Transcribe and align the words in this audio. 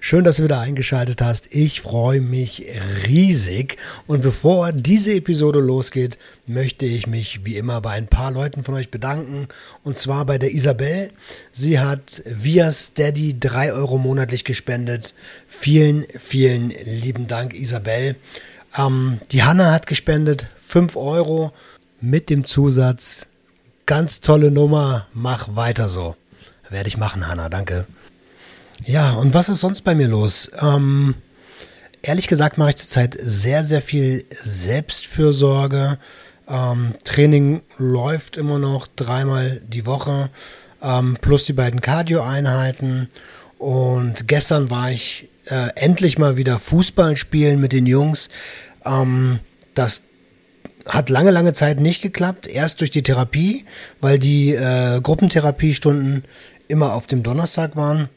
Schön, 0.00 0.24
dass 0.24 0.38
du 0.38 0.44
wieder 0.44 0.58
eingeschaltet 0.58 1.20
hast. 1.20 1.48
Ich 1.54 1.82
freue 1.82 2.22
mich 2.22 2.64
riesig. 3.06 3.76
Und 4.06 4.22
bevor 4.22 4.72
diese 4.72 5.12
Episode 5.12 5.60
losgeht, 5.60 6.16
möchte 6.46 6.86
ich 6.86 7.06
mich 7.06 7.44
wie 7.44 7.58
immer 7.58 7.82
bei 7.82 7.90
ein 7.90 8.06
paar 8.06 8.30
Leuten 8.30 8.64
von 8.64 8.74
euch 8.74 8.90
bedanken. 8.90 9.48
Und 9.84 9.98
zwar 9.98 10.24
bei 10.24 10.38
der 10.38 10.54
Isabel. 10.54 11.10
Sie 11.52 11.78
hat 11.78 12.22
via 12.24 12.70
Steady 12.70 13.38
drei 13.38 13.74
Euro 13.74 13.98
monatlich 13.98 14.44
gespendet. 14.44 15.14
Vielen, 15.46 16.06
vielen 16.18 16.70
lieben 16.70 17.26
Dank, 17.26 17.52
Isabel. 17.52 18.16
Ähm, 18.78 19.20
die 19.30 19.42
Hanna 19.42 19.72
hat 19.72 19.86
gespendet 19.86 20.46
fünf 20.56 20.96
Euro 20.96 21.52
mit 22.00 22.30
dem 22.30 22.46
Zusatz, 22.46 23.26
ganz 23.84 24.22
tolle 24.22 24.50
Nummer, 24.50 25.06
mach 25.12 25.54
weiter 25.54 25.90
so. 25.90 26.16
Werde 26.70 26.88
ich 26.88 26.96
machen, 26.96 27.28
Hanna, 27.28 27.50
danke. 27.50 27.86
Ja, 28.84 29.12
und 29.12 29.34
was 29.34 29.48
ist 29.48 29.60
sonst 29.60 29.82
bei 29.82 29.94
mir 29.94 30.08
los? 30.08 30.50
Ähm, 30.60 31.14
ehrlich 32.02 32.26
gesagt 32.26 32.58
mache 32.58 32.70
ich 32.70 32.76
zurzeit 32.76 33.16
sehr, 33.22 33.64
sehr 33.64 33.82
viel 33.82 34.24
Selbstfürsorge. 34.42 35.98
Ähm, 36.48 36.94
Training 37.04 37.62
läuft 37.78 38.36
immer 38.36 38.58
noch 38.58 38.88
dreimal 38.88 39.60
die 39.66 39.86
Woche, 39.86 40.30
ähm, 40.82 41.16
plus 41.20 41.44
die 41.44 41.52
beiden 41.52 41.80
Cardio-Einheiten. 41.80 43.08
Und 43.58 44.26
gestern 44.26 44.70
war 44.70 44.90
ich 44.90 45.28
äh, 45.46 45.68
endlich 45.76 46.18
mal 46.18 46.36
wieder 46.36 46.58
Fußball 46.58 47.16
spielen 47.16 47.60
mit 47.60 47.72
den 47.72 47.86
Jungs. 47.86 48.30
Ähm, 48.84 49.38
das 49.74 50.02
hat 50.86 51.10
lange, 51.10 51.30
lange 51.30 51.52
Zeit 51.52 51.78
nicht 51.78 52.02
geklappt. 52.02 52.48
Erst 52.48 52.80
durch 52.80 52.90
die 52.90 53.04
Therapie, 53.04 53.64
weil 54.00 54.18
die 54.18 54.52
äh, 54.54 55.00
Gruppentherapiestunden 55.00 56.24
immer 56.66 56.94
auf 56.94 57.06
dem 57.06 57.22
Donnerstag 57.22 57.76
waren. 57.76 58.08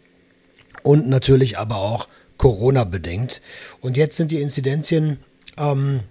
Und 0.86 1.10
natürlich 1.10 1.58
aber 1.58 1.78
auch 1.78 2.08
Corona 2.38 2.84
bedingt. 2.84 3.42
Und 3.82 3.98
jetzt 3.98 4.18
sind 4.18 4.30
die 4.30 4.40
Inzidenzien 4.40 5.18
ähm, 5.58 6.02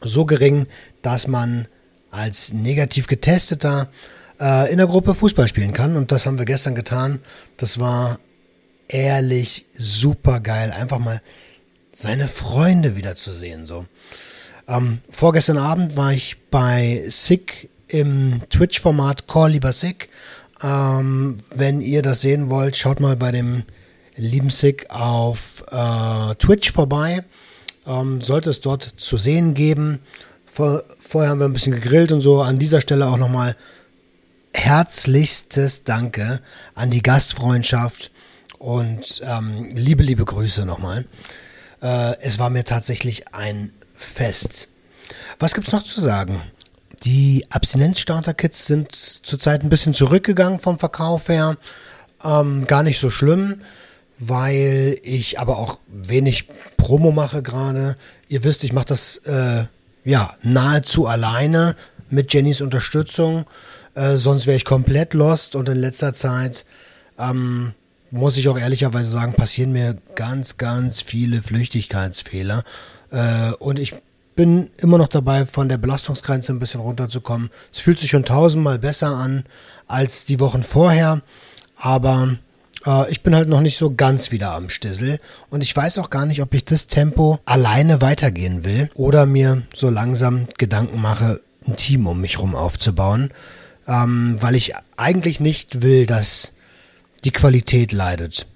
so 0.00 0.24
gering, 0.24 0.68
dass 1.02 1.26
man 1.26 1.66
als 2.12 2.52
negativ 2.52 3.08
getesteter 3.08 3.88
äh, 4.40 4.70
in 4.70 4.78
der 4.78 4.86
Gruppe 4.86 5.16
Fußball 5.16 5.48
spielen 5.48 5.72
kann. 5.72 5.96
Und 5.96 6.12
das 6.12 6.26
haben 6.26 6.38
wir 6.38 6.44
gestern 6.44 6.76
getan. 6.76 7.18
Das 7.56 7.80
war 7.80 8.20
ehrlich 8.86 9.66
super 9.76 10.38
geil. 10.38 10.70
Einfach 10.70 11.00
mal 11.00 11.20
seine 11.92 12.28
Freunde 12.28 12.94
wiederzusehen. 12.94 13.66
So. 13.66 13.84
Ähm, 14.68 14.98
vorgestern 15.10 15.58
Abend 15.58 15.96
war 15.96 16.12
ich 16.12 16.36
bei 16.52 17.02
Sick 17.08 17.68
im 17.88 18.42
Twitch-Format 18.48 19.26
Call 19.26 19.50
lieber 19.50 19.72
Sick. 19.72 20.08
Ähm, 20.62 21.38
wenn 21.52 21.80
ihr 21.80 22.02
das 22.02 22.20
sehen 22.20 22.48
wollt, 22.48 22.76
schaut 22.76 23.00
mal 23.00 23.16
bei 23.16 23.32
dem 23.32 23.64
lieben 24.18 24.50
Sick 24.50 24.90
auf 24.90 25.64
äh, 25.70 26.34
Twitch 26.34 26.72
vorbei. 26.72 27.24
Ähm, 27.86 28.20
sollte 28.20 28.50
es 28.50 28.60
dort 28.60 28.94
zu 28.96 29.16
sehen 29.16 29.54
geben. 29.54 30.00
Vor, 30.46 30.84
vorher 31.00 31.30
haben 31.30 31.38
wir 31.38 31.46
ein 31.46 31.52
bisschen 31.52 31.74
gegrillt 31.74 32.12
und 32.12 32.20
so. 32.20 32.42
An 32.42 32.58
dieser 32.58 32.80
Stelle 32.80 33.06
auch 33.06 33.16
nochmal 33.16 33.56
herzlichstes 34.54 35.84
Danke 35.84 36.40
an 36.74 36.90
die 36.90 37.02
Gastfreundschaft 37.02 38.10
und 38.58 39.20
ähm, 39.24 39.68
liebe, 39.72 40.02
liebe 40.02 40.24
Grüße 40.24 40.66
nochmal. 40.66 41.06
Äh, 41.80 42.16
es 42.20 42.38
war 42.38 42.50
mir 42.50 42.64
tatsächlich 42.64 43.32
ein 43.34 43.72
fest. 43.94 44.68
Was 45.38 45.54
gibt's 45.54 45.72
noch 45.72 45.84
zu 45.84 46.00
sagen? 46.00 46.42
Die 47.04 47.46
Abstinenzstarter-Kits 47.50 48.66
sind 48.66 48.92
zurzeit 48.92 49.62
ein 49.62 49.68
bisschen 49.68 49.94
zurückgegangen 49.94 50.58
vom 50.58 50.78
Verkauf 50.78 51.28
her. 51.28 51.56
Ähm, 52.24 52.66
gar 52.66 52.82
nicht 52.82 52.98
so 52.98 53.10
schlimm, 53.10 53.60
weil 54.18 54.98
ich 55.02 55.38
aber 55.38 55.58
auch 55.58 55.78
wenig 55.88 56.48
Promo 56.76 57.12
mache 57.12 57.42
gerade. 57.42 57.96
Ihr 58.28 58.44
wisst, 58.44 58.64
ich 58.64 58.72
mache 58.72 58.86
das 58.86 59.18
äh, 59.18 59.64
ja 60.04 60.34
nahezu 60.42 61.06
alleine 61.06 61.76
mit 62.10 62.32
Jennys 62.32 62.60
Unterstützung. 62.60 63.44
Äh, 63.94 64.16
sonst 64.16 64.46
wäre 64.46 64.56
ich 64.56 64.64
komplett 64.64 65.14
lost 65.14 65.54
und 65.54 65.68
in 65.68 65.78
letzter 65.78 66.14
Zeit 66.14 66.64
ähm, 67.18 67.74
muss 68.10 68.36
ich 68.36 68.48
auch 68.48 68.58
ehrlicherweise 68.58 69.10
sagen, 69.10 69.34
passieren 69.34 69.72
mir 69.72 69.98
ganz, 70.14 70.56
ganz 70.56 71.00
viele 71.00 71.42
Flüchtigkeitsfehler. 71.42 72.64
Äh, 73.10 73.52
und 73.58 73.78
ich 73.78 73.94
bin 74.34 74.70
immer 74.76 74.98
noch 74.98 75.08
dabei, 75.08 75.46
von 75.46 75.68
der 75.68 75.78
Belastungsgrenze 75.78 76.52
ein 76.52 76.60
bisschen 76.60 76.80
runterzukommen. 76.80 77.50
Es 77.72 77.80
fühlt 77.80 77.98
sich 77.98 78.10
schon 78.10 78.24
tausendmal 78.24 78.78
besser 78.78 79.08
an 79.08 79.44
als 79.86 80.24
die 80.24 80.38
Wochen 80.38 80.62
vorher, 80.62 81.22
aber 81.76 82.36
äh, 82.86 83.10
ich 83.10 83.22
bin 83.22 83.34
halt 83.34 83.48
noch 83.48 83.60
nicht 83.60 83.78
so 83.78 83.94
ganz 83.94 84.30
wieder 84.30 84.52
am 84.52 84.68
Stissel 84.68 85.18
und 85.50 85.62
ich 85.62 85.74
weiß 85.74 85.98
auch 85.98 86.10
gar 86.10 86.26
nicht, 86.26 86.42
ob 86.42 86.54
ich 86.54 86.64
das 86.64 86.86
Tempo 86.86 87.38
alleine 87.44 88.00
weitergehen 88.00 88.64
will 88.64 88.90
oder 88.94 89.26
mir 89.26 89.62
so 89.74 89.90
langsam 89.90 90.48
Gedanken 90.58 91.00
mache, 91.00 91.40
ein 91.66 91.76
Team 91.76 92.06
um 92.06 92.20
mich 92.20 92.38
rum 92.38 92.54
aufzubauen, 92.54 93.30
ähm, 93.86 94.36
weil 94.40 94.54
ich 94.54 94.72
eigentlich 94.96 95.40
nicht 95.40 95.82
will, 95.82 96.06
dass 96.06 96.52
die 97.24 97.32
Qualität 97.32 97.92
leidet. 97.92 98.46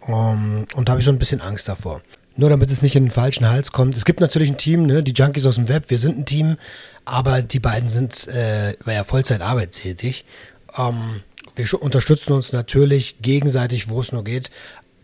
Um, 0.00 0.14
ähm, 0.14 0.66
und 0.74 0.88
da 0.88 0.92
habe 0.92 1.00
ich 1.00 1.04
so 1.04 1.12
ein 1.12 1.18
bisschen 1.18 1.40
Angst 1.40 1.68
davor. 1.68 2.00
Nur 2.36 2.50
damit 2.50 2.70
es 2.70 2.82
nicht 2.82 2.94
in 2.94 3.06
den 3.06 3.10
falschen 3.10 3.48
Hals 3.48 3.72
kommt. 3.72 3.96
Es 3.96 4.04
gibt 4.04 4.20
natürlich 4.20 4.50
ein 4.50 4.58
Team, 4.58 4.86
ne, 4.86 5.02
die 5.02 5.12
Junkies 5.12 5.46
aus 5.46 5.54
dem 5.54 5.68
Web, 5.68 5.88
wir 5.88 5.98
sind 5.98 6.18
ein 6.18 6.26
Team, 6.26 6.58
aber 7.04 7.40
die 7.40 7.60
beiden 7.60 7.88
sind 7.88 8.28
äh, 8.28 8.74
ja 8.86 9.04
Vollzeitarbeit 9.04 9.72
tätig. 9.72 10.24
Ähm, 10.76 11.22
wir 11.56 11.82
unterstützen 11.82 12.32
uns 12.32 12.52
natürlich 12.52 13.16
gegenseitig, 13.20 13.88
wo 13.88 14.00
es 14.00 14.12
nur 14.12 14.24
geht. 14.24 14.50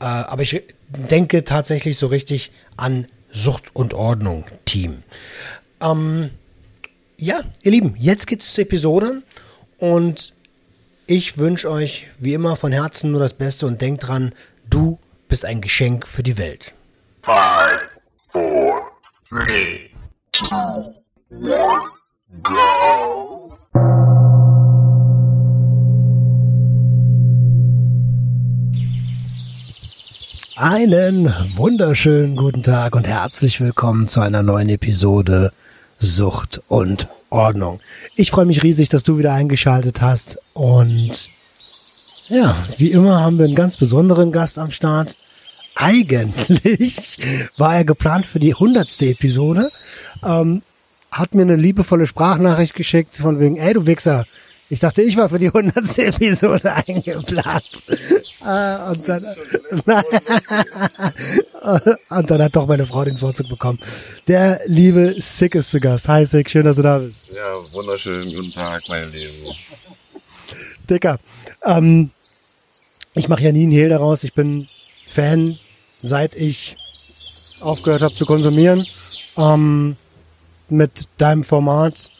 Äh, 0.01 0.05
aber 0.05 0.43
ich 0.43 0.63
denke 0.89 1.45
tatsächlich 1.45 1.97
so 1.99 2.07
richtig 2.07 2.53
an 2.77 3.07
Sucht 3.33 3.75
und 3.75 3.95
Ordnung 3.95 4.45
Team. 4.65 5.03
Ähm, 5.81 6.31
ja, 7.17 7.41
ihr 7.63 7.71
Lieben, 7.71 7.97
jetzt 7.99 8.27
geht's 8.27 8.53
zur 8.53 8.63
Episode 8.63 9.23
und 9.79 10.35
ich 11.07 11.39
wünsche 11.39 11.71
euch 11.71 12.09
wie 12.19 12.35
immer 12.35 12.57
von 12.57 12.73
Herzen 12.73 13.11
nur 13.11 13.21
das 13.21 13.35
Beste 13.35 13.67
und 13.67 13.81
denkt 13.81 14.07
dran, 14.07 14.35
du 14.69 14.99
bist 15.29 15.45
ein 15.45 15.61
Geschenk 15.61 16.07
für 16.07 16.23
die 16.23 16.37
Welt. 16.39 16.75
Five, 17.23 17.81
four, 18.31 18.81
three, 19.29 19.91
two, 20.33 20.95
one, 21.31 21.81
go. 22.43 23.32
Einen 30.63 31.35
wunderschönen 31.57 32.37
guten 32.37 32.63
Tag 32.63 32.95
und 32.95 33.05
herzlich 33.05 33.61
willkommen 33.61 34.07
zu 34.07 34.21
einer 34.21 34.45
neuen 34.45 34.69
Episode 34.69 35.53
Sucht 35.99 36.63
und 36.69 37.09
Ordnung. 37.31 37.81
Ich 38.15 38.31
freue 38.31 38.47
mich 38.47 38.63
riesig, 38.63 38.89
dass 38.89 39.03
du 39.03 39.19
wieder 39.19 39.33
eingeschaltet 39.33 40.01
hast 40.01 40.39
und 40.55 41.31
ja, 42.29 42.65
wie 42.79 42.93
immer 42.93 43.19
haben 43.19 43.39
wir 43.39 43.47
einen 43.47 43.57
ganz 43.57 43.77
besonderen 43.77 44.31
Gast 44.31 44.57
am 44.57 44.71
Start 44.71 45.19
eigentlich 45.75 47.19
war 47.57 47.75
er 47.75 47.85
geplant 47.85 48.25
für 48.25 48.39
die 48.39 48.55
hundertste 48.55 49.07
Episode. 49.07 49.69
Ähm, 50.25 50.63
hat 51.11 51.35
mir 51.35 51.43
eine 51.43 51.57
liebevolle 51.57 52.07
Sprachnachricht 52.07 52.77
geschickt 52.77 53.17
von 53.17 53.41
wegen, 53.41 53.57
ey 53.57 53.75
du 53.75 53.89
Wichser, 53.89 54.27
ich 54.73 54.81
dachte, 54.81 55.03
ich 55.03 55.19
war 55.19 55.29
für 55.29 55.39
die 55.39 55.51
hundertste 55.51 56.07
Episode 56.07 56.73
eingeplant. 56.75 57.85
Äh, 58.41 58.91
und, 58.91 59.07
dann, 59.07 59.23
und 62.09 62.31
dann 62.31 62.43
hat 62.43 62.57
doch 62.57 62.67
meine 62.67 62.87
Frau 62.87 63.05
den 63.05 63.19
Vorzug 63.19 63.51
bekommen. 63.51 63.79
Der 64.29 64.63
liebe 64.65 65.15
Sick 65.19 65.57
ist 65.57 65.73
zu 65.73 65.79
Gast. 65.79 66.09
Hi 66.09 66.25
Sick, 66.25 66.49
schön, 66.49 66.65
dass 66.65 66.77
du 66.77 66.83
da 66.83 67.01
bist. 67.01 67.19
Ja, 67.35 67.75
wunderschönen 67.75 68.35
guten 68.35 68.51
Tag, 68.51 68.81
mein 68.89 69.11
Lieben. 69.11 69.55
Dicker, 70.89 71.19
ähm, 71.67 72.11
ich 73.13 73.29
mache 73.29 73.43
ja 73.43 73.53
nie 73.53 73.65
einen 73.65 73.73
Hehl 73.73 73.91
daraus. 73.91 74.25
Ich 74.25 74.33
bin 74.33 74.69
Fan, 75.05 75.59
seit 76.01 76.35
ich 76.35 76.79
aufgehört 77.61 78.01
habe 78.01 78.15
zu 78.15 78.25
konsumieren. 78.25 78.87
Ähm, 79.37 79.97
mit 80.71 81.09
deinem 81.19 81.45
Format 81.45 82.11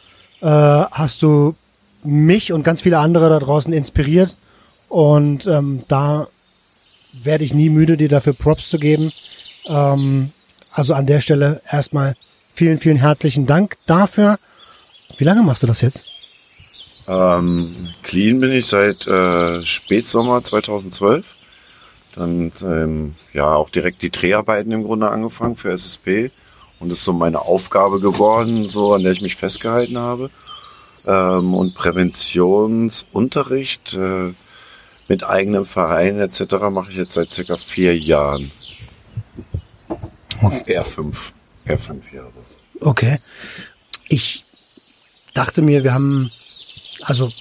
äh, 0.41 0.45
hast 0.45 1.23
du 1.23 1.55
mich 2.05 2.51
und 2.51 2.63
ganz 2.63 2.81
viele 2.81 2.99
andere 2.99 3.29
da 3.29 3.39
draußen 3.39 3.73
inspiriert. 3.73 4.37
Und 4.89 5.47
ähm, 5.47 5.83
da 5.87 6.27
werde 7.13 7.43
ich 7.43 7.53
nie 7.53 7.69
müde, 7.69 7.97
dir 7.97 8.09
dafür 8.09 8.33
Props 8.33 8.69
zu 8.69 8.79
geben. 8.79 9.11
Ähm, 9.65 10.31
also 10.71 10.93
an 10.93 11.05
der 11.05 11.21
Stelle 11.21 11.61
erstmal 11.71 12.15
vielen, 12.51 12.77
vielen 12.77 12.97
herzlichen 12.97 13.45
Dank 13.45 13.77
dafür. 13.85 14.37
Wie 15.17 15.23
lange 15.23 15.43
machst 15.43 15.63
du 15.63 15.67
das 15.67 15.81
jetzt? 15.81 16.03
Ähm, 17.07 17.89
clean 18.01 18.39
bin 18.39 18.51
ich 18.51 18.67
seit 18.67 19.05
äh, 19.07 19.65
Spätsommer 19.65 20.41
2012. 20.41 21.25
Dann 22.15 22.51
ähm, 22.61 23.15
ja 23.33 23.55
auch 23.55 23.69
direkt 23.69 24.01
die 24.01 24.11
Dreharbeiten 24.11 24.71
im 24.71 24.83
Grunde 24.83 25.09
angefangen 25.09 25.55
für 25.55 25.71
SSP. 25.71 26.31
Und 26.79 26.91
ist 26.91 27.03
so 27.03 27.13
meine 27.13 27.41
Aufgabe 27.41 27.99
geworden, 27.99 28.67
so 28.67 28.93
an 28.93 29.03
der 29.03 29.13
ich 29.13 29.21
mich 29.21 29.35
festgehalten 29.35 29.97
habe. 29.97 30.29
Ähm, 31.05 31.53
und 31.53 31.75
Präventionsunterricht 31.75 33.95
äh, 33.95 34.31
mit 35.07 35.23
eigenem 35.23 35.65
Verein 35.65 36.19
etc. 36.19 36.55
mache 36.71 36.91
ich 36.91 36.97
jetzt 36.97 37.13
seit 37.13 37.31
circa 37.31 37.57
vier 37.57 37.97
Jahren. 37.97 38.51
Eher 40.65 40.85
fünf. 40.85 41.33
Eher 41.65 41.77
fünf 41.77 42.11
Jahre. 42.11 42.31
Okay. 42.79 43.19
Ich 44.07 44.45
dachte 45.33 45.61
mir, 45.61 45.83
wir 45.83 45.93
haben, 45.93 46.31
also 47.01 47.31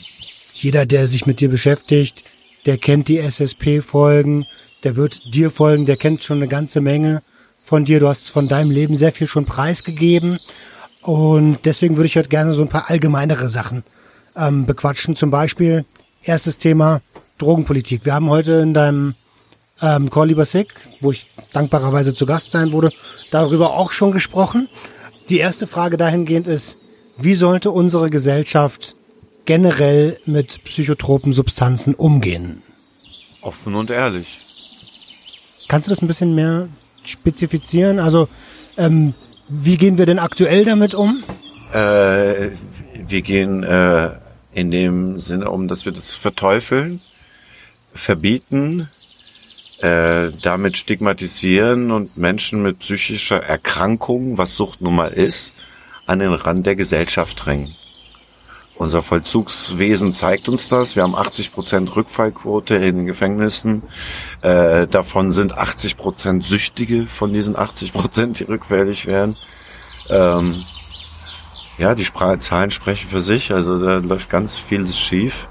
jeder, 0.55 0.87
der 0.87 1.07
sich 1.07 1.27
mit 1.27 1.41
dir 1.41 1.49
beschäftigt, 1.49 2.25
der 2.67 2.79
kennt 2.79 3.09
die 3.09 3.19
SSP-Folgen, 3.19 4.47
der 4.85 4.97
wird 4.97 5.35
dir 5.35 5.51
folgen, 5.51 5.87
der 5.87 5.97
kennt 5.97 6.25
schon 6.25 6.39
eine 6.39 6.49
ganze 6.49 6.81
Menge 6.81 7.23
von 7.63 7.85
dir. 7.85 8.01
Du 8.01 8.09
hast 8.09 8.31
von 8.31 8.49
deinem 8.49 8.71
Leben 8.71 8.97
sehr 8.97 9.13
viel 9.13 9.27
schon 9.27 9.47
preisgegeben. 9.47 10.39
Und 11.03 11.59
deswegen 11.65 11.97
würde 11.97 12.07
ich 12.07 12.17
heute 12.17 12.29
gerne 12.29 12.53
so 12.53 12.63
ein 12.63 12.69
paar 12.69 12.89
allgemeinere 12.89 13.49
Sachen 13.49 13.83
ähm, 14.37 14.67
bequatschen. 14.67 15.17
Zum 15.17 15.31
Beispiel, 15.31 15.85
erstes 16.23 16.59
Thema, 16.59 17.01
Drogenpolitik. 17.39 18.05
Wir 18.05 18.15
haben 18.15 18.31
heute 18.31 18.53
in 18.55 18.73
deinem 18.73 19.15
ähm, 19.81 20.11
Call 20.11 20.29
Lieber 20.29 20.45
Sick, 20.45 20.73
wo 21.01 21.11
ich 21.11 21.29
dankbarerweise 21.53 22.15
zu 22.15 22.25
Gast 22.25 22.53
sein 22.53 22.73
wurde, 22.73 22.93
darüber 23.33 23.75
auch 23.75 23.91
schon 23.91 24.13
gesprochen. 24.13 24.69
Die 25.29 25.39
erste 25.39 25.67
Frage 25.67 25.97
dahingehend 25.97 26.47
ist, 26.47 26.79
wie 27.19 27.35
sollte 27.35 27.73
unsere 27.73 28.09
Gesellschaft 28.09 28.97
generell 29.45 30.19
mit 30.25 30.63
psychotropen 30.65 31.33
Substanzen 31.33 31.95
umgehen? 31.95 32.63
Offen 33.41 33.75
und 33.75 33.91
ehrlich. 33.91 34.41
Kannst 35.67 35.89
du 35.89 35.91
das 35.91 36.01
ein 36.01 36.07
bisschen 36.07 36.35
mehr 36.35 36.69
spezifizieren? 37.03 37.99
Also, 37.99 38.29
ähm, 38.77 39.15
wie 39.53 39.77
gehen 39.77 39.99
wir 39.99 40.07
denn 40.07 40.19
aktuell 40.19 40.65
damit 40.65 40.95
um? 40.95 41.23
Äh, 41.73 42.51
wir 43.07 43.23
gehen 43.23 43.63
äh, 43.63 44.11
in 44.55 44.71
dem 44.71 45.21
Sinne 45.21 45.51
um, 45.51 45.69
dass 45.69 45.85
wir 45.85 45.93
das 45.93 46.15
verteufeln, 46.15 47.03
verbieten, 47.95 48.89
äh, 49.79 50.31
damit 50.43 50.79
stigmatisieren 50.79 51.91
und 51.91 52.17
Menschen 52.17 52.63
mit 52.63 52.79
psychischer 52.79 53.43
Erkrankung, 53.43 54.39
was 54.39 54.57
Sucht 54.57 54.81
nun 54.81 54.97
mal 54.97 55.13
ist, 55.13 55.53
an 56.07 56.21
den 56.21 56.33
Rand 56.33 56.67
der 56.67 56.77
Gesellschaft 56.77 57.45
drängen. 57.45 57.75
Unser 58.77 59.03
Vollzugswesen 59.03 60.15
zeigt 60.15 60.49
uns 60.49 60.69
das. 60.69 60.97
Wir 60.97 61.03
haben 61.03 61.15
80 61.15 61.53
Prozent 61.53 61.95
Rückfallquote 61.95 62.75
in 62.77 62.97
den 62.97 63.07
Gefängnissen. 63.07 63.83
Äh, 64.41 64.87
davon 64.87 65.31
sind 65.33 65.57
80 65.57 65.97
Prozent 65.97 66.45
Süchtige 66.45 67.07
von 67.07 67.33
diesen 67.33 67.57
80 67.57 67.93
Prozent, 67.93 68.41
die 68.41 68.45
rückfällig 68.45 69.07
werden. 69.07 69.37
Ähm, 70.09 70.65
ja, 71.79 71.95
die 71.95 72.05
Spra 72.05 72.39
Zahlen 72.39 72.71
sprechen 72.71 73.09
für 73.09 73.21
sich. 73.21 73.53
Also 73.53 73.79
da 73.79 73.99
läuft 73.99 74.31
ganz 74.31 74.59
vieles 74.59 74.99
schief. 74.99 75.49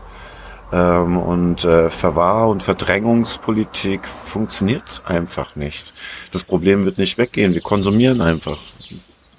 Ähm, 0.72 1.18
und 1.18 1.66
äh, 1.66 1.90
Verwahr- 1.90 2.50
und 2.50 2.64
Verdrängungspolitik 2.64 4.08
funktioniert 4.08 5.04
einfach 5.06 5.56
nicht. 5.56 5.94
Das 6.32 6.44
Problem 6.44 6.86
wird 6.86 6.98
nicht 6.98 7.18
weggehen. 7.18 7.54
Wir 7.54 7.62
konsumieren 7.62 8.22
einfach. 8.22 8.58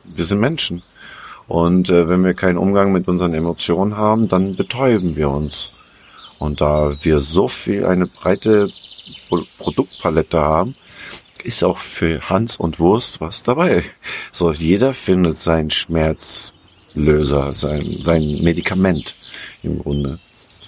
Wir 0.04 0.24
sind 0.24 0.40
Menschen. 0.40 0.82
Und 1.52 1.90
äh, 1.90 2.08
wenn 2.08 2.24
wir 2.24 2.32
keinen 2.32 2.56
Umgang 2.56 2.92
mit 2.92 3.08
unseren 3.08 3.34
Emotionen 3.34 3.98
haben, 3.98 4.26
dann 4.26 4.56
betäuben 4.56 5.16
wir 5.16 5.28
uns. 5.28 5.70
Und 6.38 6.62
da 6.62 6.96
wir 7.02 7.18
so 7.18 7.46
viel 7.46 7.84
eine 7.84 8.06
breite 8.06 8.70
Pro 9.28 9.42
Produktpalette 9.58 10.40
haben, 10.40 10.76
ist 11.44 11.62
auch 11.62 11.76
für 11.76 12.30
Hans 12.30 12.56
und 12.56 12.80
Wurst 12.80 13.20
was 13.20 13.42
dabei. 13.42 13.84
So, 14.32 14.50
jeder 14.50 14.94
findet 14.94 15.36
seinen 15.36 15.68
Schmerzlöser, 15.68 17.52
sein, 17.52 17.98
sein 18.00 18.38
Medikament 18.42 19.14
im 19.62 19.78
Grunde. 19.78 20.20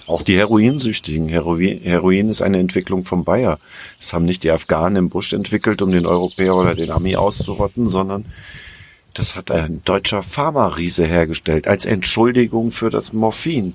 Auch 0.05 0.21
die 0.21 0.37
Heroinsüchtigen. 0.37 1.29
Heroin, 1.29 1.79
Heroin 1.81 2.29
ist 2.29 2.43
eine 2.43 2.59
Entwicklung 2.59 3.05
vom 3.05 3.23
Bayer. 3.23 3.57
Das 3.97 4.13
haben 4.13 4.25
nicht 4.25 4.43
die 4.43 4.51
Afghanen 4.51 4.97
im 4.97 5.09
Busch 5.09 5.33
entwickelt, 5.33 5.81
um 5.81 5.91
den 5.91 6.05
Europäer 6.05 6.55
oder 6.55 6.75
den 6.75 6.91
Ami 6.91 7.15
auszurotten, 7.15 7.87
sondern 7.87 8.25
das 9.15 9.35
hat 9.35 9.49
ein 9.49 9.81
deutscher 9.85 10.21
Pharma-Riese 10.21 11.05
hergestellt 11.05 11.67
als 11.67 11.85
Entschuldigung 11.85 12.71
für 12.71 12.89
das 12.89 13.13
Morphin. 13.13 13.73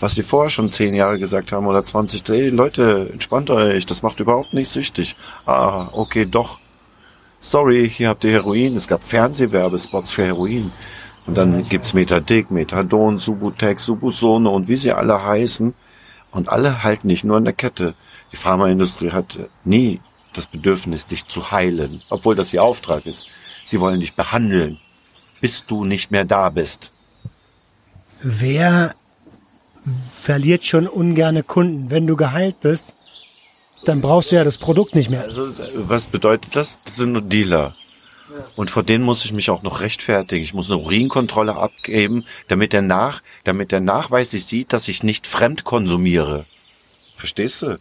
Was 0.00 0.16
sie 0.16 0.24
vorher 0.24 0.50
schon 0.50 0.70
zehn 0.70 0.94
Jahre 0.94 1.18
gesagt 1.18 1.52
haben 1.52 1.66
oder 1.66 1.84
20, 1.84 2.24
hey 2.26 2.48
Leute, 2.48 3.08
entspannt 3.12 3.48
euch, 3.50 3.86
das 3.86 4.02
macht 4.02 4.18
überhaupt 4.18 4.52
nicht 4.52 4.68
süchtig. 4.68 5.14
Ah, 5.46 5.88
okay, 5.92 6.26
doch. 6.26 6.58
Sorry, 7.40 7.88
hier 7.88 8.08
habt 8.08 8.24
ihr 8.24 8.32
Heroin. 8.32 8.74
Es 8.74 8.88
gab 8.88 9.04
Fernsehwerbespots 9.04 10.10
für 10.10 10.24
Heroin. 10.24 10.72
Und 11.26 11.38
dann 11.38 11.62
gibt's 11.68 11.94
Metadic, 11.94 12.50
Methadon, 12.50 13.18
Subutex, 13.18 13.84
Subusone 13.84 14.50
und 14.50 14.68
wie 14.68 14.76
sie 14.76 14.92
alle 14.92 15.24
heißen. 15.24 15.72
Und 16.32 16.48
alle 16.48 16.82
halten 16.82 17.08
dich 17.08 17.22
nur 17.22 17.38
in 17.38 17.44
der 17.44 17.52
Kette. 17.52 17.94
Die 18.32 18.36
Pharmaindustrie 18.36 19.12
hat 19.12 19.38
nie 19.64 20.00
das 20.32 20.48
Bedürfnis, 20.48 21.06
dich 21.06 21.28
zu 21.28 21.52
heilen, 21.52 22.02
obwohl 22.10 22.34
das 22.34 22.52
ihr 22.52 22.62
Auftrag 22.62 23.06
ist. 23.06 23.30
Sie 23.66 23.80
wollen 23.80 24.00
dich 24.00 24.14
behandeln, 24.14 24.78
bis 25.40 25.66
du 25.66 25.84
nicht 25.84 26.10
mehr 26.10 26.24
da 26.24 26.50
bist. 26.50 26.92
Wer 28.22 28.94
verliert 30.10 30.64
schon 30.64 30.86
ungerne 30.86 31.42
Kunden? 31.42 31.90
Wenn 31.90 32.06
du 32.06 32.16
geheilt 32.16 32.60
bist, 32.60 32.94
dann 33.84 34.00
brauchst 34.00 34.32
du 34.32 34.36
ja 34.36 34.44
das 34.44 34.58
Produkt 34.58 34.94
nicht 34.94 35.10
mehr. 35.10 35.22
Also, 35.22 35.48
was 35.74 36.06
bedeutet 36.06 36.56
das? 36.56 36.80
Das 36.84 36.96
sind 36.96 37.12
nur 37.12 37.22
Dealer. 37.22 37.74
Und 38.56 38.70
vor 38.70 38.82
denen 38.82 39.04
muss 39.04 39.24
ich 39.24 39.32
mich 39.32 39.50
auch 39.50 39.62
noch 39.62 39.80
rechtfertigen. 39.80 40.42
Ich 40.42 40.54
muss 40.54 40.70
eine 40.70 40.80
Urinkontrolle 40.80 41.54
abgeben, 41.54 42.24
damit 42.48 42.72
der 42.72 42.82
nach, 42.82 43.22
damit 43.44 43.70
der 43.70 43.80
nachweislich 43.80 44.46
sieht, 44.46 44.72
dass 44.72 44.88
ich 44.88 45.02
nicht 45.02 45.26
fremd 45.26 45.64
konsumiere. 45.64 46.46
Verstehst 47.14 47.62
du? 47.62 47.78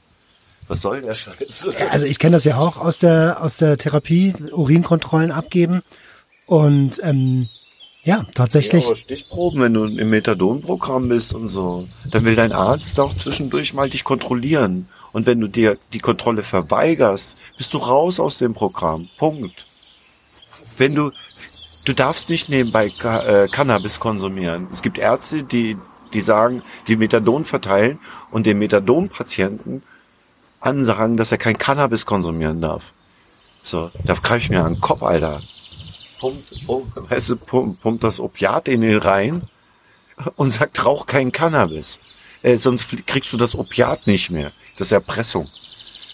Was 0.67 0.81
soll 0.81 1.01
der 1.01 1.15
Scheiß? 1.15 1.67
Also 1.91 2.05
ich 2.05 2.19
kenne 2.19 2.35
das 2.35 2.45
ja 2.45 2.57
auch 2.57 2.77
aus 2.77 2.97
der 2.97 3.41
aus 3.41 3.57
der 3.57 3.77
Therapie, 3.77 4.33
Urinkontrollen 4.51 5.31
abgeben 5.31 5.81
und 6.45 7.01
ähm, 7.03 7.49
ja, 8.05 8.25
tatsächlich. 8.33 8.87
Ja, 8.87 8.95
Stichproben, 8.95 9.61
wenn 9.61 9.73
du 9.73 9.85
im 9.85 10.09
Methadonprogramm 10.09 11.07
bist 11.07 11.33
und 11.33 11.47
so, 11.47 11.87
dann 12.11 12.25
will 12.25 12.35
dein 12.35 12.51
Arzt 12.51 12.99
auch 12.99 13.15
zwischendurch 13.15 13.73
mal 13.73 13.89
dich 13.89 14.03
kontrollieren. 14.03 14.89
Und 15.13 15.25
wenn 15.25 15.39
du 15.39 15.47
dir 15.47 15.77
die 15.93 15.99
Kontrolle 15.99 16.43
verweigerst, 16.43 17.37
bist 17.55 17.73
du 17.73 17.77
raus 17.77 18.19
aus 18.19 18.39
dem 18.39 18.53
Programm. 18.53 19.07
Punkt. 19.17 19.65
Wenn 20.77 20.95
du, 20.95 21.11
du 21.85 21.93
darfst 21.93 22.27
nicht 22.29 22.49
nebenbei 22.49 22.87
äh, 22.87 23.47
Cannabis 23.47 24.01
konsumieren. 24.01 24.67
Es 24.69 24.81
gibt 24.81 24.97
Ärzte, 24.97 25.43
die, 25.43 25.77
die 26.13 26.21
sagen, 26.21 26.61
die 26.87 26.97
Methadon 26.97 27.45
verteilen 27.45 27.99
und 28.31 28.45
den 28.45 28.59
Methadon-Patienten 28.59 29.81
ansagen, 30.63 31.17
dass 31.17 31.31
er 31.31 31.37
kein 31.37 31.57
Cannabis 31.57 32.05
konsumieren 32.05 32.61
darf. 32.61 32.93
So, 33.63 33.91
da 34.03 34.13
greife 34.13 34.39
ich 34.39 34.49
mir 34.49 34.63
an 34.63 34.75
den 34.75 34.81
Kopf, 34.81 35.03
Alter 35.03 35.41
pumpt, 36.23 36.65
pumpt, 36.65 37.11
weißt 37.11 37.29
du, 37.29 37.35
pumpt, 37.35 37.81
pumpt 37.81 38.03
das 38.03 38.19
Opiat 38.19 38.67
in 38.67 38.81
den 38.81 38.97
rein 38.97 39.41
und 40.35 40.51
sagt, 40.51 40.85
rauch 40.85 41.05
kein 41.05 41.31
Cannabis. 41.31 41.99
Äh, 42.41 42.57
sonst 42.57 43.05
kriegst 43.05 43.33
du 43.33 43.37
das 43.37 43.55
Opiat 43.55 44.07
nicht 44.07 44.29
mehr. 44.29 44.51
Das 44.77 44.87
ist 44.87 44.91
Erpressung 44.93 45.47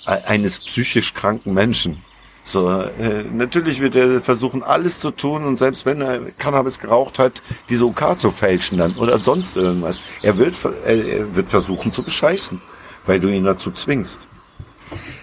eines 0.06 0.60
psychisch 0.60 1.14
kranken 1.14 1.54
Menschen. 1.54 2.02
So, 2.44 2.82
äh, 2.82 3.24
natürlich 3.24 3.80
wird 3.80 3.96
er 3.96 4.22
versuchen, 4.22 4.64
alles 4.64 5.00
zu 5.00 5.12
tun 5.12 5.44
und 5.44 5.58
selbst 5.58 5.86
wenn 5.86 6.02
er 6.02 6.32
Cannabis 6.32 6.80
geraucht 6.80 7.20
hat, 7.20 7.44
diese 7.70 7.86
OK 7.86 8.20
zu 8.20 8.32
fälschen 8.32 8.80
dann 8.80 8.96
oder 8.96 9.20
sonst 9.20 9.56
irgendwas. 9.56 10.02
Er 10.24 10.40
wird, 10.40 10.56
er 10.86 11.36
wird 11.36 11.50
versuchen 11.50 11.94
zu 11.94 12.02
bescheißen, 12.02 12.60
weil 13.06 13.20
du 13.20 13.28
ihn 13.28 13.44
dazu 13.44 13.70
zwingst. 13.70 14.28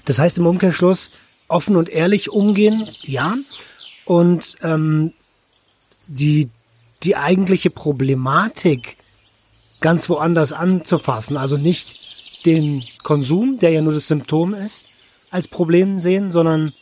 Das 0.06 0.18
heißt 0.18 0.38
im 0.38 0.46
Umkehrschluss, 0.46 1.10
offen 1.48 1.76
und 1.76 1.88
ehrlich 1.88 2.30
umgehen, 2.30 2.88
ja, 3.02 3.34
und 4.04 4.56
ähm, 4.62 5.12
die, 6.06 6.48
die 7.02 7.16
eigentliche 7.16 7.70
Problematik 7.70 8.96
ganz 9.80 10.08
woanders 10.08 10.52
anzufassen. 10.52 11.36
Also 11.36 11.56
nicht 11.56 12.46
den 12.46 12.84
Konsum, 13.02 13.58
der 13.58 13.70
ja 13.70 13.82
nur 13.82 13.92
das 13.92 14.06
Symptom 14.06 14.54
ist, 14.54 14.86
als 15.30 15.48
Problem 15.48 15.98
sehen, 15.98 16.30
sondern 16.30 16.72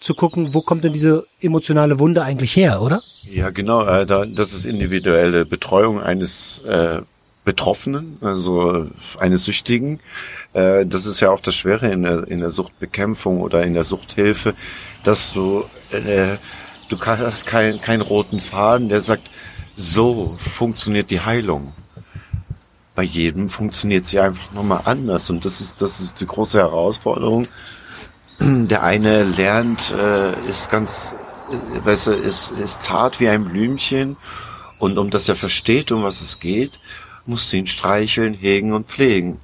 zu 0.00 0.14
gucken, 0.14 0.54
wo 0.54 0.62
kommt 0.62 0.84
denn 0.84 0.92
diese 0.92 1.26
emotionale 1.40 1.98
Wunde 1.98 2.22
eigentlich 2.22 2.56
her, 2.56 2.82
oder? 2.82 3.02
Ja, 3.22 3.50
genau. 3.50 3.84
Äh, 3.84 4.06
das 4.06 4.52
ist 4.52 4.64
individuelle 4.66 5.44
Betreuung 5.44 6.00
eines 6.00 6.60
äh, 6.60 7.02
Betroffenen, 7.44 8.18
also 8.20 8.88
eines 9.18 9.44
Süchtigen. 9.44 10.00
Äh, 10.52 10.84
das 10.86 11.06
ist 11.06 11.20
ja 11.20 11.30
auch 11.30 11.40
das 11.40 11.54
Schwere 11.54 11.90
in 11.90 12.02
der, 12.02 12.28
in 12.28 12.40
der 12.40 12.50
Suchtbekämpfung 12.50 13.40
oder 13.40 13.62
in 13.62 13.74
der 13.74 13.84
Suchthilfe, 13.84 14.54
dass 15.04 15.32
du, 15.32 15.64
äh, 15.90 16.36
du 16.88 17.00
hast 17.00 17.46
keinen 17.46 17.80
keinen 17.80 18.02
roten 18.02 18.40
Faden, 18.40 18.88
der 18.88 19.00
sagt, 19.00 19.30
so 19.76 20.36
funktioniert 20.38 21.10
die 21.10 21.20
Heilung. 21.20 21.72
Bei 22.94 23.02
jedem 23.02 23.48
funktioniert 23.48 24.04
sie 24.04 24.20
einfach 24.20 24.52
nochmal 24.52 24.82
anders 24.84 25.30
und 25.30 25.44
das 25.44 25.62
ist, 25.62 25.80
das 25.80 26.00
ist 26.00 26.20
die 26.20 26.26
große 26.26 26.58
Herausforderung. 26.58 27.48
Der 28.40 28.82
eine 28.82 29.22
lernt, 29.22 29.92
äh, 29.92 30.32
ist 30.46 30.68
ganz, 30.68 31.14
äh, 31.50 31.86
weißt 31.86 32.08
du, 32.08 32.10
ist, 32.12 32.52
ist 32.62 32.82
zart 32.82 33.18
wie 33.20 33.28
ein 33.30 33.44
Blümchen 33.44 34.18
und 34.78 34.98
um 34.98 35.10
das 35.10 35.28
er 35.28 35.36
versteht, 35.36 35.92
um 35.92 36.02
was 36.02 36.20
es 36.20 36.38
geht, 36.38 36.80
musst 37.30 37.52
ihn 37.54 37.66
streicheln, 37.66 38.34
hegen 38.34 38.72
und 38.72 38.88
pflegen. 38.88 39.40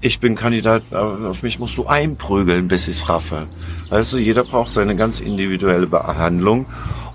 Ich 0.00 0.20
bin 0.20 0.34
Kandidat, 0.34 0.92
auf 0.92 1.42
mich 1.42 1.58
musst 1.58 1.78
du 1.78 1.86
einprügeln, 1.86 2.68
bis 2.68 2.88
ich's 2.88 3.08
raffe. 3.08 3.46
Du, 3.88 4.18
jeder 4.18 4.44
braucht 4.44 4.72
seine 4.72 4.96
ganz 4.96 5.20
individuelle 5.20 5.86
Behandlung, 5.86 6.66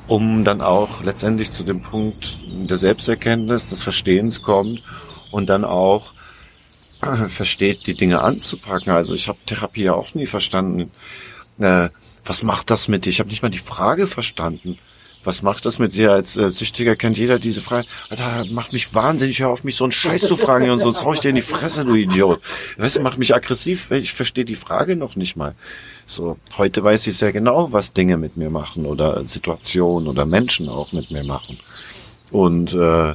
um 0.08 0.44
dann 0.44 0.62
auch 0.62 1.04
letztendlich 1.04 1.52
zu 1.52 1.64
dem 1.64 1.82
Punkt 1.82 2.38
der 2.48 2.78
Selbsterkenntnis, 2.78 3.68
des 3.68 3.84
Verstehens 3.84 4.42
kommt 4.42 4.82
und 5.32 5.50
dann 5.50 5.66
auch 5.66 6.14
versteht, 7.28 7.88
die 7.88 7.96
Dinge 7.96 8.22
anzupacken. 8.22 8.94
Also 8.94 9.16
ich 9.16 9.28
habe 9.28 9.40
Therapie 9.46 9.84
ja 9.84 9.94
auch 9.94 10.14
nie 10.14 10.28
verstanden. 10.28 10.92
Äh, 11.60 11.90
was 12.26 12.44
macht 12.44 12.70
das 12.70 12.88
mit 12.88 13.06
dir? 13.06 13.10
Ich 13.10 13.20
habe 13.20 13.30
nicht 13.30 13.42
mal 13.42 13.50
die 13.50 13.58
Frage 13.58 14.06
verstanden 14.06 14.78
was 15.24 15.42
macht 15.42 15.66
das 15.66 15.80
mit 15.80 15.94
dir? 15.94 16.12
Als 16.12 16.36
äh, 16.38 16.50
Süchtiger 16.50 16.96
kennt 16.96 17.18
jeder 17.18 17.40
diese 17.40 17.62
Frage. 17.62 17.88
Alter, 18.10 18.46
macht 18.52 18.74
mich 18.74 18.94
wahnsinnig, 18.94 19.40
hör 19.42 19.50
auf 19.50 19.64
mich 19.64 19.76
so 19.76 19.84
einen 19.84 19.92
Scheiß 19.92 20.22
zu 20.22 20.36
fragen 20.36 20.70
und 20.70 20.80
sonst 20.80 21.04
hau 21.04 21.14
ich 21.14 21.20
dir 21.20 21.30
in 21.30 21.36
die 21.36 21.42
Fresse, 21.42 21.86
du 21.86 21.96
Idiot. 21.96 22.42
Weißt 22.78 22.98
du, 22.98 23.02
macht 23.02 23.18
mich 23.18 23.36
aggressiv, 23.36 23.92
ich 23.92 24.14
verstehe 24.14 24.46
die 24.46 24.56
Frage 24.56 24.96
noch 24.96 25.16
nicht 25.16 25.36
mal. 25.36 25.56
So, 26.06 26.38
heute 26.58 26.84
weiß 26.84 27.08
ich 27.08 27.18
sehr 27.18 27.32
genau, 27.32 27.72
was 27.72 27.94
Dinge 27.94 28.18
mit 28.18 28.38
mir 28.38 28.50
machen 28.50 28.86
oder 28.86 29.26
Situationen 29.26 30.08
oder 30.08 30.26
Menschen 30.26 30.70
auch 30.70 30.92
mit 30.92 31.12
mir 31.12 31.24
machen. 31.24 31.58
Und 32.32 32.74
äh, 32.74 33.14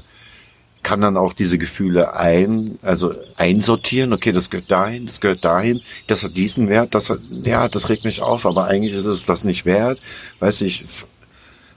kann 0.87 1.01
dann 1.01 1.17
auch 1.17 1.33
diese 1.33 1.59
Gefühle 1.59 2.15
ein, 2.15 2.79
also 2.81 3.13
einsortieren. 3.37 4.13
Okay, 4.13 4.31
das 4.31 4.51
gehört 4.51 4.71
dahin, 4.71 5.07
das 5.07 5.21
gehört 5.21 5.45
dahin, 5.45 5.81
das 6.07 6.23
hat 6.23 6.37
diesen 6.37 6.69
Wert, 6.69 6.95
das 6.95 7.11
hat, 7.11 7.19
ja, 7.43 7.69
das 7.69 7.89
regt 7.89 8.05
mich 8.05 8.23
auf, 8.23 8.47
aber 8.47 8.67
eigentlich 8.67 8.95
ist 8.95 9.05
es 9.05 9.25
das 9.25 9.43
nicht 9.43 9.65
wert. 9.65 10.01
Weiß 10.39 10.61
ich, 10.61 10.85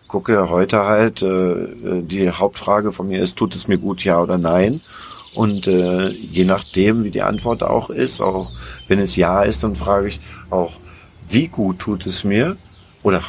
gucke 0.10 0.50
heute 0.50 0.84
halt, 0.84 1.22
äh, 1.22 2.02
die 2.02 2.30
Hauptfrage 2.30 2.92
von 2.92 3.08
mir 3.08 3.22
ist, 3.22 3.38
tut 3.38 3.56
es 3.56 3.70
mir 3.70 3.78
gut, 3.78 4.04
ja 4.04 4.22
oder 4.22 4.38
nein? 4.38 4.82
Und 5.36 5.68
äh, 5.68 6.10
je 6.10 6.44
nachdem, 6.44 7.06
wie 7.06 7.12
die 7.12 7.22
Antwort 7.22 7.64
auch 7.64 7.90
ist, 7.90 8.20
auch 8.20 8.52
wenn 8.88 9.00
es 9.00 9.16
ja 9.16 9.44
ist, 9.44 9.64
dann 9.64 9.76
frage 9.76 10.08
ich 10.08 10.20
auch, 10.50 10.74
wie 11.30 11.48
gut 11.48 11.80
tut 11.80 12.06
es 12.06 12.24
mir 12.24 12.58
oder 13.04 13.24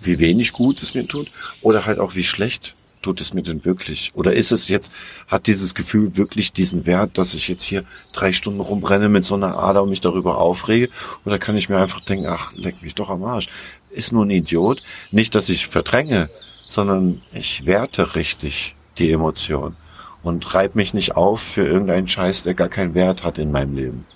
wie 0.00 0.18
wenig 0.18 0.52
gut 0.52 0.82
es 0.82 0.94
mir 0.94 1.06
tut 1.06 1.30
oder 1.60 1.86
halt 1.86 2.00
auch 2.00 2.16
wie 2.16 2.24
schlecht 2.24 2.74
tut 3.02 3.20
es 3.20 3.34
mir 3.34 3.42
denn 3.42 3.64
wirklich? 3.64 4.12
Oder 4.14 4.32
ist 4.32 4.52
es 4.52 4.68
jetzt, 4.68 4.92
hat 5.26 5.46
dieses 5.46 5.74
Gefühl 5.74 6.16
wirklich 6.16 6.52
diesen 6.52 6.86
Wert, 6.86 7.18
dass 7.18 7.34
ich 7.34 7.48
jetzt 7.48 7.64
hier 7.64 7.84
drei 8.12 8.32
Stunden 8.32 8.60
rumrenne 8.60 9.08
mit 9.08 9.24
so 9.24 9.34
einer 9.34 9.58
Ader 9.58 9.82
und 9.82 9.90
mich 9.90 10.00
darüber 10.00 10.38
aufrege? 10.38 10.88
Oder 11.24 11.38
kann 11.38 11.56
ich 11.56 11.68
mir 11.68 11.78
einfach 11.78 12.00
denken, 12.00 12.26
ach, 12.26 12.52
leck 12.54 12.82
mich 12.82 12.94
doch 12.94 13.10
am 13.10 13.24
Arsch. 13.24 13.48
Ist 13.92 14.12
nur 14.12 14.24
ein 14.24 14.30
Idiot. 14.30 14.82
Nicht, 15.10 15.34
dass 15.34 15.48
ich 15.48 15.66
verdränge, 15.66 16.30
sondern 16.66 17.22
ich 17.32 17.66
werte 17.66 18.16
richtig 18.16 18.74
die 18.98 19.12
Emotion 19.12 19.76
und 20.22 20.54
reib 20.54 20.74
mich 20.74 20.94
nicht 20.94 21.16
auf 21.16 21.40
für 21.40 21.66
irgendeinen 21.66 22.06
Scheiß, 22.06 22.42
der 22.44 22.54
gar 22.54 22.68
keinen 22.68 22.94
Wert 22.94 23.24
hat 23.24 23.38
in 23.38 23.50
meinem 23.50 23.74
Leben. 23.74 24.06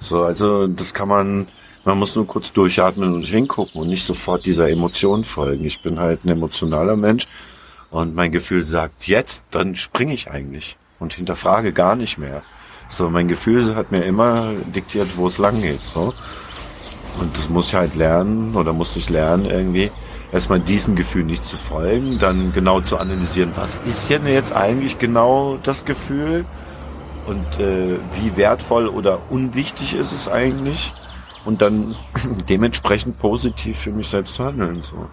So, 0.00 0.22
also 0.22 0.66
das 0.66 0.94
kann 0.94 1.08
man, 1.08 1.46
man 1.84 1.98
muss 1.98 2.16
nur 2.16 2.26
kurz 2.26 2.52
durchatmen 2.52 3.14
und 3.14 3.26
hingucken 3.26 3.80
und 3.80 3.88
nicht 3.88 4.04
sofort 4.04 4.46
dieser 4.46 4.70
Emotion 4.70 5.24
folgen. 5.24 5.64
Ich 5.64 5.82
bin 5.82 6.00
halt 6.00 6.24
ein 6.24 6.30
emotionaler 6.30 6.96
Mensch 6.96 7.26
und 7.90 8.14
mein 8.14 8.32
Gefühl 8.32 8.64
sagt 8.64 9.06
jetzt, 9.06 9.44
dann 9.50 9.74
springe 9.76 10.14
ich 10.14 10.30
eigentlich 10.30 10.76
und 10.98 11.12
hinterfrage 11.12 11.72
gar 11.72 11.96
nicht 11.96 12.18
mehr. 12.18 12.42
So, 12.88 13.08
mein 13.10 13.28
Gefühl 13.28 13.76
hat 13.76 13.92
mir 13.92 14.04
immer 14.04 14.54
diktiert, 14.74 15.16
wo 15.16 15.26
es 15.26 15.38
lang 15.38 15.60
geht, 15.62 15.84
so. 15.84 16.14
Und 17.18 17.36
das 17.36 17.48
muss 17.48 17.68
ich 17.68 17.74
halt 17.74 17.96
lernen 17.96 18.54
oder 18.54 18.72
muss 18.72 18.96
ich 18.96 19.08
lernen 19.08 19.46
irgendwie, 19.46 19.90
erstmal 20.32 20.60
diesem 20.60 20.96
Gefühl 20.96 21.24
nicht 21.24 21.44
zu 21.44 21.56
folgen, 21.56 22.18
dann 22.18 22.52
genau 22.52 22.80
zu 22.80 22.98
analysieren, 22.98 23.52
was 23.56 23.80
ist 23.84 24.08
denn 24.08 24.26
jetzt 24.26 24.52
eigentlich 24.52 24.98
genau 24.98 25.58
das 25.62 25.84
Gefühl 25.84 26.44
und 27.26 27.46
äh, 27.58 27.98
wie 28.20 28.36
wertvoll 28.36 28.88
oder 28.88 29.18
unwichtig 29.30 29.94
ist 29.94 30.12
es 30.12 30.28
eigentlich 30.28 30.92
und 31.44 31.62
dann 31.62 31.94
dementsprechend 32.48 33.18
positiv 33.18 33.78
für 33.78 33.90
mich 33.90 34.08
selbst 34.08 34.34
zu 34.34 34.44
handeln, 34.44 34.82
so. 34.82 35.08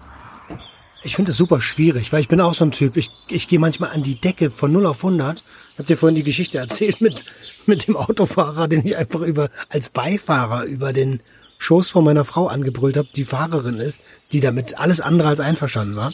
Ich 1.04 1.14
finde 1.14 1.30
es 1.30 1.38
super 1.38 1.60
schwierig, 1.60 2.12
weil 2.12 2.20
ich 2.20 2.28
bin 2.28 2.40
auch 2.40 2.54
so 2.54 2.64
ein 2.64 2.72
Typ. 2.72 2.96
Ich, 2.96 3.08
ich 3.28 3.46
gehe 3.46 3.60
manchmal 3.60 3.90
an 3.90 4.02
die 4.02 4.20
Decke 4.20 4.50
von 4.50 4.72
0 4.72 4.84
auf 4.84 5.04
100. 5.04 5.44
Ich 5.72 5.78
habe 5.78 5.86
dir 5.86 5.96
vorhin 5.96 6.16
die 6.16 6.24
Geschichte 6.24 6.58
erzählt 6.58 7.00
mit, 7.00 7.24
mit 7.66 7.86
dem 7.86 7.96
Autofahrer, 7.96 8.66
den 8.66 8.84
ich 8.84 8.96
einfach 8.96 9.20
über 9.20 9.48
als 9.68 9.90
Beifahrer 9.90 10.64
über 10.64 10.92
den 10.92 11.20
Schoß 11.58 11.90
von 11.90 12.04
meiner 12.04 12.24
Frau 12.24 12.46
angebrüllt 12.46 12.96
habe, 12.96 13.08
die 13.14 13.24
Fahrerin 13.24 13.78
ist, 13.80 14.00
die 14.32 14.40
damit 14.40 14.78
alles 14.78 15.00
andere 15.00 15.28
als 15.28 15.40
einverstanden 15.40 15.96
war. 15.96 16.12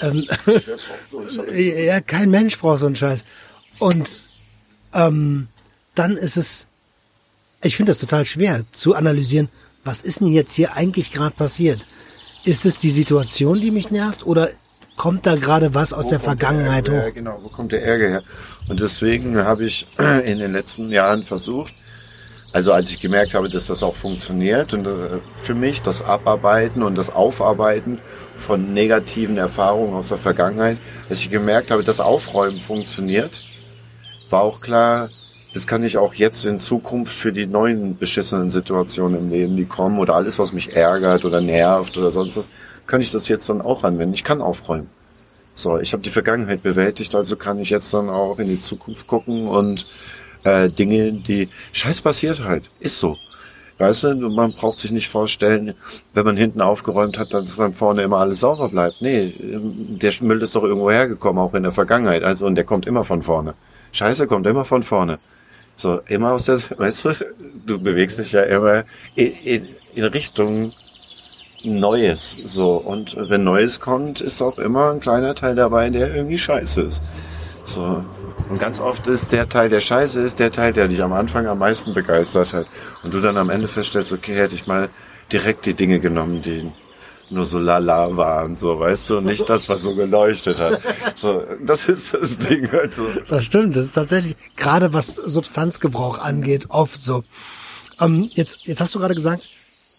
Ähm, 0.00 0.26
ja, 1.54 2.00
kein 2.00 2.30
Mensch 2.30 2.56
braucht 2.58 2.78
so 2.78 2.86
einen 2.86 2.96
Scheiß. 2.96 3.24
Und 3.80 4.22
ähm, 4.94 5.48
dann 5.94 6.16
ist 6.16 6.36
es, 6.36 6.68
ich 7.62 7.76
finde 7.76 7.90
das 7.90 7.98
total 7.98 8.24
schwer 8.24 8.64
zu 8.70 8.94
analysieren, 8.94 9.48
was 9.84 10.02
ist 10.02 10.20
denn 10.20 10.28
jetzt 10.28 10.54
hier 10.54 10.74
eigentlich 10.74 11.12
gerade 11.12 11.34
passiert? 11.34 11.86
Ist 12.44 12.64
es 12.64 12.78
die 12.78 12.90
Situation, 12.90 13.60
die 13.60 13.70
mich 13.70 13.90
nervt 13.90 14.24
oder 14.24 14.50
kommt 14.96 15.26
da 15.26 15.34
gerade 15.34 15.74
was 15.74 15.92
aus 15.92 16.06
wo 16.06 16.10
der 16.10 16.20
Vergangenheit 16.20 16.86
der 16.86 16.94
hoch? 16.94 17.04
Ja, 17.06 17.10
genau, 17.10 17.40
wo 17.42 17.48
kommt 17.48 17.72
der 17.72 17.84
Ärger 17.84 18.08
her? 18.08 18.22
Und 18.68 18.80
deswegen 18.80 19.36
habe 19.38 19.64
ich 19.64 19.86
in 20.24 20.38
den 20.38 20.52
letzten 20.52 20.90
Jahren 20.90 21.24
versucht, 21.24 21.74
also 22.52 22.72
als 22.72 22.90
ich 22.90 23.00
gemerkt 23.00 23.34
habe, 23.34 23.48
dass 23.48 23.68
das 23.68 23.82
auch 23.82 23.94
funktioniert 23.94 24.74
und 24.74 24.86
äh, 24.86 25.20
für 25.36 25.54
mich 25.54 25.82
das 25.82 26.02
Abarbeiten 26.02 26.82
und 26.82 26.96
das 26.96 27.10
Aufarbeiten 27.10 28.00
von 28.34 28.72
negativen 28.72 29.36
Erfahrungen 29.38 29.94
aus 29.94 30.08
der 30.08 30.18
Vergangenheit, 30.18 30.78
als 31.08 31.20
ich 31.20 31.30
gemerkt 31.30 31.70
habe, 31.70 31.84
dass 31.84 32.00
Aufräumen 32.00 32.58
funktioniert, 32.58 33.42
war 34.30 34.42
auch 34.42 34.60
klar, 34.60 35.10
das 35.52 35.66
kann 35.66 35.82
ich 35.82 35.96
auch 35.98 36.14
jetzt 36.14 36.44
in 36.44 36.60
Zukunft 36.60 37.14
für 37.14 37.32
die 37.32 37.46
neuen 37.46 37.98
beschissenen 37.98 38.50
Situationen 38.50 39.18
im 39.18 39.30
Leben, 39.30 39.56
die 39.56 39.64
kommen 39.64 39.98
oder 39.98 40.14
alles, 40.14 40.38
was 40.38 40.52
mich 40.52 40.76
ärgert 40.76 41.24
oder 41.24 41.40
nervt 41.40 41.96
oder 41.98 42.10
sonst 42.10 42.36
was, 42.36 42.48
kann 42.86 43.00
ich 43.00 43.10
das 43.10 43.28
jetzt 43.28 43.48
dann 43.48 43.60
auch 43.60 43.84
anwenden. 43.84 44.14
Ich 44.14 44.24
kann 44.24 44.40
aufräumen. 44.40 44.88
So, 45.54 45.78
ich 45.78 45.92
habe 45.92 46.02
die 46.02 46.10
Vergangenheit 46.10 46.62
bewältigt, 46.62 47.14
also 47.14 47.36
kann 47.36 47.58
ich 47.58 47.70
jetzt 47.70 47.92
dann 47.92 48.08
auch 48.08 48.38
in 48.38 48.48
die 48.48 48.60
Zukunft 48.60 49.06
gucken 49.06 49.46
und 49.46 49.86
äh, 50.44 50.68
Dinge, 50.68 51.12
die 51.12 51.48
Scheiß 51.72 52.00
passiert 52.02 52.42
halt, 52.42 52.64
ist 52.80 52.98
so. 52.98 53.16
Weißt 53.80 54.04
du, 54.04 54.14
man 54.28 54.52
braucht 54.52 54.78
sich 54.78 54.92
nicht 54.92 55.08
vorstellen, 55.08 55.72
wenn 56.12 56.26
man 56.26 56.36
hinten 56.36 56.60
aufgeräumt 56.60 57.18
hat, 57.18 57.32
dass 57.32 57.56
dann 57.56 57.72
vorne 57.72 58.02
immer 58.02 58.18
alles 58.18 58.40
sauber 58.40 58.68
bleibt. 58.68 59.00
Nee, 59.00 59.32
der 59.40 60.12
Müll 60.20 60.42
ist 60.42 60.54
doch 60.54 60.64
irgendwo 60.64 60.90
hergekommen, 60.90 61.42
auch 61.42 61.54
in 61.54 61.62
der 61.62 61.72
Vergangenheit. 61.72 62.22
Also, 62.22 62.44
und 62.44 62.56
der 62.56 62.64
kommt 62.64 62.86
immer 62.86 63.04
von 63.04 63.22
vorne. 63.22 63.54
Scheiße 63.92 64.26
kommt 64.26 64.46
immer 64.46 64.66
von 64.66 64.82
vorne. 64.82 65.18
So, 65.78 65.98
immer 66.08 66.32
aus 66.32 66.44
der, 66.44 66.60
weißt 66.76 67.06
du, 67.06 67.12
du 67.64 67.78
bewegst 67.78 68.18
dich 68.18 68.32
ja 68.32 68.42
immer 68.42 68.84
in, 69.14 69.32
in, 69.32 69.68
in 69.94 70.04
Richtung 70.04 70.72
Neues. 71.64 72.36
So, 72.44 72.74
und 72.76 73.16
wenn 73.18 73.44
Neues 73.44 73.80
kommt, 73.80 74.20
ist 74.20 74.42
auch 74.42 74.58
immer 74.58 74.90
ein 74.90 75.00
kleiner 75.00 75.34
Teil 75.34 75.54
dabei, 75.54 75.88
der 75.88 76.14
irgendwie 76.14 76.36
scheiße 76.36 76.82
ist. 76.82 77.02
So. 77.64 78.04
Und 78.50 78.58
ganz 78.58 78.80
oft 78.80 79.06
ist 79.06 79.30
der 79.30 79.48
Teil, 79.48 79.68
der 79.68 79.80
scheiße 79.80 80.20
ist, 80.20 80.40
der 80.40 80.50
Teil, 80.50 80.72
der 80.72 80.88
dich 80.88 81.00
am 81.02 81.12
Anfang 81.12 81.46
am 81.46 81.58
meisten 81.58 81.94
begeistert 81.94 82.52
hat. 82.52 82.66
Und 83.04 83.14
du 83.14 83.20
dann 83.20 83.36
am 83.36 83.48
Ende 83.48 83.68
feststellst, 83.68 84.12
okay, 84.12 84.34
hätte 84.34 84.56
ich 84.56 84.66
mal 84.66 84.90
direkt 85.30 85.66
die 85.66 85.74
Dinge 85.74 86.00
genommen, 86.00 86.42
die 86.42 86.70
nur 87.30 87.44
so 87.44 87.60
lala 87.60 88.16
waren, 88.16 88.56
so, 88.56 88.80
weißt 88.80 89.10
du, 89.10 89.20
nicht 89.20 89.48
das, 89.48 89.68
was 89.68 89.82
so 89.82 89.94
geleuchtet 89.94 90.58
hat. 90.58 90.80
So, 91.14 91.44
das 91.64 91.86
ist 91.86 92.12
das 92.12 92.38
Ding 92.38 92.70
halt 92.72 92.92
so. 92.92 93.06
Das 93.28 93.44
stimmt, 93.44 93.76
das 93.76 93.84
ist 93.84 93.92
tatsächlich, 93.92 94.34
gerade 94.56 94.92
was 94.92 95.14
Substanzgebrauch 95.14 96.18
angeht, 96.18 96.66
oft 96.70 97.00
so. 97.00 97.22
Ähm, 98.00 98.30
jetzt, 98.32 98.64
jetzt 98.64 98.80
hast 98.80 98.96
du 98.96 98.98
gerade 98.98 99.14
gesagt, 99.14 99.48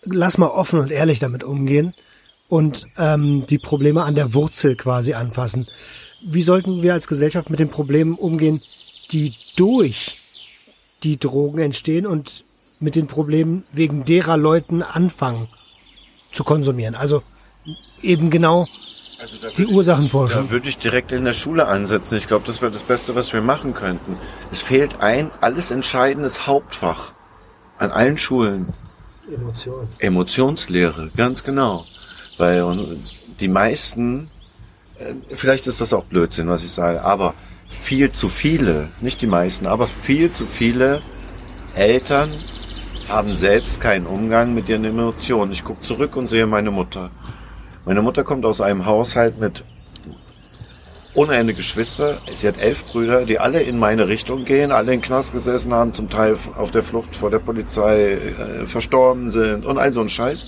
lass 0.03 0.38
mal 0.38 0.48
offen 0.48 0.81
und 0.81 0.91
ehrlich 0.91 1.20
damit 1.20 1.46
umgehen 1.46 1.93
und 2.50 2.88
ähm, 2.98 3.46
die 3.50 3.60
Probleme 3.60 4.03
an 4.03 4.15
der 4.15 4.34
Wurzel 4.34 4.75
quasi 4.75 5.13
anfassen. 5.13 5.67
Wie 6.24 6.42
sollten 6.42 6.84
wir 6.84 6.94
als 6.94 7.08
Gesellschaft 7.08 7.50
mit 7.50 7.60
den 7.60 7.70
Problemen 7.70 8.16
umgehen, 8.16 8.62
die 9.12 9.34
durch 9.56 10.20
die 11.04 11.20
Drogen 11.20 11.60
entstehen 11.60 12.06
und 12.06 12.44
mit 12.80 12.96
den 12.96 13.08
Problemen 13.08 13.63
wegen 13.74 14.06
derer 14.06 14.38
Leuten 14.38 14.82
anfangen? 14.84 15.48
zu 16.32 16.44
konsumieren. 16.44 16.96
Also 16.96 17.22
eben 18.01 18.30
genau 18.30 18.68
die 19.58 19.68
Ursachenforschung. 19.68 20.48
Da 20.48 20.51
würde 20.51 20.68
ich 20.70 20.78
direkt 20.78 21.12
in 21.12 21.25
der 21.25 21.34
Schule 21.34 21.68
ansetzen. 21.68 22.16
Ich 22.18 22.28
glaube, 22.28 22.46
das 22.48 22.62
wäre 22.62 22.72
das 22.72 22.84
Beste, 22.84 23.13
was 23.13 23.34
wir 23.34 23.42
machen 23.42 23.74
könnten. 23.74 24.18
Es 24.51 24.62
fehlt 24.62 25.01
ein 25.01 25.30
alles 25.42 25.70
entscheidendes 25.70 26.48
Hauptfach 26.48 27.13
an 27.78 27.92
allen 27.92 28.18
Schulen. 28.18 28.68
Emotion. 29.32 29.88
Emotionslehre, 30.00 31.12
ganz 31.16 31.44
genau. 31.44 31.86
Weil 32.38 32.98
die 33.40 33.48
meisten, 33.48 34.24
äh, 34.24 34.40
vielleicht 35.31 35.67
ist 35.67 35.81
das 35.81 35.93
auch 35.93 36.05
Blödsinn, 36.05 36.48
was 36.48 36.63
ich 36.63 36.72
sage, 36.72 37.01
aber 37.03 37.34
viel 37.67 38.12
zu 38.12 38.29
viele, 38.29 38.89
nicht 39.00 39.22
die 39.22 39.27
meisten, 39.27 39.65
aber 39.65 39.88
viel 39.88 40.31
zu 40.31 40.46
viele 40.46 41.01
Eltern 41.75 42.31
haben 43.08 43.36
selbst 43.36 43.81
keinen 43.81 44.05
Umgang 44.05 44.53
mit 44.53 44.70
ihren 44.70 44.86
Emotionen. 44.86 45.51
Ich 45.51 45.63
gucke 45.63 45.81
zurück 45.81 46.15
und 46.15 46.27
sehe 46.27 46.48
meine 46.48 46.72
Mutter. 46.72 47.12
Meine 47.86 48.01
Mutter 48.01 48.24
kommt 48.24 48.46
aus 48.46 48.62
einem 48.62 48.86
Haushalt 48.86 49.39
mit 49.39 49.63
ohne 51.13 51.36
Ende 51.36 51.53
Geschwister. 51.53 52.20
Sie 52.36 52.48
hat 52.48 52.58
elf 52.60 52.86
Brüder, 52.86 53.25
die 53.25 53.39
alle 53.39 53.62
in 53.62 53.79
meine 53.79 54.08
Richtung 54.08 54.46
gehen, 54.46 54.72
alle 54.72 54.93
in 54.93 55.01
Knast 55.01 55.34
gesessen 55.34 55.74
haben, 55.74 55.93
zum 55.93 56.10
Teil 56.10 56.38
auf 56.58 56.72
der 56.72 56.84
Flucht 56.84 57.15
vor 57.15 57.29
der 57.29 57.39
Polizei 57.39 58.13
äh, 58.13 58.67
verstorben 58.67 59.29
sind 59.29 59.65
und 59.65 59.77
all 59.77 59.91
so 59.91 60.01
ein 60.01 60.10
Scheiß. 60.10 60.48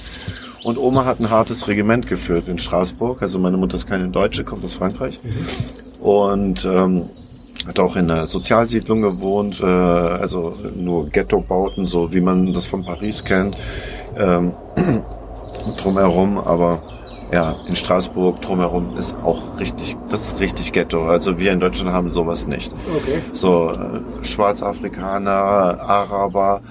Und 0.63 0.77
Oma 0.77 1.05
hat 1.05 1.19
ein 1.19 1.29
hartes 1.29 1.67
Regiment 1.67 2.07
geführt 2.07 2.47
in 2.47 2.57
Straßburg. 2.57 3.21
Also 3.21 3.39
meine 3.39 3.57
Mutter 3.57 3.75
ist 3.75 3.87
keine 3.87 4.07
Deutsche, 4.07 4.43
kommt 4.43 4.63
aus 4.63 4.73
Frankreich. 4.73 5.19
Und 5.99 6.65
ähm, 6.65 7.09
hat 7.67 7.79
auch 7.79 7.95
in 7.95 8.09
einer 8.09 8.27
Sozialsiedlung 8.27 9.01
gewohnt, 9.01 9.61
äh, 9.61 9.65
also 9.65 10.55
nur 10.75 11.07
Ghetto-Bauten, 11.09 11.85
so 11.85 12.13
wie 12.13 12.21
man 12.21 12.53
das 12.53 12.65
von 12.65 12.83
Paris 12.83 13.23
kennt, 13.23 13.55
ähm, 14.17 14.53
drumherum, 15.77 16.37
aber 16.37 16.81
ja, 17.31 17.55
in 17.67 17.75
Straßburg 17.75 18.41
drumherum 18.41 18.95
ist 18.97 19.15
auch 19.23 19.59
richtig, 19.59 19.97
das 20.09 20.27
ist 20.27 20.39
richtig 20.39 20.71
Ghetto. 20.71 21.07
Also 21.07 21.39
wir 21.39 21.51
in 21.51 21.59
Deutschland 21.59 21.91
haben 21.91 22.11
sowas 22.11 22.47
nicht. 22.47 22.71
Okay. 22.95 23.19
So 23.31 23.71
äh, 23.71 24.25
Schwarzafrikaner, 24.25 25.31
Araber 25.31 26.61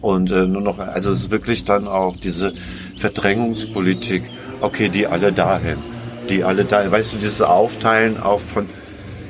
und 0.00 0.30
äh, 0.30 0.46
nur 0.46 0.62
noch, 0.62 0.78
also 0.78 1.10
es 1.10 1.20
ist 1.20 1.30
wirklich 1.30 1.64
dann 1.64 1.86
auch 1.86 2.16
diese 2.16 2.52
Verdrängungspolitik. 2.98 4.24
Okay, 4.60 4.88
die 4.88 5.06
alle 5.06 5.32
dahin, 5.32 5.78
die 6.28 6.44
alle 6.44 6.64
da, 6.64 6.90
weißt 6.90 7.14
du, 7.14 7.16
dieses 7.18 7.42
Aufteilen 7.42 8.20
auch 8.20 8.40
von 8.40 8.68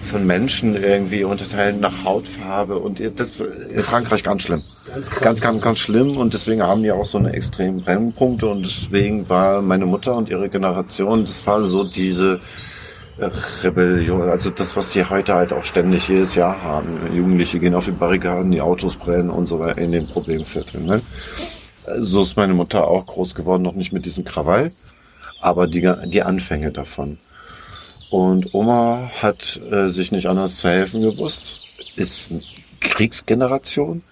von 0.08 0.26
Menschen 0.26 0.75
irgendwie 0.75 1.25
unterteilen 1.25 1.80
nach 1.80 2.04
Hautfarbe 2.04 2.78
und 2.78 3.00
das 3.16 3.32
in 3.40 3.82
Frankreich 3.82 4.22
ganz 4.22 4.42
schlimm. 4.42 4.62
Ganz, 4.87 5.10
ganz, 5.10 5.40
ganz, 5.40 5.60
ganz 5.60 5.78
schlimm 5.78 6.16
und 6.16 6.32
deswegen 6.32 6.62
haben 6.62 6.82
die 6.82 6.90
auch 6.90 7.04
so 7.04 7.18
eine 7.18 7.32
extremen 7.34 7.82
Brennpunkte 7.82 8.46
und 8.46 8.62
deswegen 8.62 9.28
war 9.28 9.60
meine 9.60 9.87
Mutter 9.87 10.16
und 10.16 10.30
ihre 10.30 10.48
Generation, 10.48 11.25
das 11.25 11.46
war 11.46 11.62
so 11.62 11.84
diese 11.84 12.40
Rebellion, 13.62 14.22
also 14.28 14.50
das, 14.50 14.76
was 14.76 14.90
die 14.90 15.04
heute 15.04 15.34
halt 15.34 15.52
auch 15.52 15.64
ständig 15.64 16.08
jedes 16.08 16.37
Jahr 16.37 16.62
haben. 16.62 17.00
Jugendliche 17.14 17.58
gehen 17.58 17.75
auf 17.75 17.84
die 17.84 17.90
Barrikaden, 17.90 18.50
die 18.52 18.60
Autos 18.60 18.96
brennen 18.96 19.28
und 19.28 19.46
so 19.46 19.58
weiter 19.58 19.78
in 19.78 19.92
den 19.92 20.06
Problemvierteln. 20.06 20.87
Ne? 20.87 21.00
So 21.99 22.23
ist 22.23 22.37
meine 22.37 22.54
Mutter 22.54 22.87
auch 22.87 23.07
groß 23.07 23.35
geworden, 23.35 23.62
noch 23.62 23.75
nicht 23.75 23.92
mit 23.92 24.07
diesem 24.07 24.25
Krawall, 24.25 24.73
aber 25.40 25.66
die, 25.66 25.90
die 26.07 26.23
Anfänge 26.23 26.73
davon. 26.73 27.18
Und 28.11 28.54
Oma 28.54 29.11
hat 29.21 29.61
äh, 29.71 29.88
sich 29.88 30.12
nicht 30.12 30.26
anders 30.26 30.61
zu 30.61 30.68
helfen 30.68 31.02
gewusst, 31.02 31.61
ist 31.97 32.30
Kriegsgeneration, 32.80 34.02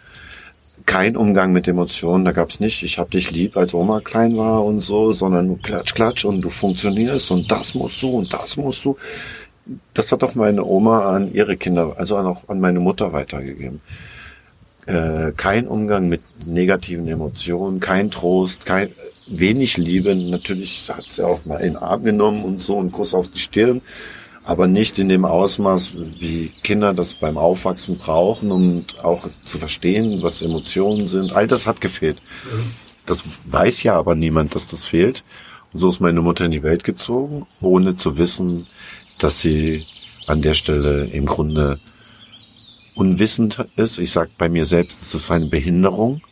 kein 0.84 1.16
Umgang 1.16 1.52
mit 1.52 1.66
Emotionen, 1.66 2.24
da 2.24 2.32
gab's 2.32 2.60
nicht, 2.60 2.82
ich 2.82 2.98
hab 2.98 3.10
dich 3.10 3.30
lieb, 3.30 3.56
als 3.56 3.74
Oma 3.74 4.00
klein 4.00 4.36
war 4.36 4.64
und 4.64 4.80
so, 4.80 5.12
sondern 5.12 5.48
nur 5.48 5.58
klatsch, 5.60 5.94
klatsch 5.94 6.24
und 6.24 6.40
du 6.42 6.48
funktionierst 6.48 7.30
und 7.32 7.50
das 7.50 7.74
musst 7.74 8.00
du 8.02 8.10
und 8.10 8.32
das 8.32 8.56
musst 8.56 8.84
du. 8.84 8.96
Das 9.94 10.12
hat 10.12 10.22
doch 10.22 10.36
meine 10.36 10.64
Oma 10.64 11.16
an 11.16 11.32
ihre 11.34 11.56
Kinder, 11.56 11.94
also 11.98 12.16
auch 12.16 12.48
an 12.48 12.60
meine 12.60 12.78
Mutter 12.78 13.12
weitergegeben. 13.12 13.80
Äh, 14.86 15.32
kein 15.36 15.66
Umgang 15.66 16.08
mit 16.08 16.22
negativen 16.46 17.08
Emotionen, 17.08 17.80
kein 17.80 18.10
Trost, 18.12 18.66
kein 18.66 18.90
wenig 19.26 19.76
Liebe. 19.76 20.14
Natürlich 20.14 20.84
hat 20.88 21.10
sie 21.10 21.26
auch 21.26 21.44
mal 21.44 21.56
in 21.56 21.72
den 21.72 21.76
Arm 21.76 22.04
genommen 22.04 22.44
und 22.44 22.60
so 22.60 22.78
einen 22.78 22.92
Kuss 22.92 23.12
auf 23.12 23.28
die 23.28 23.40
Stirn, 23.40 23.82
aber 24.44 24.68
nicht 24.68 25.00
in 25.00 25.08
dem 25.08 25.24
Ausmaß, 25.24 25.90
wie 26.20 26.52
Kinder 26.62 26.94
das 26.94 27.14
beim 27.14 27.36
Aufwachsen 27.36 27.98
brauchen, 27.98 28.52
um 28.52 28.84
auch 29.02 29.28
zu 29.44 29.58
verstehen, 29.58 30.22
was 30.22 30.40
Emotionen 30.40 31.08
sind. 31.08 31.32
All 31.32 31.48
das 31.48 31.66
hat 31.66 31.80
gefehlt. 31.80 32.22
Das 33.06 33.24
weiß 33.46 33.82
ja 33.82 33.96
aber 33.96 34.14
niemand, 34.14 34.54
dass 34.54 34.68
das 34.68 34.84
fehlt. 34.84 35.24
Und 35.72 35.80
so 35.80 35.88
ist 35.88 36.00
meine 36.00 36.20
Mutter 36.20 36.44
in 36.44 36.52
die 36.52 36.62
Welt 36.62 36.84
gezogen, 36.84 37.44
ohne 37.60 37.96
zu 37.96 38.18
wissen, 38.18 38.68
dass 39.18 39.40
sie 39.40 39.84
an 40.28 40.42
der 40.42 40.54
Stelle 40.54 41.06
im 41.06 41.26
Grunde 41.26 41.80
unwissend 42.96 43.64
ist. 43.76 43.98
Ich 43.98 44.10
sage 44.10 44.30
bei 44.36 44.48
mir 44.48 44.64
selbst, 44.64 45.02
es 45.02 45.14
ist 45.14 45.30
eine 45.30 45.46
Behinderung. 45.46 46.22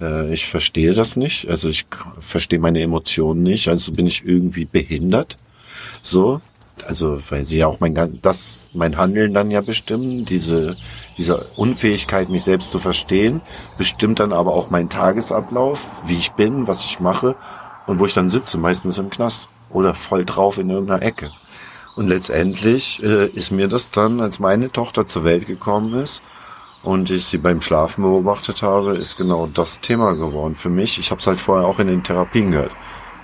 Äh, 0.00 0.32
ich 0.32 0.46
verstehe 0.46 0.94
das 0.94 1.16
nicht. 1.16 1.48
Also 1.48 1.68
ich 1.68 1.86
verstehe 2.20 2.58
meine 2.58 2.80
Emotionen 2.80 3.42
nicht. 3.42 3.68
Also 3.68 3.92
bin 3.92 4.06
ich 4.06 4.24
irgendwie 4.24 4.64
behindert. 4.64 5.36
So. 6.02 6.40
Also, 6.88 7.18
weil 7.30 7.44
sie 7.44 7.58
ja 7.58 7.68
auch 7.68 7.78
mein, 7.80 7.94
das, 8.20 8.70
mein 8.74 8.96
Handeln 8.96 9.32
dann 9.32 9.50
ja 9.50 9.60
bestimmen. 9.60 10.24
Diese, 10.24 10.76
diese 11.16 11.46
Unfähigkeit, 11.56 12.28
mich 12.28 12.42
selbst 12.42 12.70
zu 12.70 12.78
verstehen, 12.78 13.40
bestimmt 13.78 14.20
dann 14.20 14.32
aber 14.32 14.54
auch 14.54 14.70
meinen 14.70 14.88
Tagesablauf, 14.88 16.02
wie 16.06 16.16
ich 16.16 16.32
bin, 16.32 16.66
was 16.66 16.84
ich 16.84 17.00
mache 17.00 17.36
und 17.86 18.00
wo 18.00 18.06
ich 18.06 18.12
dann 18.12 18.28
sitze, 18.28 18.58
meistens 18.58 18.98
im 18.98 19.08
Knast 19.08 19.48
oder 19.70 19.94
voll 19.94 20.24
drauf 20.24 20.58
in 20.58 20.68
irgendeiner 20.68 21.02
Ecke. 21.02 21.30
Und 21.96 22.08
letztendlich 22.08 23.02
äh, 23.02 23.26
ist 23.28 23.52
mir 23.52 23.68
das 23.68 23.90
dann, 23.90 24.20
als 24.20 24.40
meine 24.40 24.70
Tochter 24.70 25.06
zur 25.06 25.24
Welt 25.24 25.46
gekommen 25.46 25.94
ist 25.94 26.22
und 26.82 27.10
ich 27.10 27.26
sie 27.26 27.38
beim 27.38 27.62
Schlafen 27.62 28.02
beobachtet 28.02 28.62
habe, 28.62 28.96
ist 28.96 29.16
genau 29.16 29.46
das 29.46 29.80
Thema 29.80 30.14
geworden 30.14 30.54
für 30.54 30.70
mich. 30.70 30.98
Ich 30.98 31.10
habe 31.10 31.20
es 31.20 31.26
halt 31.26 31.40
vorher 31.40 31.66
auch 31.66 31.78
in 31.78 31.86
den 31.86 32.02
Therapien 32.02 32.50
gehört. 32.50 32.72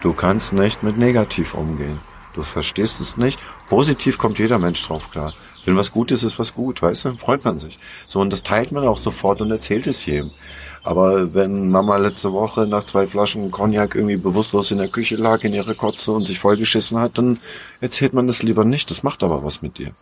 Du 0.02 0.12
kannst 0.12 0.52
nicht 0.52 0.82
mit 0.82 0.98
negativ 0.98 1.54
umgehen. 1.54 2.00
Du 2.32 2.42
verstehst 2.42 3.00
es 3.00 3.16
nicht. 3.16 3.40
Positiv 3.68 4.18
kommt 4.18 4.38
jeder 4.38 4.58
Mensch 4.58 4.86
drauf 4.86 5.10
klar. 5.10 5.34
Wenn 5.64 5.76
was 5.76 5.92
gut 5.92 6.10
ist, 6.10 6.22
ist 6.22 6.38
was 6.38 6.54
gut, 6.54 6.80
weißt 6.80 7.04
du, 7.04 7.16
freut 7.16 7.44
man 7.44 7.58
sich. 7.58 7.78
So, 8.08 8.20
und 8.20 8.32
das 8.32 8.42
teilt 8.42 8.72
man 8.72 8.86
auch 8.86 8.96
sofort 8.96 9.40
und 9.40 9.50
erzählt 9.50 9.86
es 9.86 10.06
jedem. 10.06 10.30
Aber 10.82 11.34
wenn 11.34 11.70
Mama 11.70 11.96
letzte 11.98 12.32
Woche 12.32 12.66
nach 12.66 12.84
zwei 12.84 13.06
Flaschen 13.06 13.50
Cognac 13.50 13.94
irgendwie 13.94 14.16
bewusstlos 14.16 14.70
in 14.70 14.78
der 14.78 14.88
Küche 14.88 15.16
lag, 15.16 15.44
in 15.44 15.52
ihrer 15.52 15.74
Kotze 15.74 16.12
und 16.12 16.24
sich 16.24 16.38
vollgeschissen 16.38 16.98
hat, 16.98 17.18
dann 17.18 17.38
erzählt 17.80 18.14
man 18.14 18.26
das 18.26 18.42
lieber 18.42 18.64
nicht. 18.64 18.90
Das 18.90 19.02
macht 19.02 19.22
aber 19.22 19.44
was 19.44 19.60
mit 19.60 19.78
dir. 19.78 19.92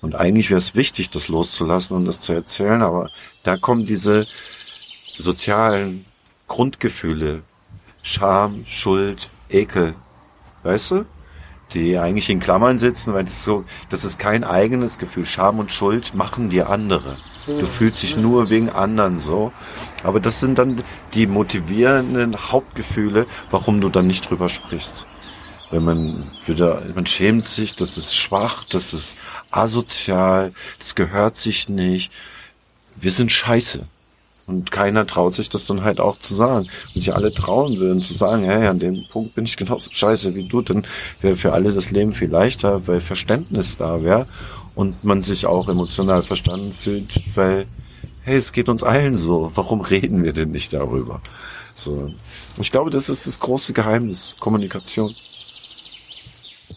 Und 0.00 0.14
eigentlich 0.14 0.50
wäre 0.50 0.58
es 0.58 0.74
wichtig, 0.74 1.10
das 1.10 1.28
loszulassen 1.28 1.96
und 1.96 2.04
das 2.04 2.20
zu 2.20 2.32
erzählen, 2.32 2.82
aber 2.82 3.10
da 3.42 3.56
kommen 3.56 3.86
diese 3.86 4.26
sozialen 5.16 6.04
Grundgefühle, 6.46 7.42
Scham, 8.02 8.64
Schuld, 8.66 9.30
Ekel, 9.48 9.94
weißt 10.62 10.90
du? 10.92 11.06
Die 11.74 11.98
eigentlich 11.98 12.30
in 12.30 12.38
Klammern 12.38 12.78
sitzen, 12.78 13.14
weil 13.14 13.24
das 13.24 13.42
so, 13.42 13.64
das 13.90 14.04
ist 14.04 14.20
kein 14.20 14.44
eigenes 14.44 14.98
Gefühl. 14.98 15.26
Scham 15.26 15.58
und 15.58 15.72
Schuld 15.72 16.14
machen 16.14 16.48
dir 16.48 16.70
andere. 16.70 17.16
Du 17.46 17.66
fühlst 17.66 18.02
dich 18.02 18.16
nur 18.16 18.50
wegen 18.50 18.70
anderen 18.70 19.20
so. 19.20 19.52
Aber 20.02 20.18
das 20.20 20.40
sind 20.40 20.58
dann 20.58 20.82
die 21.14 21.26
motivierenden 21.26 22.36
Hauptgefühle, 22.50 23.26
warum 23.50 23.80
du 23.80 23.88
dann 23.88 24.06
nicht 24.06 24.28
drüber 24.28 24.48
sprichst. 24.48 25.06
Wenn 25.70 25.84
man 25.84 26.30
wieder, 26.44 26.82
man 26.94 27.06
schämt 27.06 27.44
sich, 27.44 27.74
das 27.74 27.98
ist 27.98 28.16
schwach, 28.16 28.64
das 28.64 28.92
ist 28.92 29.16
asozial, 29.50 30.52
das 30.78 30.94
gehört 30.94 31.36
sich 31.36 31.68
nicht. 31.68 32.12
Wir 32.96 33.10
sind 33.10 33.32
scheiße. 33.32 33.86
Und 34.46 34.70
keiner 34.70 35.06
traut 35.06 35.34
sich 35.34 35.48
das 35.48 35.66
dann 35.66 35.82
halt 35.82 35.98
auch 35.98 36.18
zu 36.18 36.32
sagen. 36.34 36.68
Wenn 36.92 37.00
sich 37.02 37.12
alle 37.14 37.34
trauen 37.34 37.78
würden, 37.78 38.00
zu 38.00 38.14
sagen, 38.14 38.44
hey, 38.44 38.68
an 38.68 38.78
dem 38.78 39.04
Punkt 39.08 39.34
bin 39.34 39.44
ich 39.44 39.56
genauso 39.56 39.90
scheiße 39.90 40.36
wie 40.36 40.44
du, 40.44 40.62
dann 40.62 40.86
wäre 41.20 41.34
für 41.34 41.52
alle 41.52 41.72
das 41.72 41.90
Leben 41.90 42.12
viel 42.12 42.30
leichter, 42.30 42.86
weil 42.86 43.00
Verständnis 43.00 43.76
da 43.76 44.04
wäre 44.04 44.28
und 44.76 45.02
man 45.02 45.22
sich 45.22 45.46
auch 45.46 45.68
emotional 45.68 46.22
verstanden 46.22 46.72
fühlt, 46.72 47.10
weil, 47.34 47.66
hey, 48.22 48.36
es 48.36 48.52
geht 48.52 48.68
uns 48.68 48.84
allen 48.84 49.16
so, 49.16 49.50
warum 49.54 49.80
reden 49.80 50.22
wir 50.22 50.32
denn 50.32 50.52
nicht 50.52 50.72
darüber? 50.72 51.20
So. 51.74 52.12
Ich 52.60 52.70
glaube, 52.70 52.90
das 52.90 53.08
ist 53.08 53.26
das 53.26 53.40
große 53.40 53.72
Geheimnis, 53.72 54.36
Kommunikation. 54.38 55.14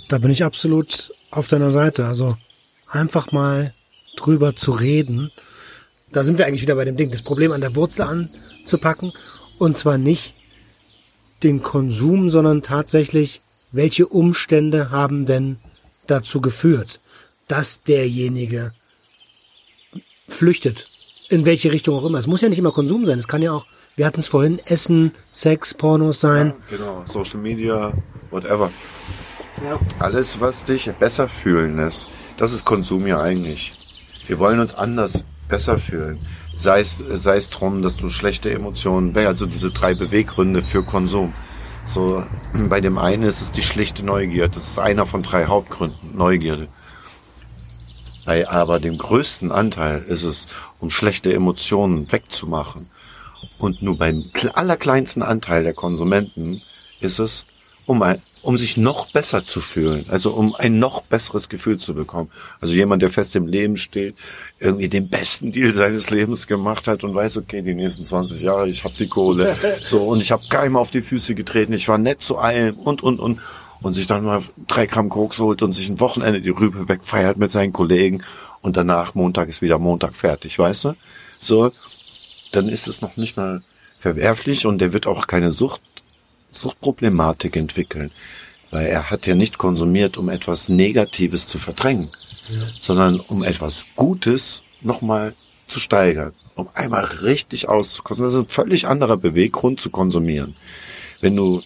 Da 0.08 0.18
bin 0.18 0.32
ich 0.32 0.44
absolut 0.44 1.14
auf 1.30 1.50
deiner 1.50 1.72
Seite. 1.72 2.08
Also 2.08 2.36
einfach 2.90 3.32
mal 3.32 3.74
drüber 4.16 4.56
zu 4.56 4.72
reden. 4.72 5.32
Da 6.12 6.24
sind 6.24 6.38
wir 6.38 6.48
eigentlich 6.48 6.62
wieder 6.62 6.76
bei 6.76 6.86
dem 6.86 6.98
Ding, 6.98 7.12
das 7.12 7.22
Problem 7.22 7.52
an 7.52 7.62
der 7.62 7.76
Wurzel 7.76 8.04
anzupacken. 8.04 9.12
Und 9.58 9.78
zwar 9.78 9.98
nicht 9.98 10.36
den 11.44 11.62
Konsum, 11.64 12.30
sondern 12.30 12.62
tatsächlich, 12.62 13.42
welche 13.72 14.08
Umstände 14.08 14.90
haben 14.90 15.26
denn 15.26 15.58
dazu 16.08 16.40
geführt? 16.42 17.02
Dass 17.50 17.84
derjenige 17.84 18.72
flüchtet. 20.30 20.88
In 21.30 21.46
welche 21.46 21.72
Richtung 21.72 21.96
auch 21.96 22.06
immer. 22.06 22.18
Es 22.18 22.26
muss 22.26 22.42
ja 22.42 22.50
nicht 22.50 22.58
immer 22.58 22.72
Konsum 22.72 23.06
sein. 23.06 23.20
Es 23.20 23.28
kann 23.28 23.44
ja 23.44 23.52
auch, 23.52 23.68
wir 23.96 24.08
hatten 24.08 24.20
es 24.20 24.28
vorhin, 24.28 24.60
Essen, 24.66 25.12
Sex, 25.32 25.74
Pornos 25.76 26.22
sein. 26.22 26.54
Ja, 26.72 26.78
genau, 26.78 27.06
Social 27.08 27.40
Media, 27.40 27.94
whatever. 28.32 28.72
Ja. 29.64 29.78
Alles, 30.00 30.40
was 30.40 30.64
dich 30.64 30.90
besser 30.94 31.28
fühlen 31.28 31.76
lässt, 31.76 32.10
das 32.38 32.54
ist 32.54 32.66
Konsum 32.66 33.06
ja 33.06 33.22
eigentlich. 33.22 33.74
Wir 34.26 34.40
wollen 34.40 34.60
uns 34.60 34.74
anders, 34.74 35.26
besser 35.48 35.78
fühlen. 35.78 36.20
Sei 36.56 36.80
es, 36.80 36.98
sei 36.98 37.38
es 37.38 37.50
drum, 37.50 37.84
dass 37.84 37.98
du 37.98 38.10
schlechte 38.10 38.52
Emotionen, 38.52 39.16
also 39.16 39.46
diese 39.46 39.70
drei 39.70 39.94
Beweggründe 39.94 40.64
für 40.64 40.84
Konsum. 40.84 41.34
So, 41.86 42.24
bei 42.70 42.82
dem 42.82 42.98
einen 42.98 43.24
ist 43.24 43.42
es 43.42 43.52
die 43.52 43.62
schlichte 43.62 44.04
Neugier. 44.04 44.48
Das 44.48 44.68
ist 44.68 44.80
einer 44.80 45.06
von 45.06 45.22
drei 45.22 45.46
Hauptgründen, 45.46 46.16
Neugierde. 46.16 46.70
Bei 48.30 48.48
aber 48.48 48.80
dem 48.80 49.00
größten 49.00 49.52
Anteil 49.52 50.04
ist 50.04 50.22
es, 50.22 50.46
um 50.80 50.92
schlechte 50.92 51.34
Emotionen 51.34 52.12
wegzumachen. 52.12 52.86
Und 53.58 53.82
nur 53.82 53.98
beim 53.98 54.26
allerkleinsten 54.54 55.24
Anteil 55.24 55.64
der 55.64 55.74
Konsumenten 55.74 56.62
ist 57.00 57.18
es, 57.18 57.48
um, 57.88 58.04
ein, 58.04 58.22
um 58.44 58.56
sich 58.56 58.78
noch 58.78 59.12
besser 59.12 59.46
zu 59.46 59.62
fühlen, 59.62 60.06
also 60.10 60.34
um 60.34 60.54
ein 60.54 60.78
noch 60.78 61.02
besseres 61.02 61.50
Gefühl 61.50 61.80
zu 61.80 61.96
bekommen. 61.96 62.30
Also 62.62 62.76
jemand, 62.76 63.02
der 63.02 63.10
fest 63.10 63.36
im 63.36 63.48
Leben 63.48 63.78
steht, 63.78 64.14
irgendwie 64.60 64.90
den 64.90 65.10
besten 65.10 65.52
Deal 65.52 65.74
seines 65.74 66.12
Lebens 66.12 66.46
gemacht 66.46 66.88
hat 66.88 67.04
und 67.04 67.16
weiß, 67.16 67.38
okay, 67.38 67.64
die 67.64 67.74
nächsten 67.74 68.06
20 68.06 68.44
Jahre, 68.44 68.70
ich 68.70 68.84
habe 68.84 68.94
die 69.00 69.08
Kohle, 69.08 69.56
so 69.84 70.04
und 70.04 70.22
ich 70.22 70.32
habe 70.32 70.44
keinem 70.50 70.76
auf 70.76 70.92
die 70.92 71.02
Füße 71.02 71.34
getreten, 71.34 71.74
ich 71.74 71.88
war 71.88 71.98
nett 71.98 72.22
zu 72.22 72.38
allen 72.38 72.76
und 72.76 73.02
und 73.02 73.20
und 73.20 73.40
und 73.82 73.94
sich 73.94 74.08
dann 74.08 74.24
mal 74.24 74.42
drei 74.68 74.86
Gramm 74.86 75.10
Koks 75.10 75.40
holt 75.40 75.62
und 75.62 75.72
sich 75.74 75.90
ein 75.90 76.00
Wochenende 76.00 76.42
die 76.42 76.50
Rübe 76.50 76.90
wegfeiert 76.90 77.38
mit 77.38 77.52
seinen 77.52 77.74
Kollegen 77.74 78.24
und 78.62 78.78
danach 78.78 79.16
Montag 79.16 79.50
ist 79.50 79.62
wieder 79.62 79.80
Montag 79.80 80.16
fertig, 80.16 80.60
weißt 80.60 80.86
du? 80.86 80.94
So, 81.40 81.72
dann 82.52 82.68
ist 82.68 82.88
es 82.88 83.02
noch 83.02 83.18
nicht 83.18 83.38
mal 83.38 83.62
verwerflich 83.98 84.66
und 84.66 84.80
der 84.80 84.94
wird 84.94 85.08
auch 85.08 85.28
keine 85.28 85.52
Sucht 85.52 85.82
Suchtproblematik 86.52 87.56
entwickeln. 87.56 88.12
Weil 88.72 88.88
er 88.88 89.10
hat 89.10 89.28
ja 89.28 89.36
nicht 89.36 89.58
konsumiert, 89.58 90.18
um 90.18 90.30
etwas 90.30 90.70
Negatives 90.70 91.48
zu 91.48 91.58
verdrängen, 91.58 92.10
ja. 92.50 92.60
sondern 92.80 93.20
um 93.20 93.44
etwas 93.44 93.86
Gutes 93.96 94.64
nochmal 94.82 95.34
zu 95.68 95.80
steigern, 95.80 96.34
um 96.56 96.70
einmal 96.74 97.04
richtig 97.04 97.70
auszukosten. 97.70 98.26
Das 98.26 98.36
ist 98.36 98.46
ein 98.46 98.50
völlig 98.50 98.88
anderer 98.88 99.18
Beweggrund 99.18 99.80
zu 99.80 99.90
konsumieren. 99.90 100.56
Wenn 101.22 101.36
du 101.36 101.62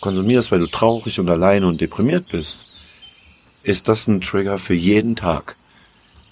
konsumierst, 0.00 0.52
weil 0.52 0.60
du 0.60 0.66
traurig 0.66 1.18
und 1.20 1.28
alleine 1.28 1.66
und 1.66 1.80
deprimiert 1.80 2.28
bist, 2.30 2.66
ist 3.62 3.88
das 3.88 4.06
ein 4.06 4.20
Trigger 4.20 4.58
für 4.58 4.74
jeden 4.74 5.16
Tag. 5.16 5.56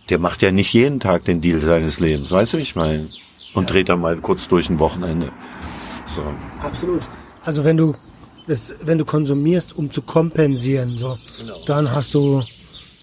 Der 0.08 0.18
macht 0.18 0.42
ja 0.42 0.52
nicht 0.52 0.72
jeden 0.72 1.00
Tag 1.00 1.24
den 1.24 1.40
Deal 1.40 1.60
seines 1.60 2.00
Lebens, 2.00 2.30
weißt 2.30 2.52
du, 2.52 2.58
wie 2.58 2.62
ich 2.62 2.76
meine? 2.76 3.08
Und 3.54 3.64
ja. 3.64 3.72
dreht 3.72 3.88
dann 3.88 4.00
mal 4.00 4.16
kurz 4.16 4.48
durch 4.48 4.70
ein 4.70 4.78
Wochenende. 4.78 5.32
So. 6.04 6.22
Absolut. 6.62 7.02
Also 7.44 7.64
wenn 7.64 7.76
du 7.76 7.94
das, 8.46 8.74
wenn 8.82 8.98
du 8.98 9.04
konsumierst, 9.04 9.76
um 9.76 9.90
zu 9.90 10.02
kompensieren, 10.02 10.96
so, 10.98 11.18
genau. 11.38 11.58
dann 11.66 11.90
hast 11.90 12.14
du, 12.14 12.42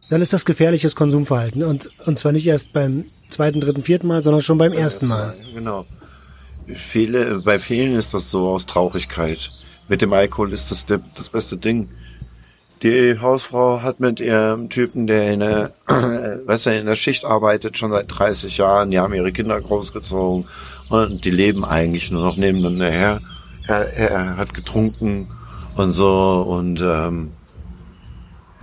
dann 0.10 0.21
ist 0.21 0.32
das 0.32 0.45
gefährliches 0.45 0.95
Konsumverhalten 0.95 1.63
und 1.63 1.89
und 2.06 2.17
zwar 2.17 2.32
nicht 2.32 2.47
erst 2.47 2.71
beim 2.71 3.06
zweiten, 3.30 3.60
dritten, 3.60 3.82
vierten 3.82 4.08
Mal, 4.08 4.23
sondern 4.23 4.41
schon 4.41 4.58
beim 4.58 4.73
ersten 4.73 5.08
Mal. 5.08 5.36
Genau. 5.54 5.86
Viele, 6.73 7.41
bei 7.41 7.60
vielen 7.60 7.95
ist 7.95 8.13
das 8.13 8.32
so 8.32 8.47
aus 8.47 8.65
Traurigkeit. 8.65 9.52
Mit 9.88 10.02
dem 10.02 10.13
Alkohol 10.13 10.54
ist 10.54 10.72
das 10.72 10.86
das 10.86 11.30
beste 11.30 11.58
Ding. 11.58 11.89
Die 12.82 13.17
Hausfrau 13.19 13.82
hat 13.82 14.00
mit 14.00 14.19
ihrem 14.19 14.69
Typen, 14.69 15.08
der 15.08 15.34
in 15.34 15.39
der, 15.39 15.72
äh, 15.88 15.93
weißt 16.48 16.65
du, 16.65 16.78
in 16.78 16.86
der 16.86 16.96
Schicht 16.96 17.24
arbeitet, 17.26 17.78
schon 17.78 17.91
seit 17.91 18.06
30 18.10 18.58
Jahren, 18.58 18.91
die 18.91 19.00
haben 19.00 19.13
ihre 19.13 19.32
Kinder 19.32 19.60
großgezogen 19.62 20.48
und 20.89 21.24
die 21.24 21.32
leben 21.32 21.63
eigentlich 21.63 22.12
nur 22.12 22.24
noch 22.24 22.38
nebeneinander 22.38 22.89
her 22.89 23.22
er, 23.67 23.93
er 23.93 24.38
hat 24.38 24.54
getrunken 24.54 25.28
und 25.76 25.91
so 25.91 26.41
und 26.41 26.82
ähm, 26.82 27.32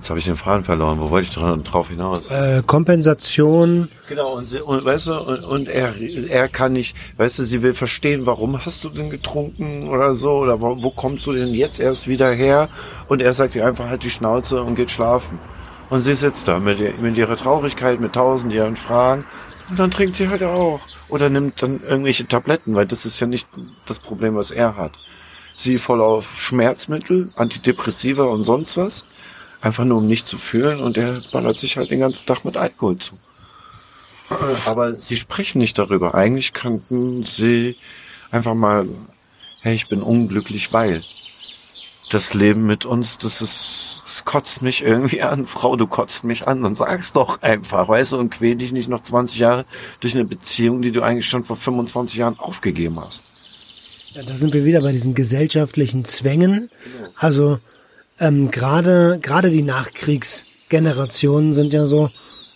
Jetzt 0.00 0.08
habe 0.08 0.18
ich 0.18 0.24
den 0.24 0.36
Faden 0.36 0.64
verloren. 0.64 0.98
Wo 0.98 1.10
wollte 1.10 1.28
ich 1.28 1.64
drauf 1.64 1.90
hinaus? 1.90 2.30
Äh, 2.30 2.62
Kompensation. 2.66 3.90
Genau, 4.08 4.32
und, 4.32 4.48
sie, 4.48 4.62
und 4.62 4.82
weißt 4.82 5.08
du, 5.08 5.20
und, 5.20 5.44
und 5.44 5.68
er, 5.68 5.92
er 6.30 6.48
kann 6.48 6.72
nicht, 6.72 6.96
weißt 7.18 7.38
du, 7.38 7.44
sie 7.44 7.60
will 7.60 7.74
verstehen, 7.74 8.24
warum 8.24 8.64
hast 8.64 8.82
du 8.82 8.88
denn 8.88 9.10
getrunken 9.10 9.88
oder 9.90 10.14
so, 10.14 10.38
oder 10.38 10.62
wo, 10.62 10.82
wo 10.82 10.88
kommst 10.90 11.26
du 11.26 11.34
denn 11.34 11.52
jetzt 11.52 11.80
erst 11.80 12.08
wieder 12.08 12.30
her? 12.30 12.70
Und 13.08 13.20
er 13.20 13.34
sagt 13.34 13.54
ihr 13.54 13.66
einfach 13.66 13.90
halt 13.90 14.02
die 14.02 14.08
Schnauze 14.08 14.62
und 14.62 14.74
geht 14.74 14.90
schlafen. 14.90 15.38
Und 15.90 16.00
sie 16.00 16.14
sitzt 16.14 16.48
da 16.48 16.60
mit, 16.60 17.02
mit 17.02 17.18
ihrer 17.18 17.36
Traurigkeit, 17.36 18.00
mit 18.00 18.14
tausend 18.14 18.54
ihren 18.54 18.76
Fragen, 18.76 19.26
und 19.68 19.78
dann 19.78 19.90
trinkt 19.90 20.16
sie 20.16 20.30
halt 20.30 20.42
auch. 20.42 20.80
Oder 21.10 21.28
nimmt 21.28 21.60
dann 21.60 21.78
irgendwelche 21.86 22.26
Tabletten, 22.26 22.74
weil 22.74 22.86
das 22.86 23.04
ist 23.04 23.20
ja 23.20 23.26
nicht 23.26 23.48
das 23.84 23.98
Problem, 23.98 24.34
was 24.34 24.50
er 24.50 24.76
hat. 24.78 24.92
Sie 25.56 25.76
voll 25.76 26.00
auf 26.00 26.40
Schmerzmittel, 26.40 27.28
Antidepressiva 27.36 28.24
und 28.24 28.44
sonst 28.44 28.78
was. 28.78 29.04
Einfach 29.61 29.85
nur 29.85 29.99
um 29.99 30.07
nicht 30.07 30.27
zu 30.27 30.38
fühlen 30.38 30.81
und 30.81 30.96
er 30.96 31.20
ballert 31.33 31.59
sich 31.59 31.77
halt 31.77 31.90
den 31.90 32.01
ganzen 32.01 32.27
Tag 32.27 32.44
mit 32.44 32.57
Alkohol 32.57 32.96
zu. 32.99 33.18
Aber 34.64 34.94
sie 34.99 35.16
sprechen 35.16 35.59
nicht 35.59 35.79
darüber. 35.79 36.14
Eigentlich 36.14 36.53
könnten 36.53 37.23
sie 37.25 37.77
einfach 38.31 38.55
mal, 38.55 38.88
hey, 39.61 39.75
ich 39.75 39.88
bin 39.88 40.03
unglücklich, 40.03 40.73
weil 40.73 41.03
das 42.11 42.33
Leben 42.33 42.64
mit 42.66 42.87
uns, 42.87 43.18
das 43.18 43.42
ist 43.42 44.01
es 44.11 44.25
kotzt 44.25 44.62
mich 44.62 44.83
irgendwie 44.83 45.23
an, 45.23 45.46
Frau, 45.46 45.77
du 45.77 45.87
kotzt 45.87 46.25
mich 46.25 46.46
an, 46.46 46.62
dann 46.62 46.75
sag's 46.75 47.12
doch 47.12 47.40
einfach, 47.42 47.88
weißt 47.88 48.12
du, 48.12 48.18
und 48.18 48.31
quäl 48.31 48.57
dich 48.57 48.73
nicht 48.73 48.88
noch 48.88 49.03
20 49.03 49.38
Jahre 49.38 49.64
durch 50.01 50.14
eine 50.14 50.25
Beziehung, 50.25 50.83
die 50.83 50.90
du 50.90 51.03
eigentlich 51.03 51.29
schon 51.29 51.44
vor 51.44 51.57
25 51.57 52.18
Jahren 52.18 52.38
aufgegeben 52.38 52.99
hast. 53.01 53.23
Ja, 54.12 54.23
da 54.25 54.37
sind 54.37 54.53
wir 54.53 54.64
wieder 54.64 54.83
bei 54.83 54.90
diesen 54.90 55.14
gesellschaftlichen 55.14 56.05
Zwängen. 56.05 56.70
Also 57.14 57.61
ähm, 58.20 58.50
gerade 58.50 59.18
gerade 59.20 59.50
die 59.50 59.62
Nachkriegsgenerationen 59.62 61.52
sind 61.52 61.72
ja 61.72 61.87
so, 61.87 62.11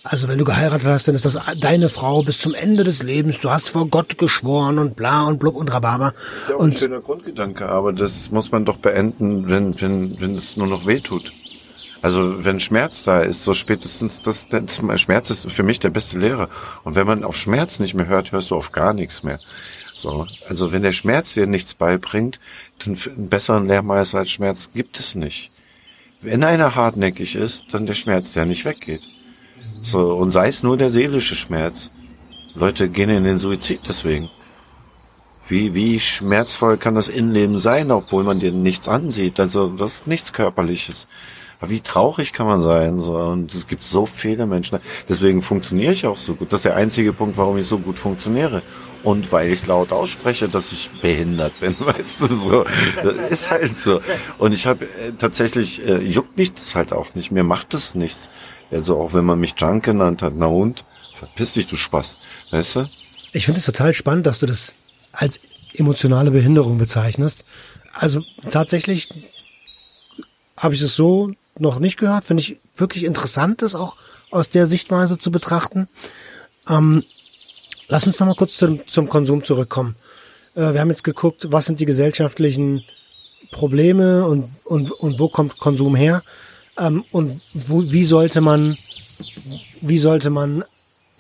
also 0.04 0.28
wenn 0.28 0.38
du 0.38 0.44
geheiratet 0.44 0.86
hast, 0.86 1.08
dann 1.08 1.14
ist 1.14 1.24
das 1.24 1.38
deine 1.58 1.88
Frau 1.88 2.22
bis 2.22 2.38
zum 2.38 2.54
Ende 2.54 2.84
des 2.84 3.02
Lebens. 3.02 3.40
Du 3.40 3.50
hast 3.50 3.70
vor 3.70 3.88
Gott 3.88 4.18
geschworen 4.18 4.78
und 4.78 4.96
bla 4.96 5.26
und 5.26 5.38
blub 5.38 5.56
und 5.56 5.72
Rhabarber. 5.72 6.12
Das 6.12 6.42
ist 6.42 6.48
ja 6.50 6.56
auch 6.56 6.60
und 6.60 6.74
ein 6.74 6.76
schöner 6.76 7.00
Grundgedanke, 7.00 7.66
aber 7.66 7.92
das 7.92 8.30
muss 8.30 8.52
man 8.52 8.66
doch 8.66 8.76
beenden, 8.76 9.48
wenn, 9.48 9.80
wenn, 9.80 10.20
wenn 10.20 10.34
es 10.34 10.56
nur 10.56 10.66
noch 10.66 10.86
weh 10.86 11.00
tut. 11.00 11.32
Also 12.02 12.44
wenn 12.44 12.60
Schmerz 12.60 13.02
da 13.04 13.20
ist, 13.20 13.44
so 13.44 13.54
spätestens 13.54 14.20
das, 14.20 14.46
das 14.48 15.00
Schmerz 15.00 15.30
ist 15.30 15.50
für 15.50 15.62
mich 15.62 15.80
der 15.80 15.88
beste 15.88 16.18
Lehrer. 16.18 16.50
Und 16.82 16.96
wenn 16.96 17.06
man 17.06 17.24
auf 17.24 17.38
Schmerz 17.38 17.78
nicht 17.78 17.94
mehr 17.94 18.06
hört, 18.06 18.30
hörst 18.30 18.50
du 18.50 18.56
auf 18.56 18.72
gar 18.72 18.92
nichts 18.92 19.22
mehr. 19.22 19.40
So, 19.94 20.26
also 20.46 20.70
wenn 20.70 20.82
der 20.82 20.92
Schmerz 20.92 21.32
dir 21.32 21.46
nichts 21.46 21.72
beibringt, 21.72 22.40
dann 22.84 22.98
einen 23.16 23.30
besseren 23.30 23.66
Lehrmeister 23.66 24.18
als 24.18 24.30
Schmerz 24.30 24.70
gibt 24.74 25.00
es 25.00 25.14
nicht. 25.14 25.50
Wenn 26.24 26.42
einer 26.42 26.74
hartnäckig 26.74 27.36
ist, 27.36 27.74
dann 27.74 27.84
der 27.84 27.92
Schmerz, 27.92 28.32
der 28.32 28.46
nicht 28.46 28.64
weggeht. 28.64 29.06
So, 29.82 30.14
und 30.14 30.30
sei 30.30 30.48
es 30.48 30.62
nur 30.62 30.78
der 30.78 30.88
seelische 30.88 31.36
Schmerz. 31.36 31.90
Leute 32.54 32.88
gehen 32.88 33.10
in 33.10 33.24
den 33.24 33.36
Suizid 33.36 33.80
deswegen. 33.86 34.30
Wie, 35.46 35.74
wie 35.74 36.00
schmerzvoll 36.00 36.78
kann 36.78 36.94
das 36.94 37.08
Innenleben 37.08 37.58
sein, 37.58 37.90
obwohl 37.90 38.24
man 38.24 38.40
dir 38.40 38.52
nichts 38.52 38.88
ansieht? 38.88 39.38
Also, 39.38 39.68
das 39.68 39.96
ist 39.96 40.06
nichts 40.06 40.32
Körperliches. 40.32 41.06
Aber 41.60 41.70
wie 41.70 41.80
traurig 41.80 42.32
kann 42.32 42.46
man 42.46 42.62
sein? 42.62 42.98
So, 42.98 43.16
und 43.16 43.54
es 43.54 43.66
gibt 43.66 43.84
so 43.84 44.06
viele 44.06 44.46
Menschen. 44.46 44.78
Deswegen 45.08 45.42
funktioniere 45.42 45.92
ich 45.92 46.06
auch 46.06 46.16
so 46.16 46.34
gut. 46.34 46.52
Das 46.52 46.60
ist 46.60 46.64
der 46.64 46.76
einzige 46.76 47.12
Punkt, 47.12 47.36
warum 47.36 47.58
ich 47.58 47.66
so 47.66 47.78
gut 47.78 47.98
funktioniere. 47.98 48.62
Und 49.02 49.30
weil 49.32 49.52
ich 49.52 49.66
laut 49.66 49.92
ausspreche, 49.92 50.48
dass 50.48 50.72
ich 50.72 50.90
behindert 51.02 51.58
bin, 51.60 51.76
weißt 51.78 52.22
du 52.22 52.26
so. 52.26 52.64
Das 53.02 53.30
ist 53.30 53.50
halt 53.50 53.78
so. 53.78 54.00
Und 54.38 54.52
ich 54.52 54.66
habe 54.66 54.84
äh, 54.84 55.12
tatsächlich, 55.18 55.86
äh, 55.86 55.98
juckt 55.98 56.36
mich 56.36 56.54
das 56.54 56.74
halt 56.74 56.92
auch 56.92 57.14
nicht. 57.14 57.30
Mir 57.30 57.44
macht 57.44 57.74
das 57.74 57.94
nichts. 57.94 58.30
Also 58.70 58.98
auch 58.98 59.12
wenn 59.12 59.24
man 59.24 59.38
mich 59.38 59.54
Junk 59.58 59.84
genannt 59.84 60.22
hat, 60.22 60.32
na 60.36 60.46
und? 60.46 60.84
Verpiss 61.14 61.52
dich, 61.52 61.66
du 61.66 61.76
Spaß. 61.76 62.16
Weißt 62.50 62.76
du? 62.76 62.88
Ich 63.32 63.44
finde 63.44 63.58
es 63.58 63.66
total 63.66 63.92
spannend, 63.94 64.26
dass 64.26 64.40
du 64.40 64.46
das 64.46 64.74
als 65.12 65.40
emotionale 65.74 66.30
Behinderung 66.30 66.78
bezeichnest. 66.78 67.44
Also 67.92 68.22
tatsächlich 68.50 69.08
habe 70.56 70.74
ich 70.74 70.80
es 70.80 70.94
so 70.94 71.30
noch 71.58 71.78
nicht 71.78 71.98
gehört. 71.98 72.24
Finde 72.24 72.42
ich 72.42 72.58
wirklich 72.76 73.04
interessant, 73.04 73.62
das 73.62 73.74
auch 73.74 73.96
aus 74.30 74.48
der 74.48 74.66
Sichtweise 74.66 75.18
zu 75.18 75.30
betrachten. 75.30 75.88
Ähm, 76.68 77.04
lass 77.88 78.06
uns 78.06 78.18
noch 78.18 78.26
mal 78.26 78.34
kurz 78.34 78.56
zum, 78.56 78.86
zum 78.86 79.08
Konsum 79.08 79.44
zurückkommen. 79.44 79.96
Äh, 80.54 80.72
wir 80.72 80.80
haben 80.80 80.90
jetzt 80.90 81.04
geguckt, 81.04 81.48
was 81.50 81.66
sind 81.66 81.80
die 81.80 81.86
gesellschaftlichen 81.86 82.84
Probleme 83.50 84.26
und, 84.26 84.48
und, 84.64 84.90
und 84.90 85.18
wo 85.18 85.28
kommt 85.28 85.58
Konsum 85.58 85.94
her? 85.94 86.22
Ähm, 86.78 87.04
und 87.12 87.40
wo, 87.52 87.82
wie 87.84 88.04
sollte 88.04 88.40
man, 88.40 88.76
wie 89.80 89.98
sollte 89.98 90.30
man 90.30 90.64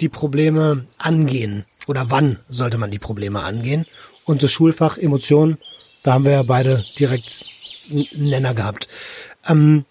die 0.00 0.08
Probleme 0.08 0.84
angehen? 0.98 1.64
Oder 1.86 2.10
wann 2.10 2.38
sollte 2.48 2.78
man 2.78 2.90
die 2.90 2.98
Probleme 2.98 3.42
angehen? 3.42 3.86
Und 4.24 4.42
das 4.42 4.50
Schulfach 4.50 4.98
Emotionen, 4.98 5.58
da 6.02 6.14
haben 6.14 6.24
wir 6.24 6.32
ja 6.32 6.42
beide 6.42 6.84
direkt 6.98 7.46
Nenner 8.16 8.54
gehabt. 8.54 8.88
Ähm, 9.46 9.84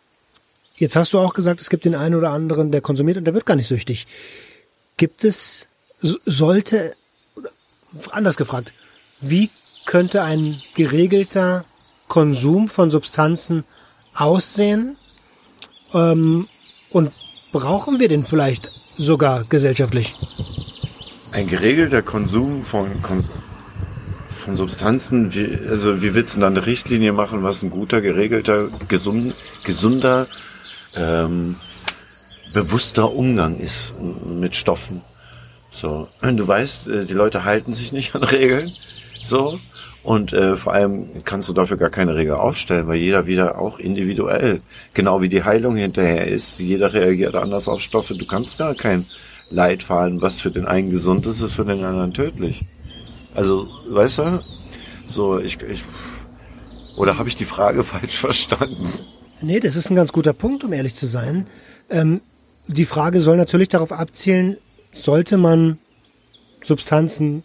jetzt 0.75 0.95
hast 0.95 1.13
du 1.13 1.19
auch 1.19 1.33
gesagt, 1.33 1.61
es 1.61 1.69
gibt 1.69 1.85
den 1.85 1.95
einen 1.95 2.15
oder 2.15 2.31
anderen, 2.31 2.71
der 2.71 2.81
konsumiert 2.81 3.17
und 3.17 3.25
der 3.25 3.33
wird 3.33 3.45
gar 3.45 3.55
nicht 3.55 3.67
süchtig. 3.67 4.07
Gibt 4.97 5.23
es, 5.23 5.67
sollte, 6.01 6.95
anders 8.11 8.37
gefragt, 8.37 8.73
wie 9.21 9.49
könnte 9.85 10.23
ein 10.23 10.61
geregelter 10.75 11.65
Konsum 12.07 12.67
von 12.67 12.89
Substanzen 12.89 13.63
aussehen, 14.13 14.97
Ähm, 15.93 16.47
und 16.91 17.11
brauchen 17.51 17.99
wir 17.99 18.07
den 18.07 18.23
vielleicht 18.23 18.71
sogar 18.97 19.45
gesellschaftlich? 19.45 20.15
Ein 21.31 21.47
geregelter 21.47 22.01
Konsum 22.01 22.63
von, 22.63 22.87
von 24.27 24.57
Substanzen, 24.57 25.33
wie, 25.33 25.57
also 25.67 26.01
wie 26.01 26.13
willst 26.13 26.35
du 26.35 26.39
dann 26.41 26.57
eine 26.57 26.65
Richtlinie 26.65 27.13
machen, 27.13 27.43
was 27.43 27.63
ein 27.63 27.69
guter, 27.69 28.01
geregelter, 28.01 28.69
gesund, 28.87 29.33
gesunder, 29.63 30.27
ähm, 30.95 31.55
bewusster 32.53 33.11
Umgang 33.11 33.59
ist 33.59 33.93
mit 34.25 34.55
Stoffen? 34.55 35.01
So, 35.71 36.07
du 36.21 36.47
weißt, 36.47 36.87
äh, 36.87 37.05
die 37.05 37.13
Leute 37.13 37.45
halten 37.45 37.73
sich 37.73 37.91
nicht 37.91 38.15
an 38.15 38.23
Regeln, 38.23 38.71
so, 39.23 39.59
und 40.03 40.33
äh, 40.33 40.57
vor 40.57 40.73
allem 40.73 41.23
kannst 41.23 41.47
du 41.47 41.53
dafür 41.53 41.77
gar 41.77 41.89
keine 41.89 42.15
Regel 42.15 42.33
aufstellen, 42.33 42.87
weil 42.87 42.97
jeder 42.97 43.25
wieder 43.25 43.57
auch 43.57 43.79
individuell, 43.79 44.61
genau 44.93 45.21
wie 45.21 45.29
die 45.29 45.45
Heilung 45.45 45.77
hinterher 45.77 46.27
ist, 46.27 46.59
jeder 46.59 46.93
reagiert 46.93 47.35
anders 47.35 47.69
auf 47.69 47.79
Stoffe. 47.79 48.13
Du 48.15 48.25
kannst 48.25 48.57
gar 48.57 48.75
kein 48.75 49.05
Leitfaden, 49.49 50.21
was 50.21 50.41
für 50.41 50.51
den 50.51 50.65
einen 50.65 50.89
gesund 50.89 51.25
ist, 51.25 51.39
ist 51.39 51.53
für 51.53 51.63
den 51.63 51.83
anderen 51.85 52.13
tödlich. 52.13 52.65
Also, 53.33 53.67
weißt 53.87 54.17
du, 54.19 54.43
so 55.05 55.39
ich, 55.39 55.61
ich 55.63 55.83
oder 56.97 57.17
habe 57.17 57.29
ich 57.29 57.37
die 57.37 57.45
Frage 57.45 57.83
falsch 57.83 58.17
verstanden? 58.17 58.93
Nee, 59.43 59.59
das 59.59 59.75
ist 59.75 59.89
ein 59.89 59.95
ganz 59.95 60.13
guter 60.13 60.31
Punkt, 60.31 60.63
um 60.63 60.71
ehrlich 60.71 60.95
zu 60.95 61.05
sein. 61.05 61.47
Ähm, 61.89 62.21
die 62.67 62.85
Frage 62.85 63.19
soll 63.19 63.35
natürlich 63.35 63.67
darauf 63.67 63.91
abzielen, 63.91 64.55
sollte 64.93 65.37
man 65.37 65.77
Substanzen 66.61 67.43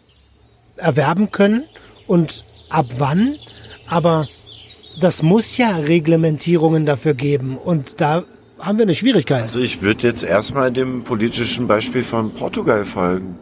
erwerben 0.77 1.29
können 1.31 1.63
und 2.07 2.45
ab 2.69 2.85
wann, 2.99 3.35
aber 3.87 4.29
das 5.01 5.23
muss 5.23 5.57
ja 5.57 5.75
Reglementierungen 5.75 6.85
dafür 6.85 7.15
geben 7.15 7.57
und 7.57 7.99
da 7.99 8.23
haben 8.59 8.77
wir 8.77 8.83
eine 8.83 8.95
Schwierigkeit. 8.95 9.43
Also 9.43 9.59
ich 9.59 9.81
würde 9.81 10.07
jetzt 10.07 10.23
erstmal 10.23 10.71
dem 10.71 11.03
politischen 11.03 11.67
Beispiel 11.67 12.03
von 12.03 12.33
Portugal 12.33 12.85
folgen. 12.85 13.37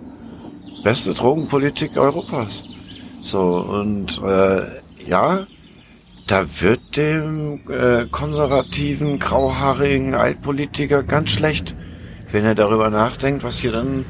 Beste 0.83 1.13
Drogenpolitik 1.13 1.95
Europas. 1.95 2.63
So, 3.23 3.39
und 3.39 4.19
äh, 4.23 4.61
ja, 5.07 5.45
da 6.27 6.45
wird 6.61 6.97
dem 6.97 7.61
äh, 7.69 8.05
konservativen, 8.11 9.17
grauhaarigen 9.17 10.13
Altpolitiker 10.13 11.03
ganz 11.03 11.31
schlecht, 11.31 11.75
wenn 12.31 12.43
er 12.43 12.53
darüber 12.53 12.89
nachdenkt, 12.89 13.43
was 13.43 13.59
hier 13.59 13.71
dann 13.71 14.05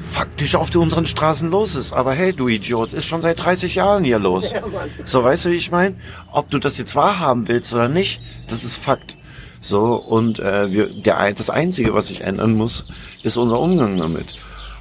faktisch 0.00 0.56
auf 0.56 0.74
unseren 0.74 1.06
Straßen 1.06 1.48
los 1.50 1.76
ist. 1.76 1.92
Aber 1.92 2.12
hey, 2.12 2.32
du 2.32 2.48
Idiot, 2.48 2.92
ist 2.92 3.06
schon 3.06 3.22
seit 3.22 3.42
30 3.44 3.76
Jahren 3.76 4.02
hier 4.02 4.18
los. 4.18 4.52
So, 5.04 5.22
weißt 5.22 5.44
du, 5.44 5.50
wie 5.50 5.56
ich 5.56 5.70
meine? 5.70 5.94
Ob 6.32 6.50
du 6.50 6.58
das 6.58 6.76
jetzt 6.78 6.96
wahrhaben 6.96 7.46
willst 7.46 7.72
oder 7.72 7.88
nicht, 7.88 8.20
das 8.48 8.64
ist 8.64 8.76
Fakt. 8.76 9.16
So, 9.60 9.94
und 9.94 10.40
äh, 10.40 10.72
wir, 10.72 10.86
der, 10.86 11.32
das 11.32 11.48
Einzige, 11.48 11.94
was 11.94 12.08
sich 12.08 12.22
ändern 12.22 12.54
muss, 12.54 12.86
ist 13.22 13.36
unser 13.36 13.60
Umgang 13.60 13.96
damit. 13.96 14.34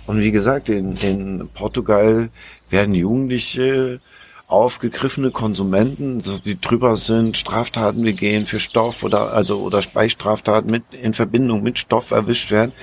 Und 0.07 0.19
wie 0.19 0.31
gesagt, 0.31 0.69
in, 0.69 0.95
in 0.97 1.47
Portugal 1.53 2.29
werden 2.71 2.95
Jugendliche 2.95 4.01
aufgegriffene 4.51 5.31
Konsumenten, 5.31 6.21
die 6.43 6.59
drüber 6.59 6.97
sind, 6.97 7.37
Straftaten 7.37 8.03
begehen 8.03 8.45
für 8.45 8.59
Stoff 8.59 9.03
oder 9.03 9.33
also 9.33 9.61
oder 9.61 9.81
bei 9.93 10.09
Straftaten 10.09 10.69
mit 10.69 10.93
in 10.93 11.13
Verbindung 11.13 11.63
mit 11.63 11.79
Stoff 11.79 12.11
erwischt 12.11 12.51
werden, 12.51 12.73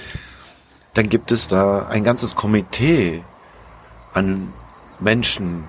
dann 0.94 1.09
gibt 1.09 1.31
es 1.31 1.46
da 1.46 1.87
ein 1.87 2.04
ganzes 2.04 2.35
Komitee 2.35 3.22
an 4.14 4.52
Menschen, 4.98 5.64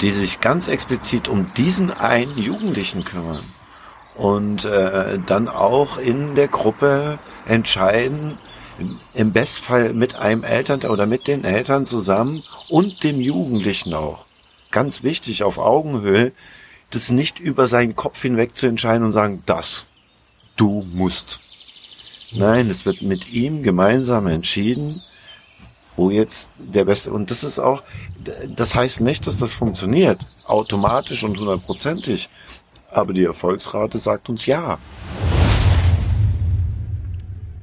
die 0.00 0.10
sich 0.10 0.40
ganz 0.40 0.68
explizit 0.68 1.28
um 1.28 1.52
diesen 1.54 1.90
einen 1.90 2.38
Jugendlichen 2.38 3.04
kümmern 3.04 3.44
und 4.16 4.64
äh, 4.64 5.18
dann 5.26 5.48
auch 5.48 5.98
in 5.98 6.34
der 6.34 6.48
Gruppe 6.48 7.18
entscheiden, 7.46 8.38
im 9.14 9.32
Bestfall 9.32 9.94
mit 9.94 10.16
einem 10.16 10.44
Eltern 10.44 10.82
oder 10.82 11.06
mit 11.06 11.26
den 11.26 11.44
Eltern 11.44 11.86
zusammen 11.86 12.42
und 12.68 13.04
dem 13.04 13.20
Jugendlichen 13.20 13.94
auch. 13.94 14.25
Ganz 14.76 15.02
wichtig, 15.02 15.42
auf 15.42 15.56
Augenhöhe, 15.56 16.32
das 16.90 17.10
nicht 17.10 17.40
über 17.40 17.66
seinen 17.66 17.96
Kopf 17.96 18.20
hinweg 18.20 18.54
zu 18.58 18.66
entscheiden 18.66 19.06
und 19.06 19.12
sagen, 19.12 19.42
das, 19.46 19.86
du 20.56 20.84
musst. 20.92 21.40
Nein, 22.30 22.68
es 22.68 22.84
wird 22.84 23.00
mit 23.00 23.32
ihm 23.32 23.62
gemeinsam 23.62 24.26
entschieden, 24.26 25.02
wo 25.96 26.10
jetzt 26.10 26.50
der 26.58 26.84
beste, 26.84 27.10
und 27.10 27.30
das 27.30 27.42
ist 27.42 27.58
auch, 27.58 27.84
das 28.54 28.74
heißt 28.74 29.00
nicht, 29.00 29.26
dass 29.26 29.38
das 29.38 29.54
funktioniert, 29.54 30.20
automatisch 30.44 31.24
und 31.24 31.38
hundertprozentig, 31.38 32.28
aber 32.90 33.14
die 33.14 33.24
Erfolgsrate 33.24 33.96
sagt 33.96 34.28
uns 34.28 34.44
ja. 34.44 34.78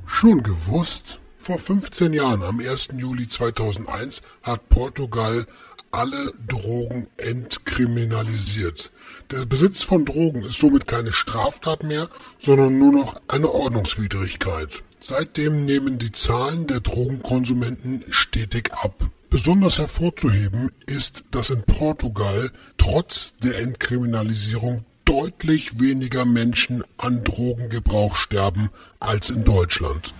Schon 0.08 0.42
gewusst? 0.42 1.20
Vor 1.38 1.60
15 1.60 2.14
Jahren, 2.14 2.42
am 2.42 2.60
1. 2.60 2.88
Juli 2.98 3.28
2001, 3.28 4.24
hat 4.42 4.70
Portugal 4.70 5.46
alle 5.94 6.34
Drogen 6.48 7.08
entkriminalisiert. 7.18 8.92
Der 9.32 9.46
Besitz 9.46 9.84
von 9.84 10.06
Drogen 10.06 10.44
ist 10.44 10.60
somit 10.60 10.88
keine 10.88 11.14
Straftat 11.14 11.84
mehr, 11.84 12.10
sondern 12.40 12.78
nur 12.80 12.92
noch 12.92 13.22
eine 13.28 13.50
Ordnungswidrigkeit. 13.50 14.84
Seitdem 15.00 15.66
nehmen 15.66 16.00
die 16.00 16.12
Zahlen 16.12 16.66
der 16.68 16.80
Drogenkonsumenten 16.80 18.04
stetig 18.10 18.74
ab. 18.74 19.08
Besonders 19.30 19.78
hervorzuheben 19.78 20.72
ist, 20.86 21.26
dass 21.32 21.50
in 21.50 21.64
Portugal 21.64 22.52
trotz 22.78 23.34
der 23.44 23.60
Entkriminalisierung 23.60 24.86
deutlich 25.06 25.80
weniger 25.80 26.26
Menschen 26.26 26.84
an 26.98 27.24
Drogengebrauch 27.24 28.16
sterben 28.16 28.70
als 29.00 29.30
in 29.30 29.44
Deutschland. 29.44 30.14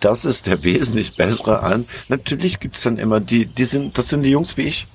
Das 0.00 0.24
ist 0.24 0.46
der 0.46 0.64
wesentlich 0.64 1.16
bessere 1.16 1.62
an. 1.62 1.86
Natürlich 2.08 2.58
gibt's 2.58 2.82
dann 2.82 2.98
immer 2.98 3.20
die, 3.20 3.46
die 3.46 3.64
sind, 3.64 3.96
das 3.98 4.08
sind 4.08 4.22
die 4.22 4.30
Jungs 4.30 4.56
wie 4.56 4.62
ich. 4.62 4.88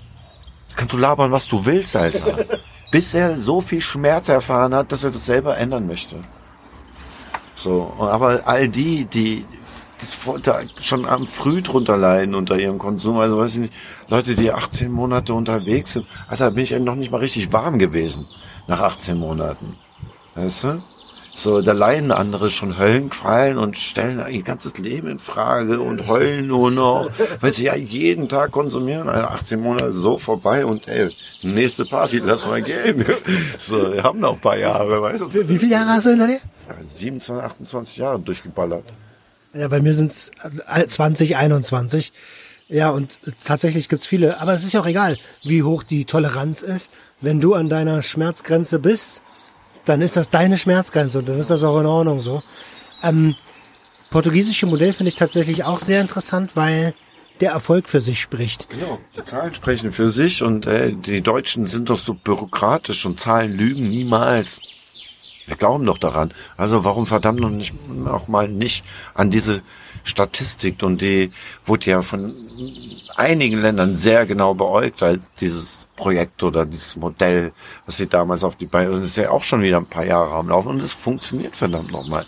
Kannst 0.76 0.94
du 0.94 0.98
labern, 0.98 1.32
was 1.32 1.48
du 1.48 1.65
willst, 1.65 1.96
Alter. 1.96 2.46
Bis 2.91 3.13
er 3.13 3.38
so 3.38 3.62
viel 3.62 3.82
Schmerz 3.82 4.30
erfahren 4.30 4.74
hat, 4.74 4.91
dass 4.91 5.04
er 5.04 5.12
das 5.12 5.26
selber 5.26 5.58
ändern 5.58 5.88
möchte. 5.88 6.18
So, 7.54 7.94
aber 8.00 8.41
all 8.46 8.68
die, 8.68 9.06
die 9.06 9.46
das 10.00 10.18
schon 10.82 11.06
am 11.06 11.26
früh 11.26 11.62
drunter 11.62 11.98
leiden 11.98 12.36
unter 12.36 12.58
ihrem 12.58 12.78
Konsum, 12.78 13.18
also 13.18 13.38
weiß 13.38 13.56
ich 13.56 13.62
nicht, 13.62 13.74
Leute, 14.08 14.36
die 14.36 14.52
18 14.52 14.91
Monate 14.91 15.34
unterwegs 15.34 15.94
sind, 15.94 16.06
Alter, 16.28 16.52
bin 16.52 16.63
ich 16.63 16.78
noch 16.78 16.96
nicht 16.96 17.12
mal 17.12 17.20
richtig 17.20 17.54
warm 17.54 17.80
gewesen 17.80 18.28
nach 18.68 18.82
18 18.82 19.18
Monaten. 19.18 19.78
Weißt 20.36 20.65
du? 20.65 20.84
So, 21.38 21.62
da 21.62 21.74
leiden 21.74 22.13
andere 22.13 22.50
schon 22.50 22.80
Höllenqualen 22.80 23.58
und 23.58 23.78
stellen 23.78 24.24
ihr 24.32 24.41
ganzes 24.41 24.78
Leben 24.78 25.10
in 25.10 25.19
Frage 25.19 25.82
und 25.82 26.08
heulen 26.08 26.48
nur 26.48 26.71
noch, 26.71 27.10
weil 27.41 27.54
sie 27.54 27.65
ja 27.65 27.76
jeden 27.76 28.30
Tag 28.30 28.52
konsumieren. 28.52 29.10
Also 29.10 29.28
18 29.28 29.60
Monate 29.60 29.91
so 29.91 30.17
vorbei 30.17 30.65
und 30.65 30.88
ey, 30.88 31.13
nächste 31.43 31.86
Party, 31.86 32.19
lass 32.19 32.45
mal 32.45 32.62
gehen. 32.62 33.06
So, 33.58 33.93
wir 33.93 34.04
haben 34.04 34.19
noch 34.19 34.34
ein 34.34 34.39
paar 34.39 34.58
Jahre, 34.58 35.02
weißt 35.02 35.21
du. 35.21 35.50
Wie 35.50 35.58
viele 35.58 35.74
Jahre 35.74 35.89
hast 35.89 36.06
du 36.06 36.12
hinter 36.12 36.28
dir? 36.28 36.39
Ja, 36.69 36.76
27, 36.82 37.45
28 37.45 37.98
Jahre 37.98 38.19
durchgeballert. 38.19 38.86
Ja, 39.54 39.67
bei 39.67 39.82
mir 39.82 39.93
sind 39.93 40.12
es 40.12 40.32
20, 40.88 41.36
21. 41.36 42.13
Ja, 42.67 42.89
und 42.91 43.19
tatsächlich 43.43 43.89
gibt's 43.89 44.08
viele, 44.08 44.39
aber 44.39 44.54
es 44.54 44.63
ist 44.63 44.74
ja 44.74 44.80
auch 44.80 44.88
egal, 44.88 45.17
wie 45.43 45.63
hoch 45.63 45.84
die 45.84 46.06
Toleranz 46.06 46.62
ist. 46.62 46.91
Wenn 47.19 47.41
du 47.41 47.54
an 47.54 47.69
deiner 47.69 48.02
Schmerzgrenze 48.02 48.80
bist, 48.80 49.21
dann 49.86 50.02
ist 50.02 50.17
das 50.17 50.30
deine 50.30 50.58
Schmerzgrenze 50.58 51.19
und 51.19 51.30
dann 51.30 51.39
ist 51.39 51.50
das 51.50 51.63
auch 51.63 51.80
in 51.80 51.86
Ordnung 51.86 52.21
so. 52.21 52.43
Ähm, 53.04 53.36
portugiesische 54.12 54.65
Modell 54.65 54.93
finde 54.93 55.10
ich 55.10 55.15
tatsächlich 55.15 55.63
auch 55.63 55.80
sehr 55.80 56.02
interessant, 56.02 56.56
weil 56.56 56.93
der 57.41 57.52
Erfolg 57.52 57.89
für 57.89 58.02
sich 58.02 58.21
spricht. 58.21 58.69
Genau, 58.69 59.00
die 59.15 59.24
Zahlen 59.24 59.54
sprechen 59.54 59.91
für 59.91 60.10
sich 60.10 60.41
und 60.41 60.67
äh, 60.67 60.93
die 60.93 61.21
Deutschen 61.21 61.65
sind 61.65 61.89
doch 61.89 62.00
so 62.00 62.13
bürokratisch 62.13 63.06
und 63.06 63.19
Zahlen 63.19 63.56
lügen 63.56 63.89
niemals. 63.89 64.62
Wir 65.45 65.58
glauben 65.58 65.86
doch 65.86 65.98
daran. 65.98 66.34
Also 66.58 66.84
warum 66.84 67.06
verdammt 67.06 67.39
noch 67.39 67.50
nicht 67.50 67.76
auch 68.06 68.28
mal 68.28 68.48
nicht 68.48 68.84
an 69.13 69.30
diese 69.30 69.62
Statistik 70.04 70.82
und 70.82 71.02
die 71.02 71.32
wurde 71.63 71.91
ja 71.91 72.02
von 72.02 72.34
einigen 73.15 73.62
Ländern 73.62 73.95
sehr 73.95 74.26
genau 74.26 74.54
beäugt, 74.54 75.02
weil 75.02 75.19
dieses 75.39 75.85
Projekt 75.95 76.43
oder 76.43 76.65
dieses 76.65 76.95
Modell, 76.95 77.53
was 77.86 77.97
sie 77.97 78.08
damals 78.08 78.43
auf 78.43 78.55
die 78.55 78.65
Beine, 78.65 78.91
das 78.91 79.10
ist 79.10 79.17
ja 79.17 79.29
auch 79.29 79.43
schon 79.43 79.62
wieder 79.62 79.77
ein 79.77 79.86
paar 79.86 80.05
Jahre 80.05 80.36
am 80.36 80.49
Laufen 80.49 80.69
und 80.69 80.81
es 80.81 80.93
funktioniert 80.93 81.55
verdammt 81.55 81.91
nochmal. 81.91 82.25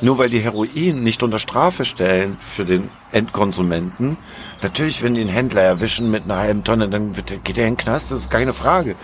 Nur 0.00 0.18
weil 0.18 0.30
die 0.30 0.40
Heroin 0.40 1.02
nicht 1.02 1.22
unter 1.22 1.38
Strafe 1.38 1.84
stellen 1.84 2.38
für 2.40 2.64
den 2.64 2.90
Endkonsumenten, 3.12 4.16
natürlich, 4.62 5.02
wenn 5.02 5.14
die 5.14 5.20
einen 5.20 5.30
Händler 5.30 5.62
erwischen 5.62 6.10
mit 6.10 6.24
einer 6.24 6.38
halben 6.38 6.64
Tonne, 6.64 6.88
dann 6.88 7.12
geht 7.12 7.58
er 7.58 7.66
in 7.66 7.74
den 7.74 7.76
Knast, 7.76 8.10
das 8.10 8.20
ist 8.20 8.30
keine 8.30 8.52
Frage. 8.52 8.96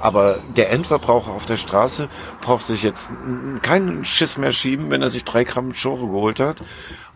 Aber 0.00 0.38
der 0.56 0.70
Endverbraucher 0.70 1.30
auf 1.30 1.46
der 1.46 1.56
Straße 1.56 2.08
braucht 2.42 2.66
sich 2.66 2.82
jetzt 2.82 3.10
keinen 3.62 4.04
Schiss 4.04 4.36
mehr 4.36 4.52
schieben, 4.52 4.90
wenn 4.90 5.02
er 5.02 5.10
sich 5.10 5.24
drei 5.24 5.44
Gramm 5.44 5.74
Schore 5.74 6.06
geholt 6.06 6.38
hat 6.38 6.62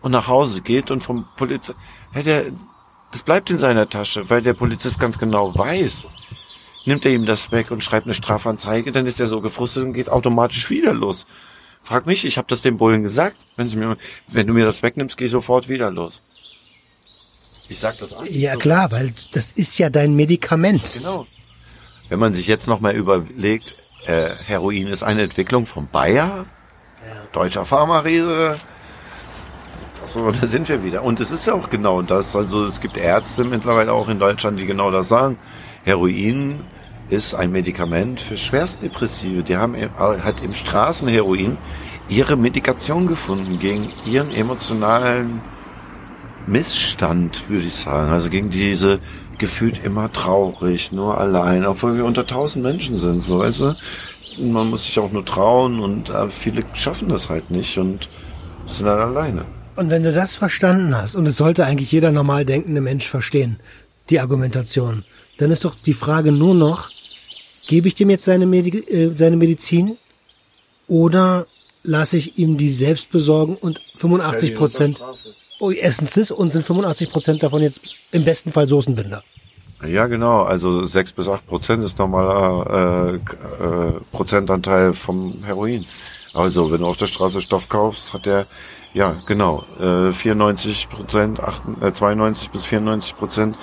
und 0.01 0.11
nach 0.11 0.27
Hause 0.27 0.61
geht 0.61 0.91
und 0.91 1.03
vom 1.03 1.25
Polizei, 1.37 1.73
hätte 2.11 2.31
er, 2.31 2.43
das 3.11 3.23
bleibt 3.23 3.49
in 3.49 3.59
seiner 3.59 3.87
Tasche, 3.87 4.29
weil 4.29 4.41
der 4.41 4.53
Polizist 4.53 4.99
ganz 4.99 5.19
genau 5.19 5.55
weiß, 5.55 6.07
nimmt 6.85 7.05
er 7.05 7.11
ihm 7.11 7.25
das 7.25 7.51
weg 7.51 7.71
und 7.71 7.83
schreibt 7.83 8.05
eine 8.05 8.13
Strafanzeige, 8.13 8.91
dann 8.91 9.05
ist 9.05 9.19
er 9.19 9.27
so 9.27 9.41
gefrustet 9.41 9.83
und 9.83 9.93
geht 9.93 10.09
automatisch 10.09 10.69
wieder 10.69 10.93
los. 10.93 11.25
Frag 11.83 12.05
mich, 12.05 12.25
ich 12.25 12.37
habe 12.37 12.47
das 12.47 12.61
dem 12.61 12.77
Bullen 12.77 13.03
gesagt. 13.03 13.37
Wenn, 13.55 13.67
sie 13.67 13.77
mir, 13.77 13.97
wenn 14.27 14.47
du 14.47 14.53
mir 14.53 14.65
das 14.65 14.83
wegnimmst, 14.83 15.17
geh 15.17 15.27
sofort 15.27 15.67
wieder 15.67 15.89
los. 15.89 16.21
Ich 17.69 17.79
sag 17.79 17.97
das 17.97 18.13
an. 18.13 18.27
Ja 18.29 18.55
klar, 18.55 18.91
weil 18.91 19.13
das 19.31 19.51
ist 19.53 19.77
ja 19.77 19.89
dein 19.89 20.15
Medikament. 20.15 20.93
Genau. 20.93 21.25
Wenn 22.09 22.19
man 22.19 22.33
sich 22.33 22.47
jetzt 22.47 22.67
noch 22.67 22.81
mal 22.81 22.93
überlegt, 22.93 23.75
äh, 24.05 24.29
Heroin 24.45 24.87
ist 24.87 25.03
eine 25.03 25.23
Entwicklung 25.23 25.65
von 25.65 25.87
Bayer, 25.87 26.45
deutscher 27.31 27.65
Pharma-Riese. 27.65 28.59
So, 30.03 30.31
da 30.31 30.47
sind 30.47 30.67
wir 30.67 30.83
wieder. 30.83 31.03
Und 31.03 31.19
es 31.19 31.31
ist 31.31 31.45
ja 31.45 31.53
auch 31.53 31.69
genau 31.69 32.01
das. 32.01 32.35
Also 32.35 32.65
es 32.65 32.81
gibt 32.81 32.97
Ärzte 32.97 33.43
mittlerweile 33.43 33.93
auch 33.93 34.09
in 34.09 34.19
Deutschland, 34.19 34.59
die 34.59 34.65
genau 34.65 34.91
das 34.91 35.07
sagen. 35.07 35.37
Heroin 35.83 36.61
ist 37.09 37.33
ein 37.33 37.51
Medikament 37.51 38.21
für 38.21 38.37
Schwerstdepressive. 38.37 39.43
Die 39.43 39.57
haben 39.57 39.75
halt 39.97 40.41
im 40.41 40.53
Straßenheroin 40.53 41.57
ihre 42.07 42.37
Medikation 42.37 43.07
gefunden 43.07 43.59
gegen 43.59 43.91
ihren 44.05 44.31
emotionalen 44.31 45.41
Missstand, 46.47 47.49
würde 47.49 47.67
ich 47.67 47.75
sagen. 47.75 48.11
Also 48.11 48.29
gegen 48.29 48.49
diese 48.49 48.99
gefühlt 49.37 49.83
immer 49.83 50.11
traurig, 50.11 50.91
nur 50.91 51.17
allein, 51.17 51.65
obwohl 51.65 51.97
wir 51.97 52.05
unter 52.05 52.27
tausend 52.27 52.63
Menschen 52.63 52.95
sind, 52.97 53.23
so 53.23 53.39
weißt 53.39 53.61
du. 53.61 53.75
Man 54.39 54.69
muss 54.69 54.85
sich 54.85 54.97
auch 54.99 55.11
nur 55.11 55.25
trauen 55.25 55.79
und 55.79 56.09
äh, 56.09 56.29
viele 56.29 56.63
schaffen 56.73 57.09
das 57.09 57.29
halt 57.29 57.51
nicht 57.51 57.77
und 57.77 58.07
sind 58.65 58.85
dann 58.85 58.99
alleine. 58.99 59.45
Und 59.75 59.89
wenn 59.89 60.03
du 60.03 60.13
das 60.13 60.35
verstanden 60.35 60.95
hast, 60.95 61.15
und 61.15 61.27
es 61.27 61.37
sollte 61.37 61.65
eigentlich 61.65 61.91
jeder 61.91 62.11
normal 62.11 62.45
denkende 62.45 62.81
Mensch 62.81 63.07
verstehen, 63.07 63.59
die 64.09 64.19
Argumentation, 64.19 65.03
dann 65.41 65.49
ist 65.49 65.65
doch 65.65 65.73
die 65.73 65.93
Frage 65.93 66.31
nur 66.31 66.53
noch, 66.53 66.89
gebe 67.65 67.87
ich 67.87 67.95
dem 67.95 68.11
jetzt 68.11 68.25
seine, 68.25 68.45
Medi 68.45 68.77
äh, 68.77 69.17
seine 69.17 69.37
Medizin 69.37 69.97
oder 70.87 71.47
lasse 71.83 72.17
ich 72.17 72.37
ihm 72.37 72.57
die 72.57 72.69
selbst 72.69 73.11
besorgen 73.11 73.55
und 73.55 73.81
85 73.95 74.53
Prozent 74.53 75.03
oh, 75.59 75.71
erstens 75.71 76.13
das 76.13 76.29
und 76.29 76.53
sind 76.53 76.63
85 76.63 77.09
Prozent 77.09 77.41
davon 77.41 77.63
jetzt 77.63 77.95
im 78.11 78.23
besten 78.23 78.51
Fall 78.51 78.67
Soßenbinder. 78.67 79.23
Ja, 79.87 80.05
genau. 80.05 80.43
Also 80.43 80.85
sechs 80.85 81.11
bis 81.11 81.27
acht 81.27 81.47
Prozent 81.47 81.83
ist 81.83 81.97
normaler 81.97 83.13
äh, 83.13 83.15
äh, 83.15 83.93
Prozentanteil 84.11 84.93
vom 84.93 85.43
Heroin. 85.43 85.85
Also 86.35 86.71
wenn 86.71 86.81
du 86.81 86.85
auf 86.85 86.97
der 86.97 87.07
Straße 87.07 87.41
Stoff 87.41 87.67
kaufst, 87.67 88.13
hat 88.13 88.27
der 88.27 88.45
ja 88.93 89.15
genau 89.25 89.63
äh, 89.79 90.11
94 90.11 90.87
Prozent, 90.87 91.39
äh, 91.81 91.91
92 91.91 92.51
bis 92.51 92.63
94 92.65 93.17
Prozent 93.17 93.57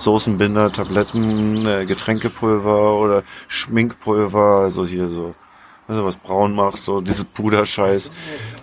Soßenbinder, 0.00 0.72
Tabletten, 0.72 1.66
äh, 1.66 1.86
Getränkepulver 1.86 2.98
oder 2.98 3.22
Schminkpulver, 3.48 4.60
also 4.62 4.86
hier 4.86 5.08
so 5.08 5.34
also 5.90 6.04
was 6.04 6.16
braun 6.16 6.54
macht, 6.54 6.78
so 6.78 7.00
diese 7.00 7.24
Puderscheiß, 7.24 8.12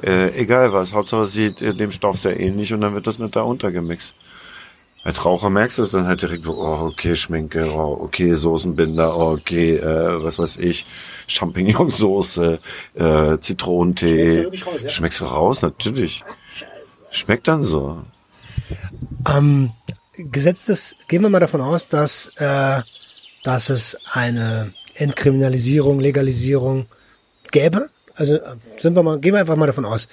äh, 0.01 0.29
egal 0.39 0.71
was, 0.71 0.93
Hauptsache 0.93 1.27
sieht 1.27 1.61
äh, 1.61 1.73
dem 1.73 1.91
Stoff 1.91 2.17
sehr 2.19 2.39
ähnlich 2.39 2.73
und 2.73 2.79
dann 2.79 2.93
wird 2.93 3.05
das 3.05 3.19
mit 3.19 3.35
da 3.35 3.41
untergemixt. 3.41 4.15
Als 5.03 5.23
Raucher 5.25 5.49
merkst 5.49 5.77
du 5.77 5.83
es 5.83 5.91
dann 5.91 6.07
halt 6.07 6.21
direkt, 6.21 6.47
oh, 6.47 6.87
okay, 6.89 7.15
Schminke, 7.15 7.69
oh, 7.73 7.97
okay, 8.01 8.33
Soßenbinder, 8.33 9.17
oh, 9.17 9.33
okay, 9.33 9.75
äh, 9.75 10.23
was 10.23 10.39
weiß 10.39 10.57
ich, 10.57 10.85
Champignonsauce, 11.27 12.37
äh, 12.95 13.37
Zitronentee. 13.39 14.43
Schmeckst 14.43 14.61
du, 14.61 14.65
raus, 14.65 14.81
ja? 14.83 14.89
Schmeckst 14.89 15.21
du 15.21 15.25
raus, 15.25 15.61
natürlich. 15.61 16.23
Schmeckt 17.11 17.47
dann 17.47 17.63
so. 17.63 18.03
Ähm, 19.29 19.71
gesetztes, 20.17 20.95
gehen 21.07 21.21
wir 21.21 21.29
mal 21.29 21.39
davon 21.39 21.61
aus, 21.61 21.87
dass, 21.87 22.31
äh, 22.37 22.81
dass 23.43 23.69
es 23.69 23.97
eine 24.11 24.73
Entkriminalisierung, 24.95 25.99
Legalisierung 25.99 26.87
gäbe, 27.51 27.89
also 28.15 28.39
sind 28.77 28.95
wir 28.95 29.03
mal, 29.03 29.19
gehen 29.19 29.33
wir 29.33 29.39
einfach 29.39 29.55
mal 29.55 29.67
davon 29.67 29.85
aus, 29.85 30.07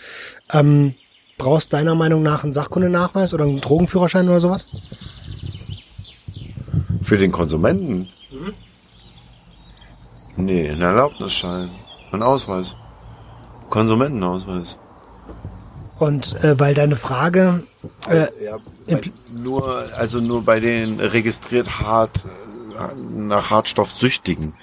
ähm, 0.52 0.94
brauchst 1.38 1.72
deiner 1.72 1.94
Meinung 1.94 2.22
nach 2.22 2.44
einen 2.44 2.52
Sachkundenachweis 2.52 3.34
oder 3.34 3.44
einen 3.44 3.60
Drogenführerschein 3.60 4.28
oder 4.28 4.40
sowas? 4.40 4.66
Für 7.02 7.18
den 7.18 7.32
Konsumenten? 7.32 8.08
Mhm. 8.30 8.54
Nee, 10.36 10.68
ein 10.68 10.80
Erlaubnisschein, 10.80 11.70
ein 12.12 12.22
Ausweis, 12.22 12.76
Konsumentenausweis. 13.70 14.78
Und 15.98 16.34
äh, 16.42 16.58
weil 16.58 16.74
deine 16.74 16.96
Frage 16.96 17.62
äh, 18.08 18.28
ja, 18.42 18.58
nur 19.32 19.84
also 19.96 20.20
nur 20.20 20.42
bei 20.42 20.60
den 20.60 21.00
registriert 21.00 21.80
hart 21.80 22.24
nach 23.08 23.50
Hartstoffsüchtigen 23.50 24.54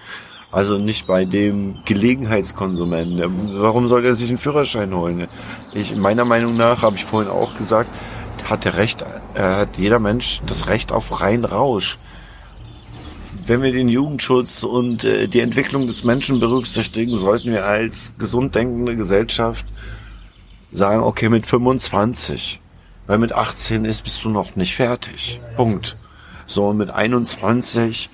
also 0.52 0.78
nicht 0.78 1.08
bei 1.08 1.26
dem 1.26 1.78
Gelegenheitskonsumenten. 1.86 3.62
Warum 3.62 3.88
soll 3.88 4.06
er 4.06 4.14
sich 4.14 4.30
einen 4.30 4.38
Führerschein 4.38 4.94
holen? 4.94 5.28
Ich, 5.74 5.96
meiner 5.96 6.26
Meinung 6.26 6.58
nach, 6.58 6.82
habe 6.82 6.98
ich 6.98 7.06
vorhin 7.06 7.32
auch 7.32 7.56
gesagt, 7.56 7.90
hat 8.50 8.66
der 8.66 8.76
Recht, 8.76 9.04
äh, 9.34 9.40
hat 9.40 9.78
jeder 9.78 10.00
Mensch 10.00 10.42
das 10.46 10.68
Recht 10.68 10.92
auf 10.92 11.22
rein 11.22 11.46
Rausch. 11.46 11.98
Wenn 13.46 13.62
wir 13.62 13.72
den 13.72 13.88
Jugendschutz 13.88 14.64
und 14.64 15.04
äh, 15.04 15.28
die 15.28 15.40
Entwicklung 15.40 15.88
des 15.88 16.04
Menschen 16.04 16.40
berücksichtigen, 16.40 17.18
sollten 17.18 17.52
wir 17.52 17.66
als 17.66 18.14
gesund 18.18 18.54
denkende 18.56 18.96
Gesellschaft 18.98 19.66
sagen, 20.74 21.02
okay, 21.02 21.30
mit 21.30 21.46
25. 21.46 22.60
Weil 23.08 23.18
mit 23.18 23.34
18 23.34 23.86
ist, 23.86 24.04
bist 24.04 24.24
du 24.24 24.30
noch 24.30 24.56
nicht 24.56 24.76
fertig. 24.76 25.42
Punkt. 25.56 25.98
So, 26.46 26.74
mit 26.74 26.92
21 26.92 28.10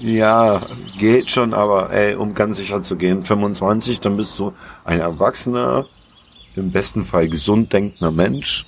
ja, 0.00 0.66
geht 0.98 1.30
schon, 1.30 1.54
aber 1.54 1.90
ey, 1.90 2.14
um 2.14 2.34
ganz 2.34 2.58
sicher 2.58 2.82
zu 2.82 2.96
gehen, 2.96 3.22
25, 3.22 4.00
dann 4.00 4.16
bist 4.16 4.38
du 4.38 4.52
ein 4.84 5.00
erwachsener, 5.00 5.86
im 6.56 6.70
besten 6.70 7.04
Fall 7.04 7.28
gesund 7.28 7.72
denkender 7.72 8.10
Mensch 8.10 8.66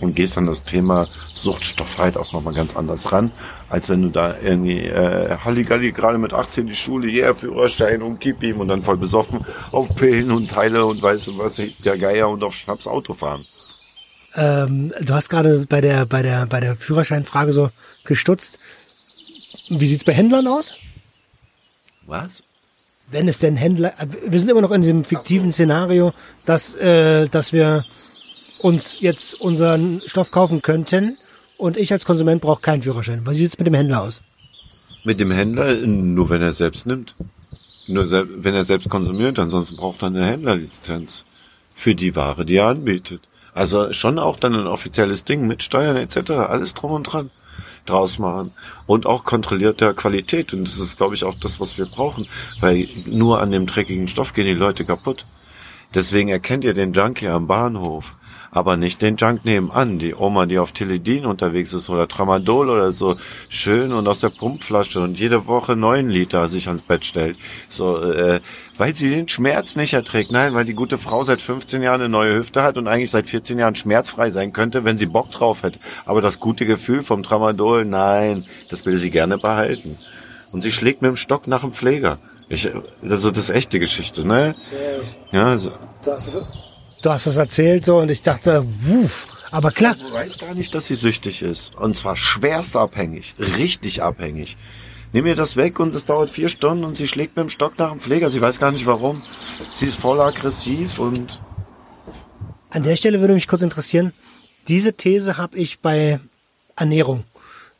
und 0.00 0.14
gehst 0.14 0.38
an 0.38 0.46
das 0.46 0.62
Thema 0.62 1.08
Suchtstoff 1.34 1.98
halt 1.98 2.16
auch 2.16 2.32
nochmal 2.32 2.54
ganz 2.54 2.76
anders 2.76 3.10
ran, 3.12 3.32
als 3.68 3.88
wenn 3.88 4.02
du 4.02 4.10
da 4.10 4.36
irgendwie 4.42 4.84
äh, 4.84 5.36
Halligalli 5.44 5.92
gerade 5.92 6.18
mit 6.18 6.32
18 6.32 6.66
die 6.66 6.76
Schule, 6.76 7.08
yeah, 7.08 7.34
Führerschein 7.34 8.02
und 8.02 8.20
gib 8.20 8.42
ihm 8.42 8.60
und 8.60 8.68
dann 8.68 8.82
voll 8.82 8.96
besoffen 8.96 9.44
auf 9.72 9.88
Pillen 9.96 10.30
und 10.30 10.50
Teile 10.50 10.86
und 10.86 11.02
weißt 11.02 11.28
du 11.28 11.38
was, 11.38 11.60
der 11.84 11.98
Geier 11.98 12.28
und 12.28 12.42
auf 12.44 12.54
Schnaps 12.54 12.86
Auto 12.86 13.14
fahren. 13.14 13.44
Ähm, 14.36 14.92
du 15.00 15.14
hast 15.14 15.28
gerade 15.28 15.66
bei 15.68 15.80
der 15.80 16.06
bei 16.06 16.22
der 16.22 16.46
bei 16.46 16.60
der 16.60 16.76
Führerscheinfrage 16.76 17.52
so 17.52 17.70
gestutzt. 18.04 18.58
Wie 19.68 19.86
sieht's 19.86 20.04
bei 20.04 20.12
Händlern 20.12 20.46
aus? 20.46 20.74
Was? 22.06 22.42
Wenn 23.10 23.28
es 23.28 23.38
denn 23.38 23.56
Händler, 23.56 23.92
wir 24.26 24.38
sind 24.38 24.48
immer 24.48 24.60
noch 24.60 24.70
in 24.70 24.82
diesem 24.82 25.04
fiktiven 25.04 25.52
Szenario, 25.52 26.12
dass, 26.44 26.74
äh, 26.76 27.28
dass 27.28 27.52
wir 27.52 27.84
uns 28.60 29.00
jetzt 29.00 29.40
unseren 29.40 30.00
Stoff 30.06 30.30
kaufen 30.30 30.62
könnten 30.62 31.16
und 31.56 31.76
ich 31.76 31.92
als 31.92 32.04
Konsument 32.04 32.40
brauche 32.40 32.60
keinen 32.60 32.82
Führerschein. 32.82 33.26
Was 33.26 33.36
sieht's 33.36 33.58
mit 33.58 33.66
dem 33.66 33.74
Händler 33.74 34.02
aus? 34.02 34.22
Mit 35.02 35.18
dem 35.18 35.30
Händler 35.30 35.74
nur 35.74 36.30
wenn 36.30 36.42
er 36.42 36.52
selbst 36.52 36.86
nimmt. 36.86 37.16
Nur 37.86 38.08
wenn 38.10 38.54
er 38.54 38.64
selbst 38.64 38.88
konsumiert, 38.88 39.38
ansonsten 39.38 39.76
braucht 39.76 40.02
er 40.02 40.08
eine 40.08 40.24
Händlerlizenz 40.24 41.24
für 41.74 41.94
die 41.94 42.14
Ware, 42.14 42.44
die 42.44 42.56
er 42.56 42.66
anbietet. 42.66 43.22
Also 43.54 43.92
schon 43.92 44.18
auch 44.18 44.38
dann 44.38 44.54
ein 44.54 44.66
offizielles 44.66 45.24
Ding 45.24 45.46
mit 45.46 45.62
Steuern 45.62 45.96
etc. 45.96 46.30
Alles 46.30 46.74
drum 46.74 46.92
und 46.92 47.04
dran 47.04 47.30
draus 47.86 48.18
machen 48.18 48.52
und 48.86 49.06
auch 49.06 49.24
kontrollierte 49.24 49.94
Qualität. 49.94 50.52
Und 50.52 50.64
das 50.64 50.78
ist, 50.78 50.96
glaube 50.96 51.14
ich, 51.14 51.24
auch 51.24 51.34
das, 51.34 51.60
was 51.60 51.78
wir 51.78 51.86
brauchen, 51.86 52.26
weil 52.60 52.88
nur 53.06 53.40
an 53.40 53.50
dem 53.50 53.66
dreckigen 53.66 54.08
Stoff 54.08 54.32
gehen 54.32 54.46
die 54.46 54.54
Leute 54.54 54.84
kaputt. 54.84 55.26
Deswegen 55.94 56.28
erkennt 56.28 56.64
ihr 56.64 56.74
den 56.74 56.92
Junkie 56.92 57.28
am 57.28 57.46
Bahnhof 57.46 58.16
aber 58.50 58.76
nicht 58.76 59.02
den 59.02 59.16
Junk 59.16 59.44
nebenan. 59.44 59.98
Die 59.98 60.14
Oma, 60.14 60.46
die 60.46 60.58
auf 60.58 60.72
Teledin 60.72 61.26
unterwegs 61.26 61.72
ist 61.72 61.88
oder 61.90 62.08
Tramadol 62.08 62.70
oder 62.70 62.92
so, 62.92 63.16
schön 63.48 63.92
und 63.92 64.08
aus 64.08 64.20
der 64.20 64.30
Pumpflasche 64.30 65.00
und 65.00 65.18
jede 65.18 65.46
Woche 65.46 65.76
neun 65.76 66.10
Liter 66.10 66.48
sich 66.48 66.66
ans 66.68 66.82
Bett 66.82 67.04
stellt. 67.04 67.36
So, 67.68 68.02
äh, 68.02 68.40
weil 68.76 68.94
sie 68.94 69.10
den 69.10 69.28
Schmerz 69.28 69.76
nicht 69.76 69.92
erträgt. 69.92 70.32
Nein, 70.32 70.54
weil 70.54 70.64
die 70.64 70.74
gute 70.74 70.98
Frau 70.98 71.22
seit 71.22 71.40
15 71.40 71.82
Jahren 71.82 72.00
eine 72.00 72.08
neue 72.08 72.36
Hüfte 72.36 72.62
hat 72.62 72.78
und 72.78 72.88
eigentlich 72.88 73.10
seit 73.10 73.26
14 73.26 73.58
Jahren 73.58 73.74
schmerzfrei 73.74 74.30
sein 74.30 74.52
könnte, 74.52 74.84
wenn 74.84 74.98
sie 74.98 75.06
Bock 75.06 75.30
drauf 75.30 75.62
hätte. 75.62 75.78
Aber 76.04 76.20
das 76.20 76.40
gute 76.40 76.66
Gefühl 76.66 77.02
vom 77.02 77.22
Tramadol, 77.22 77.84
nein, 77.84 78.46
das 78.68 78.84
will 78.86 78.96
sie 78.96 79.10
gerne 79.10 79.38
behalten. 79.38 79.98
Und 80.52 80.62
sie 80.62 80.72
schlägt 80.72 81.02
mit 81.02 81.10
dem 81.10 81.16
Stock 81.16 81.46
nach 81.46 81.60
dem 81.60 81.72
Pfleger. 81.72 82.18
Ich, 82.48 82.68
also 83.02 83.30
das 83.30 83.44
ist 83.44 83.50
echte 83.50 83.78
Geschichte, 83.78 84.26
ne? 84.26 84.56
Ja. 85.30 85.56
So. 85.56 85.70
Das 86.02 86.26
ist 86.26 86.40
du 87.02 87.10
hast 87.10 87.26
das 87.26 87.36
erzählt 87.36 87.84
so 87.84 87.98
und 87.98 88.10
ich 88.10 88.22
dachte, 88.22 88.64
wuff, 88.80 89.26
aber 89.50 89.70
klar. 89.70 89.96
Du 89.96 90.12
weißt 90.12 90.38
gar 90.38 90.54
nicht, 90.54 90.74
dass 90.74 90.86
sie 90.86 90.94
süchtig 90.94 91.42
ist. 91.42 91.76
Und 91.76 91.96
zwar 91.96 92.16
schwerst 92.16 92.76
abhängig, 92.76 93.34
richtig 93.38 94.02
abhängig. 94.02 94.56
Nimm 95.12 95.26
ihr 95.26 95.34
das 95.34 95.56
weg 95.56 95.80
und 95.80 95.94
es 95.94 96.04
dauert 96.04 96.30
vier 96.30 96.48
Stunden 96.48 96.84
und 96.84 96.96
sie 96.96 97.08
schlägt 97.08 97.36
mit 97.36 97.44
dem 97.44 97.50
Stock 97.50 97.78
nach 97.78 97.90
dem 97.90 98.00
Pfleger. 98.00 98.30
Sie 98.30 98.40
weiß 98.40 98.60
gar 98.60 98.70
nicht 98.70 98.86
warum. 98.86 99.22
Sie 99.74 99.86
ist 99.86 99.98
voll 99.98 100.20
aggressiv 100.20 100.98
und. 100.98 101.40
An 102.70 102.84
der 102.84 102.94
Stelle 102.94 103.20
würde 103.20 103.34
mich 103.34 103.48
kurz 103.48 103.62
interessieren, 103.62 104.12
diese 104.68 104.92
These 104.92 105.36
habe 105.36 105.58
ich 105.58 105.80
bei 105.80 106.20
Ernährung. 106.76 107.24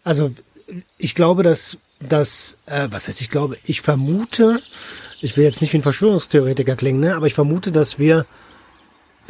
Also 0.03 0.33
ich 0.99 1.15
glaube, 1.15 1.45
dass 1.45 1.79
dass, 2.01 2.57
äh, 2.67 2.89
was 2.91 3.09
heißt, 3.09 3.21
ich 3.21 3.29
glaube, 3.29 3.59
ich 3.65 3.83
vermute, 3.83 4.61
ich 5.21 5.37
will 5.37 5.45
jetzt 5.45 5.61
nicht 5.61 5.73
wie 5.73 5.79
ein 5.79 5.83
Verschwörungstheoretiker 5.83 6.77
klingen, 6.77 7.01
ne, 7.01 7.15
aber 7.15 7.27
ich 7.27 7.35
vermute, 7.35 7.73
dass 7.73 7.99
wir 7.99 8.27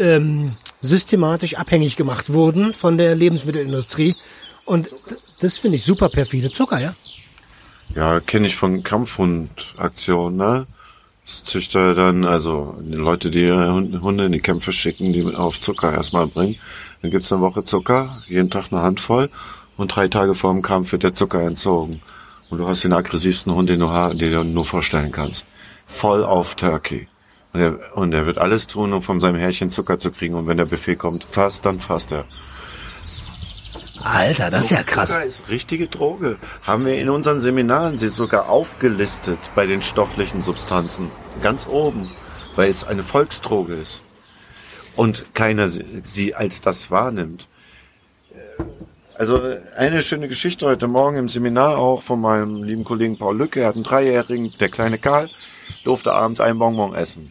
ähm, 0.00 0.56
systematisch 0.80 1.54
abhängig 1.54 1.96
gemacht 1.96 2.32
wurden 2.32 2.74
von 2.74 2.98
der 2.98 3.14
Lebensmittelindustrie. 3.14 4.16
Und 4.64 4.90
das 5.40 5.58
finde 5.58 5.76
ich 5.76 5.84
super 5.84 6.08
perfide. 6.08 6.50
Zucker, 6.50 6.80
ja? 6.80 6.94
Ja, 7.94 8.20
kenne 8.20 8.46
ich 8.46 8.56
von 8.56 8.82
Kampfhundaktionen, 8.82 10.36
ne? 10.36 10.66
Das 11.26 11.44
Züchter 11.44 11.94
dann, 11.94 12.24
also 12.24 12.76
die 12.80 12.94
Leute, 12.94 13.30
die 13.30 13.44
ihre 13.44 13.72
Hunde 13.72 14.24
in 14.24 14.32
die 14.32 14.40
Kämpfe 14.40 14.72
schicken, 14.72 15.12
die 15.12 15.24
auf 15.34 15.60
Zucker 15.60 15.92
erstmal 15.92 16.26
bringen. 16.26 16.56
Dann 17.02 17.10
gibt's 17.10 17.32
eine 17.32 17.40
Woche 17.40 17.64
Zucker, 17.64 18.22
jeden 18.26 18.50
Tag 18.50 18.72
eine 18.72 18.82
Handvoll 18.82 19.30
und 19.76 19.94
drei 19.94 20.08
Tage 20.08 20.34
vor 20.34 20.52
dem 20.52 20.62
Kampf 20.62 20.92
wird 20.92 21.04
der 21.04 21.14
Zucker 21.14 21.42
entzogen. 21.42 22.02
Und 22.48 22.58
du 22.58 22.66
hast 22.66 22.82
den 22.82 22.92
aggressivsten 22.92 23.54
Hund, 23.54 23.70
den 23.70 23.80
du, 23.80 24.14
den 24.14 24.32
du 24.32 24.44
nur 24.44 24.64
vorstellen 24.64 25.12
kannst. 25.12 25.46
Voll 25.86 26.24
auf 26.24 26.56
Turkey. 26.56 27.06
Und 27.52 27.60
er, 27.60 27.96
und 27.96 28.12
er 28.12 28.26
wird 28.26 28.38
alles 28.38 28.66
tun, 28.66 28.92
um 28.92 29.02
von 29.02 29.20
seinem 29.20 29.36
Härchen 29.36 29.70
Zucker 29.70 29.98
zu 29.98 30.10
kriegen. 30.10 30.34
Und 30.34 30.46
wenn 30.46 30.56
der 30.56 30.66
Befehl 30.66 30.96
kommt, 30.96 31.24
fast, 31.24 31.66
dann 31.66 31.80
fasst 31.80 32.12
er. 32.12 32.24
Alter, 34.02 34.50
das 34.50 34.66
ist 34.66 34.70
ja 34.70 34.82
krass. 34.82 35.10
Zucker 35.10 35.24
ist 35.24 35.48
richtige 35.48 35.88
Droge. 35.88 36.38
Haben 36.62 36.86
wir 36.86 36.98
in 36.98 37.10
unseren 37.10 37.40
Seminaren 37.40 37.98
sie 37.98 38.08
sogar 38.08 38.48
aufgelistet 38.48 39.38
bei 39.54 39.66
den 39.66 39.82
stofflichen 39.82 40.42
Substanzen. 40.42 41.10
Ganz 41.42 41.66
oben. 41.66 42.10
Weil 42.54 42.70
es 42.70 42.84
eine 42.84 43.02
Volksdroge 43.02 43.74
ist. 43.74 44.00
Und 44.96 45.34
keiner 45.34 45.68
sie 45.68 46.34
als 46.34 46.60
das 46.60 46.90
wahrnimmt. 46.90 47.48
Also 49.20 49.38
eine 49.76 50.02
schöne 50.02 50.28
Geschichte 50.28 50.66
heute 50.66 50.88
Morgen 50.88 51.18
im 51.18 51.28
Seminar 51.28 51.76
auch 51.76 52.00
von 52.00 52.20
meinem 52.20 52.62
lieben 52.62 52.84
Kollegen 52.84 53.18
Paul 53.18 53.36
Lücke. 53.36 53.60
Er 53.60 53.68
hat 53.68 53.74
einen 53.74 53.84
Dreijährigen, 53.84 54.52
der 54.58 54.70
kleine 54.70 54.96
Karl, 54.98 55.28
durfte 55.84 56.12
abends 56.14 56.40
ein 56.40 56.58
Bonbon 56.58 56.94
essen. 56.94 57.30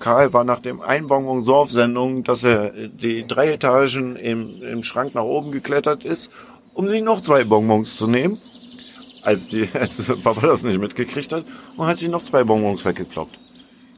Karl 0.00 0.32
war 0.32 0.44
nach 0.44 0.60
dem 0.60 0.80
Einbonbon 0.80 1.42
so 1.42 1.54
auf 1.54 1.70
Sendung, 1.70 2.24
dass 2.24 2.42
er 2.42 2.70
die 2.70 3.26
drei 3.26 3.52
Etagen 3.52 4.16
im, 4.16 4.62
im 4.62 4.82
Schrank 4.82 5.14
nach 5.14 5.22
oben 5.22 5.52
geklettert 5.52 6.04
ist, 6.04 6.32
um 6.72 6.88
sich 6.88 7.02
noch 7.02 7.20
zwei 7.20 7.44
Bonbons 7.44 7.96
zu 7.96 8.06
nehmen, 8.06 8.38
als, 9.22 9.46
die, 9.48 9.68
als 9.74 10.02
Papa 10.22 10.46
das 10.46 10.64
nicht 10.64 10.78
mitgekriegt 10.78 11.32
hat, 11.32 11.44
und 11.76 11.86
hat 11.86 11.98
sich 11.98 12.08
noch 12.08 12.22
zwei 12.24 12.44
Bonbons 12.44 12.84
weggekloppt. 12.84 13.38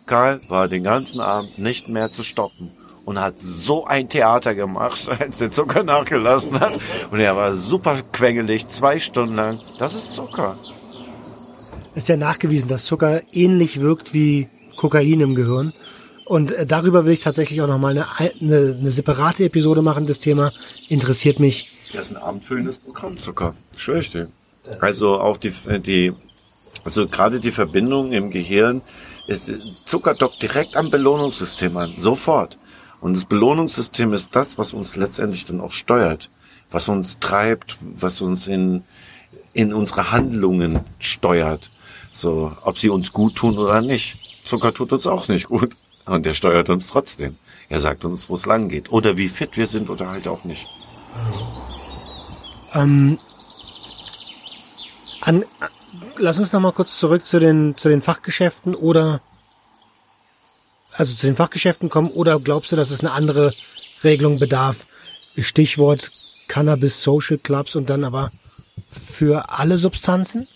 Karl 0.05 0.40
war 0.48 0.66
den 0.66 0.82
ganzen 0.82 1.20
Abend 1.20 1.59
nicht 1.59 1.88
mehr 1.88 2.11
zu 2.11 2.24
stoppen 2.24 2.72
und 3.05 3.20
hat 3.20 3.36
so 3.38 3.86
ein 3.86 4.09
Theater 4.09 4.57
gemacht, 4.57 5.09
als 5.20 5.38
der 5.38 5.53
Zucker 5.53 5.84
nachgelassen 5.84 6.59
hat. 6.59 6.80
Und 7.12 7.20
er 7.20 7.36
war 7.36 7.55
super 7.55 7.98
quengelig, 8.11 8.66
zwei 8.66 8.98
Stunden 8.98 9.36
lang. 9.36 9.61
Das 9.78 9.94
ist 9.94 10.14
Zucker. 10.14 10.57
Ist 11.94 12.09
ja 12.09 12.16
nachgewiesen, 12.16 12.68
dass 12.68 12.86
Zucker 12.86 13.20
ähnlich 13.32 13.80
wirkt 13.80 14.14
wie 14.14 14.48
Kokain 14.82 15.20
im 15.20 15.36
Gehirn. 15.36 15.72
Und 16.24 16.50
äh, 16.50 16.66
darüber 16.66 17.06
will 17.06 17.12
ich 17.12 17.20
tatsächlich 17.20 17.62
auch 17.62 17.68
nochmal 17.68 17.92
eine, 17.92 18.06
eine, 18.18 18.76
eine 18.80 18.90
separate 18.90 19.44
Episode 19.44 19.80
machen. 19.80 20.06
Das 20.06 20.18
Thema 20.18 20.52
interessiert 20.88 21.38
mich. 21.38 21.70
Das 21.92 22.06
ist 22.06 22.16
ein 22.16 22.22
abendfüllendes 22.22 22.78
Programm, 22.78 23.16
Zucker. 23.16 23.54
Schwör 23.76 23.98
ich 23.98 24.10
dir. 24.10 24.28
Also 24.80 25.20
auch 25.20 25.36
die, 25.36 25.52
die 25.86 26.12
also 26.84 27.06
gerade 27.06 27.38
die 27.38 27.52
Verbindung 27.52 28.10
im 28.10 28.30
Gehirn, 28.30 28.82
ist, 29.28 29.48
Zucker 29.86 30.14
dockt 30.14 30.42
direkt 30.42 30.76
am 30.76 30.90
Belohnungssystem 30.90 31.76
an. 31.76 31.94
Sofort. 31.98 32.58
Und 33.00 33.14
das 33.14 33.24
Belohnungssystem 33.24 34.12
ist 34.12 34.30
das, 34.32 34.58
was 34.58 34.72
uns 34.72 34.96
letztendlich 34.96 35.44
dann 35.44 35.60
auch 35.60 35.72
steuert, 35.72 36.28
was 36.72 36.88
uns 36.88 37.20
treibt, 37.20 37.78
was 37.80 38.20
uns 38.20 38.48
in, 38.48 38.82
in 39.52 39.72
unsere 39.72 40.10
Handlungen 40.10 40.80
steuert. 40.98 41.70
So, 42.10 42.52
ob 42.64 42.78
sie 42.78 42.90
uns 42.90 43.12
gut 43.12 43.36
tun 43.36 43.58
oder 43.58 43.80
nicht. 43.80 44.16
Zucker 44.45 44.74
tut 44.74 44.93
uns 44.93 45.07
auch 45.07 45.28
nicht 45.28 45.49
gut. 45.49 45.76
Und 46.05 46.26
der 46.26 46.34
steuert 46.34 46.68
uns 46.68 46.88
trotzdem. 46.88 47.36
Er 47.68 47.78
sagt 47.78 48.05
uns, 48.05 48.28
wo 48.28 48.34
es 48.34 48.47
lang 48.47 48.68
geht. 48.68 48.90
Oder 48.90 49.16
wie 49.16 49.28
fit 49.28 49.57
wir 49.57 49.68
sind 49.68 49.88
oder 49.88 50.09
halt 50.09 50.26
auch 50.26 50.45
nicht. 50.45 50.66
Ähm, 52.74 53.18
an, 55.20 55.45
lass 56.16 56.38
uns 56.38 56.53
noch 56.53 56.61
mal 56.61 56.72
kurz 56.72 56.99
zurück 56.99 57.26
zu 57.26 57.38
den, 57.38 57.76
zu 57.76 57.88
den 57.88 58.03
Fachgeschäften 58.03 58.74
oder 58.74 59.20
also 60.95 61.14
zu 61.14 61.26
den 61.26 61.36
Fachgeschäften 61.36 61.88
kommen 61.88 62.11
oder 62.11 62.38
glaubst 62.40 62.72
du, 62.72 62.76
dass 62.76 62.90
es 62.90 63.01
eine 63.01 63.12
andere 63.12 63.55
Regelung 64.05 64.38
bedarf? 64.38 64.86
Stichwort 65.38 66.11
Cannabis 66.49 67.03
Social 67.03 67.38
Clubs 67.38 67.76
und 67.76 67.88
dann 67.88 68.05
aber 68.05 68.30
für 68.88 69.49
alle 69.51 69.78
Substanzen? 69.78 70.49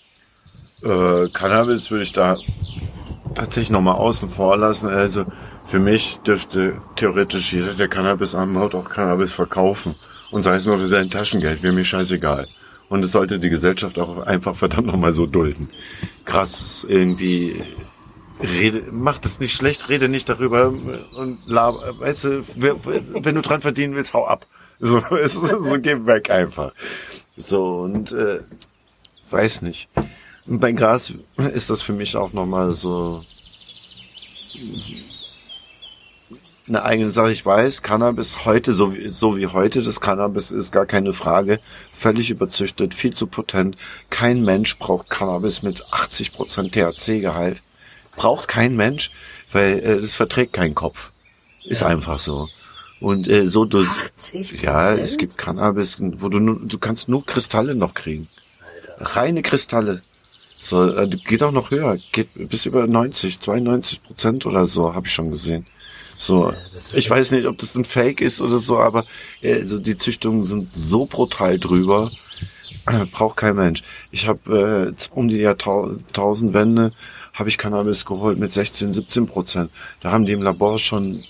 Äh, 0.82 1.28
Cannabis 1.28 1.90
würde 1.90 2.04
ich 2.04 2.12
da 2.12 2.36
tatsächlich 3.36 3.70
nochmal 3.70 3.96
außen 3.96 4.28
vor 4.28 4.56
lassen. 4.56 4.88
Also 4.88 5.26
für 5.64 5.78
mich 5.78 6.18
dürfte 6.26 6.80
theoretisch 6.96 7.52
jeder, 7.52 7.74
der 7.74 7.88
Cannabis 7.88 8.34
anbaut, 8.34 8.74
auch 8.74 8.88
Cannabis 8.88 9.32
verkaufen. 9.32 9.94
Und 10.32 10.42
sei 10.42 10.56
es 10.56 10.66
nur 10.66 10.78
für 10.78 10.88
sein 10.88 11.10
Taschengeld, 11.10 11.62
wäre 11.62 11.72
mir 11.72 11.84
scheißegal. 11.84 12.48
Und 12.88 13.04
es 13.04 13.12
sollte 13.12 13.38
die 13.38 13.50
Gesellschaft 13.50 13.98
auch 13.98 14.26
einfach 14.26 14.56
verdammt 14.56 14.86
nochmal 14.86 15.12
so 15.12 15.26
dulden. 15.26 15.68
Krass, 16.24 16.84
irgendwie 16.88 17.62
rede, 18.42 18.84
mach 18.90 19.18
das 19.18 19.40
nicht 19.40 19.54
schlecht, 19.54 19.88
rede 19.88 20.08
nicht 20.08 20.28
darüber 20.28 20.72
und 21.16 21.38
laber, 21.46 21.98
weißt 21.98 22.24
du, 22.24 22.44
wenn 22.56 23.34
du 23.34 23.42
dran 23.42 23.60
verdienen 23.60 23.94
willst, 23.94 24.14
hau 24.14 24.26
ab. 24.26 24.46
So, 24.78 25.02
so, 25.26 25.58
so 25.58 25.80
geh 25.80 26.04
weg 26.04 26.30
einfach. 26.30 26.72
So, 27.36 27.80
und 27.80 28.12
äh, 28.12 28.40
weiß 29.30 29.62
nicht. 29.62 29.88
Bei 30.48 30.72
Gras 30.72 31.12
ist 31.54 31.70
das 31.70 31.82
für 31.82 31.92
mich 31.92 32.16
auch 32.16 32.32
nochmal 32.32 32.72
so 32.72 33.24
eine 36.68 36.82
eigene 36.82 37.10
Sache. 37.10 37.32
Ich 37.32 37.44
weiß, 37.44 37.82
Cannabis 37.82 38.44
heute, 38.44 38.74
so 38.74 38.94
wie, 38.94 39.08
so 39.08 39.36
wie 39.36 39.48
heute, 39.48 39.82
das 39.82 40.00
Cannabis 40.00 40.50
ist 40.50 40.72
gar 40.72 40.86
keine 40.86 41.12
Frage. 41.12 41.60
Völlig 41.92 42.30
überzüchtet, 42.30 42.94
viel 42.94 43.12
zu 43.12 43.26
potent. 43.26 43.76
Kein 44.10 44.44
Mensch 44.44 44.78
braucht 44.78 45.10
Cannabis 45.10 45.62
mit 45.62 45.84
80% 45.86 46.70
THC-Gehalt 46.70 47.62
braucht 48.16 48.48
kein 48.48 48.74
Mensch, 48.74 49.10
weil 49.52 49.78
äh, 49.78 50.00
das 50.00 50.14
verträgt 50.14 50.54
kein 50.54 50.74
Kopf. 50.74 51.12
Ist 51.64 51.82
ja. 51.82 51.88
einfach 51.88 52.18
so. 52.18 52.48
Und 52.98 53.28
äh, 53.28 53.46
so 53.46 53.66
du 53.66 53.86
ja, 54.62 54.94
es 54.94 55.18
gibt 55.18 55.36
Cannabis, 55.36 55.98
wo 56.00 56.28
du 56.28 56.40
nur, 56.40 56.60
du 56.60 56.78
kannst 56.78 57.08
nur 57.08 57.24
Kristalle 57.24 57.74
noch 57.74 57.94
kriegen. 57.94 58.26
Alter. 58.98 59.16
Reine 59.16 59.42
Kristalle. 59.42 60.02
So, 60.58 60.90
äh, 60.94 61.08
geht 61.08 61.42
auch 61.42 61.52
noch 61.52 61.70
höher, 61.70 61.98
geht 62.12 62.28
bis 62.34 62.66
über 62.66 62.86
90, 62.86 63.40
92 63.40 64.02
Prozent 64.02 64.46
oder 64.46 64.66
so, 64.66 64.94
habe 64.94 65.06
ich 65.06 65.12
schon 65.12 65.30
gesehen. 65.30 65.66
So, 66.16 66.50
ja, 66.50 66.56
ich 66.94 67.10
weiß 67.10 67.30
nicht, 67.32 67.46
ob 67.46 67.58
das 67.58 67.74
ein 67.74 67.84
Fake 67.84 68.20
ist 68.20 68.40
oder 68.40 68.56
so, 68.56 68.78
aber 68.78 69.04
also 69.44 69.78
die 69.78 69.96
Züchtungen 69.96 70.42
sind 70.42 70.72
so 70.72 71.06
brutal 71.06 71.58
drüber, 71.58 72.10
äh, 72.86 73.04
braucht 73.12 73.36
kein 73.36 73.56
Mensch. 73.56 73.82
Ich 74.10 74.26
habe 74.26 74.94
äh, 74.96 75.08
um 75.10 75.28
die 75.28 75.38
Jahrtausendwende 75.38 76.92
habe 77.34 77.50
ich 77.50 77.58
Cannabis 77.58 78.06
geholt 78.06 78.38
mit 78.38 78.50
16, 78.50 78.92
17 78.92 79.26
Prozent. 79.26 79.70
Da 80.00 80.10
haben 80.10 80.24
die 80.24 80.32
im 80.32 80.42
Labor 80.42 80.78
schon, 80.78 81.22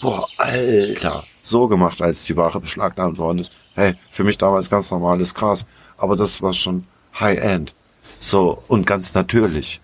boah, 0.00 0.28
Alter, 0.36 1.24
so 1.42 1.66
gemacht, 1.66 2.00
als 2.00 2.24
die 2.24 2.36
Ware 2.36 2.60
beschlagnahmt 2.60 3.18
worden 3.18 3.40
ist. 3.40 3.52
Hey, 3.74 3.94
für 4.10 4.22
mich 4.22 4.38
damals 4.38 4.70
ganz 4.70 4.90
normales 4.90 5.34
Gras. 5.34 5.66
Aber 5.96 6.14
das 6.14 6.40
war 6.42 6.52
schon 6.52 6.84
High-End. 7.18 7.74
So, 8.20 8.62
und 8.68 8.86
ganz 8.86 9.14
natürlich. 9.14 9.80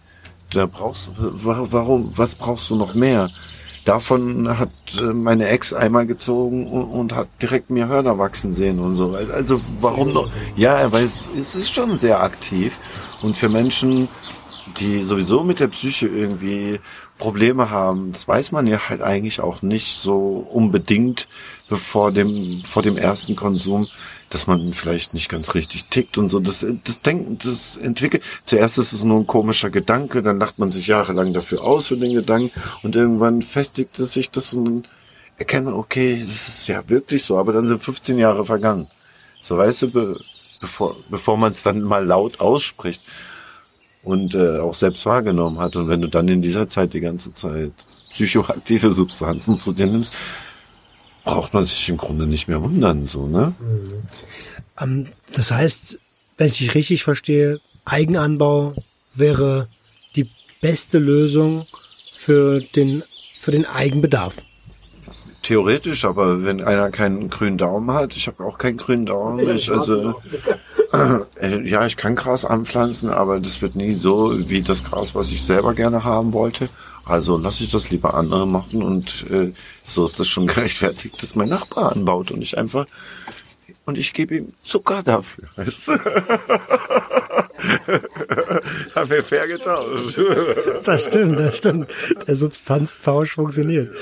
Da 0.51 0.67
brauchst 0.67 1.11
warum, 1.17 2.13
was 2.17 2.35
brauchst 2.35 2.71
du 2.71 2.77
noch 2.77 2.95
mehr? 2.95 3.31
Davon 3.85 4.59
hat 4.59 4.71
äh, 4.99 5.03
meine 5.03 5.47
Ex 5.49 5.75
einmal 5.75 6.07
gezogen 6.07 6.67
und, 6.67 7.15
hat 7.15 7.29
direkt 7.43 7.69
mir 7.69 7.87
Hörner 7.87 8.19
wachsen 8.19 8.55
sehen 8.55 8.79
und 8.79 8.95
so. 8.95 9.15
Also 9.15 9.61
warum 9.81 10.13
noch? 10.13 10.31
Ja, 10.57 10.91
weil 10.91 11.05
es 11.05 11.29
ist 11.55 11.75
schon 11.75 11.99
sehr 11.99 12.23
aktiv. 12.23 12.79
Und 13.21 13.37
für 13.37 13.51
Menschen, 13.51 14.09
die 14.79 15.03
sowieso 15.03 15.45
mit 15.45 15.61
der 15.61 15.69
Psyche 15.69 16.07
irgendwie 16.07 16.81
Probleme 17.19 17.71
haben. 17.71 18.13
Das 18.13 18.27
weiß 18.27 18.53
man 18.53 18.67
ja 18.67 18.89
halt 18.89 19.03
eigentlich 19.03 19.41
auch 19.41 19.63
nicht 19.63 19.97
so 19.99 20.47
unbedingt 20.51 21.29
bevor 21.69 22.13
dem, 22.13 22.63
vor 22.65 22.83
dem 22.83 22.97
ersten 22.97 23.37
Konsum, 23.37 23.89
dass 24.31 24.47
man 24.47 24.73
vielleicht 24.73 25.15
nicht 25.15 25.29
ganz 25.29 25.55
richtig 25.55 25.87
tickt 25.87 26.19
und 26.19 26.29
so. 26.29 26.41
Das, 26.41 26.67
das 26.85 27.01
Denken, 27.03 27.39
das 27.39 27.77
entwickelt. 27.77 28.23
Zuerst 28.45 28.79
ist 28.79 28.93
es 28.93 29.05
nur 29.05 29.21
ein 29.21 29.27
komischer 29.27 29.71
Gedanke, 29.71 30.23
dann 30.23 30.39
lacht 30.39 30.59
man 30.59 30.71
sich 30.71 30.87
jahrelang 30.87 31.33
dafür 31.33 31.63
aus 31.63 31.89
für 31.89 31.97
den 31.97 32.15
Gedanken 32.15 32.51
und 32.83 32.97
irgendwann 32.97 33.43
festigt 33.43 33.99
es 33.99 34.13
sich 34.13 34.31
das 34.31 34.53
und 34.53 34.89
erkennt 35.37 35.67
man, 35.67 35.75
okay, 35.75 36.19
das 36.21 36.49
ist 36.49 36.69
ja 36.69 36.89
wirklich 36.89 37.25
so, 37.25 37.39
aber 37.39 37.53
dann 37.53 37.67
sind 37.67 37.83
15 37.83 38.19
Jahre 38.19 38.45
vergangen. 38.45 38.89
So 39.41 39.57
weißt 39.57 39.83
du, 39.83 39.91
be, 39.91 40.21
bevor, 40.61 40.97
bevor 41.09 41.37
man 41.37 41.53
es 41.53 41.63
dann 41.63 41.83
mal 41.83 42.05
laut 42.05 42.41
ausspricht 42.41 43.03
und 44.05 44.35
äh, 44.35 44.59
auch 44.59 44.75
selbst 44.75 45.07
wahrgenommen 45.07 45.59
hat. 45.59 45.77
Und 45.77 45.89
wenn 45.89 46.01
du 46.01 46.09
dann 46.09 46.29
in 46.29 46.43
dieser 46.43 46.69
Zeit 46.69 46.93
die 46.93 47.01
ganze 47.01 47.33
Zeit 47.33 47.73
psychoaktive 48.11 48.93
Substanzen 48.93 49.57
zu 49.57 49.73
dir 49.73 49.87
nimmst, 49.87 50.15
braucht 51.25 51.55
man 51.55 51.65
sich 51.65 51.89
im 51.89 51.97
Grunde 51.97 52.27
nicht 52.27 52.49
mehr 52.49 52.63
wundern, 52.63 53.07
so, 53.07 53.27
ne? 53.27 53.55
Mhm. 53.59 54.03
Um, 54.81 55.07
das 55.33 55.53
heißt, 55.53 55.99
wenn 56.37 56.49
ich 56.49 56.59
dich 56.59 56.75
richtig 56.75 57.05
verstehe, 57.05 57.61
Eigenanbau 57.85 58.75
wäre 59.15 59.69
die 60.17 60.29
beste 60.61 60.99
Lösung 60.99 61.67
für 62.13 62.61
den, 62.61 63.05
für 63.39 63.53
den 63.53 63.67
Eigenbedarf. 63.67 64.45
Theoretisch, 65.45 66.05
aber 66.07 66.43
wenn 66.43 66.63
einer 66.63 66.91
keinen 66.91 67.29
grünen 67.29 67.59
Daumen 67.59 67.93
hat, 67.93 68.17
ich 68.17 68.27
habe 68.27 68.43
auch 68.45 68.57
keinen 68.57 68.79
grünen 68.79 69.05
Daumen, 69.05 69.47
ich, 69.51 69.71
also 69.71 70.15
äh, 71.41 71.69
ja, 71.69 71.85
ich 71.85 71.97
kann 71.99 72.17
Gras 72.17 72.47
anpflanzen, 72.47 73.11
aber 73.11 73.41
das 73.41 73.61
wird 73.61 73.77
nie 73.77 73.93
so 73.93 74.49
wie 74.49 74.63
das 74.63 74.83
Gras, 74.83 75.15
was 75.15 75.31
ich 75.31 75.45
selber 75.45 75.75
gerne 75.75 76.03
haben 76.03 76.33
wollte. 76.33 76.71
Also 77.05 77.37
lasse 77.37 77.65
ich 77.65 77.71
das 77.71 77.91
lieber 77.91 78.15
andere 78.15 78.47
machen 78.47 78.83
und 78.83 79.27
äh, 79.31 79.53
so 79.83 80.07
ist 80.07 80.19
das 80.19 80.29
schon 80.29 80.47
gerechtfertigt, 80.55 81.23
dass 81.23 81.37
mein 81.37 81.51
Nachbar 81.51 81.93
anbaut 81.93 82.31
und 82.31 82.41
ich 82.41 82.57
einfach 82.57 82.87
und 83.85 83.99
ich 83.99 84.15
gebe 84.15 84.37
ihm 84.37 84.55
Zucker 84.63 85.03
dafür. 85.03 85.49
Weißt 85.57 85.89
du? 85.89 85.93
Haben 88.95 89.11
wir 89.11 89.23
fair 89.23 89.47
getauscht. 89.47 90.19
Das 90.85 91.05
stimmt, 91.05 91.39
das 91.39 91.59
stimmt. 91.59 91.91
Der 92.27 92.35
Substanztausch 92.35 93.33
funktioniert. 93.33 93.95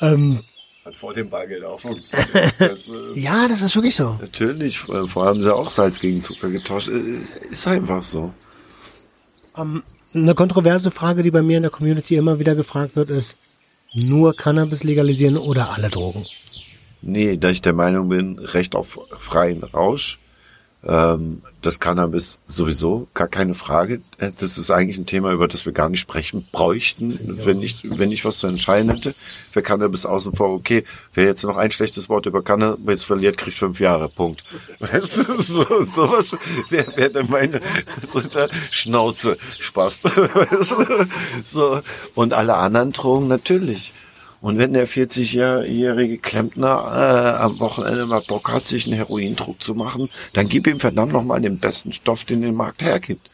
Ähm, 0.00 0.40
Hat 0.84 0.96
vor 0.96 1.14
dem 1.14 1.30
Bargeld 1.30 1.64
auch 1.64 1.80
funktioniert. 1.80 2.54
Das, 2.58 2.88
äh, 2.88 3.18
ja, 3.18 3.46
das 3.46 3.62
ist 3.62 3.74
wirklich 3.76 3.94
so. 3.94 4.18
Natürlich, 4.20 4.78
vorher 4.78 5.30
haben 5.30 5.42
sie 5.42 5.54
auch 5.54 5.70
Salz 5.70 6.00
gegen 6.00 6.22
Zucker 6.22 6.50
getauscht. 6.50 6.88
Äh, 6.88 7.18
Ist 7.50 7.66
einfach 7.68 8.02
so. 8.02 8.32
Eine 9.54 10.34
kontroverse 10.34 10.90
Frage, 10.90 11.22
die 11.22 11.30
bei 11.30 11.42
mir 11.42 11.58
in 11.58 11.62
der 11.62 11.70
Community 11.70 12.16
immer 12.16 12.38
wieder 12.38 12.54
gefragt 12.54 12.96
wird, 12.96 13.10
ist, 13.10 13.38
nur 13.94 14.34
Cannabis 14.34 14.82
legalisieren 14.82 15.36
oder 15.36 15.70
alle 15.70 15.90
Drogen? 15.90 16.26
Nee, 17.02 17.36
da 17.36 17.50
ich 17.50 17.60
der 17.60 17.74
Meinung 17.74 18.08
bin, 18.08 18.38
Recht 18.38 18.74
auf 18.74 18.98
freien 19.18 19.62
Rausch, 19.62 20.18
ähm, 20.86 21.42
das 21.60 21.78
Cannabis 21.78 22.40
sowieso, 22.46 23.06
gar 23.14 23.28
keine 23.28 23.54
Frage. 23.54 24.00
Äh, 24.18 24.32
Das 24.38 24.58
ist 24.58 24.70
eigentlich 24.70 24.98
ein 24.98 25.06
Thema, 25.06 25.32
über 25.32 25.46
das 25.46 25.64
wir 25.64 25.72
gar 25.72 25.88
nicht 25.88 26.00
sprechen 26.00 26.48
bräuchten, 26.50 27.18
wenn 27.44 27.62
ich, 27.62 27.78
wenn 27.84 28.10
ich 28.10 28.24
was 28.24 28.38
zu 28.38 28.48
entscheiden 28.48 28.90
hätte. 28.90 29.14
Für 29.50 29.62
Cannabis 29.62 30.04
außen 30.04 30.32
vor, 30.34 30.50
okay, 30.52 30.84
wer 31.14 31.26
jetzt 31.26 31.44
noch 31.44 31.56
ein 31.56 31.70
schlechtes 31.70 32.08
Wort 32.08 32.26
über 32.26 32.42
Cannabis 32.42 33.04
verliert, 33.04 33.36
kriegt 33.38 33.56
fünf 33.56 33.78
Jahre, 33.78 34.08
Punkt. 34.08 34.44
Weißt 34.80 35.18
du, 35.18 35.22
so, 35.40 35.82
sowas, 35.82 36.36
wer, 36.68 36.86
wer 36.96 37.10
dann 37.10 37.30
meine 37.30 37.60
so 38.12 38.20
der 38.20 38.48
Schnauze 38.70 39.36
spaßt. 39.58 40.08
So, 41.44 41.80
und 42.14 42.32
alle 42.32 42.54
anderen 42.54 42.92
Drogen 42.92 43.28
natürlich. 43.28 43.92
Und 44.42 44.58
wenn 44.58 44.72
der 44.72 44.88
40-jährige 44.88 46.18
Klempner 46.18 47.36
äh, 47.38 47.42
am 47.42 47.60
Wochenende 47.60 48.06
mal 48.06 48.22
Bock 48.22 48.50
hat, 48.50 48.66
sich 48.66 48.86
einen 48.86 48.96
Heroindruck 48.96 49.62
zu 49.62 49.76
machen, 49.76 50.10
dann 50.32 50.48
gib 50.48 50.66
ihm 50.66 50.80
verdammt 50.80 51.12
nochmal 51.12 51.40
den 51.40 51.58
besten 51.58 51.92
Stoff, 51.92 52.24
den 52.24 52.42
der 52.42 52.50
Markt 52.50 52.82
hergibt. 52.82 53.30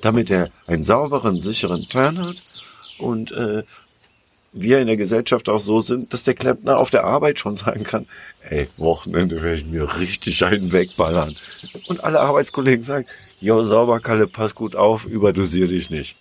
Damit 0.00 0.30
er 0.30 0.50
einen 0.68 0.84
sauberen, 0.84 1.40
sicheren 1.40 1.88
Turn 1.88 2.24
hat 2.24 2.36
und 2.98 3.32
äh, 3.32 3.64
wir 4.52 4.78
in 4.78 4.86
der 4.86 4.96
Gesellschaft 4.96 5.48
auch 5.48 5.58
so 5.58 5.80
sind, 5.80 6.12
dass 6.12 6.22
der 6.22 6.34
Klempner 6.34 6.78
auf 6.78 6.90
der 6.90 7.02
Arbeit 7.02 7.40
schon 7.40 7.56
sagen 7.56 7.82
kann, 7.82 8.06
ey, 8.48 8.68
Wochenende 8.76 9.42
werde 9.42 9.62
ich 9.62 9.66
mir 9.66 9.98
richtig 9.98 10.44
einen 10.44 10.70
wegballern. 10.70 11.36
Und 11.88 12.04
alle 12.04 12.20
Arbeitskollegen 12.20 12.84
sagen, 12.84 13.06
jo, 13.40 13.64
sauber, 13.64 13.98
Kalle, 13.98 14.28
pass 14.28 14.54
gut 14.54 14.76
auf, 14.76 15.06
überdosier 15.06 15.66
dich 15.66 15.90
nicht. 15.90 16.16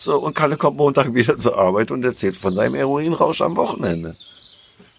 So, 0.00 0.20
und 0.20 0.34
Kalle 0.34 0.56
kommt 0.56 0.76
Montag 0.76 1.12
wieder 1.12 1.36
zur 1.36 1.58
Arbeit 1.58 1.90
und 1.90 2.04
erzählt 2.04 2.36
von 2.36 2.54
seinem 2.54 2.76
Heroinrausch 2.76 3.40
am 3.40 3.56
Wochenende. 3.56 4.16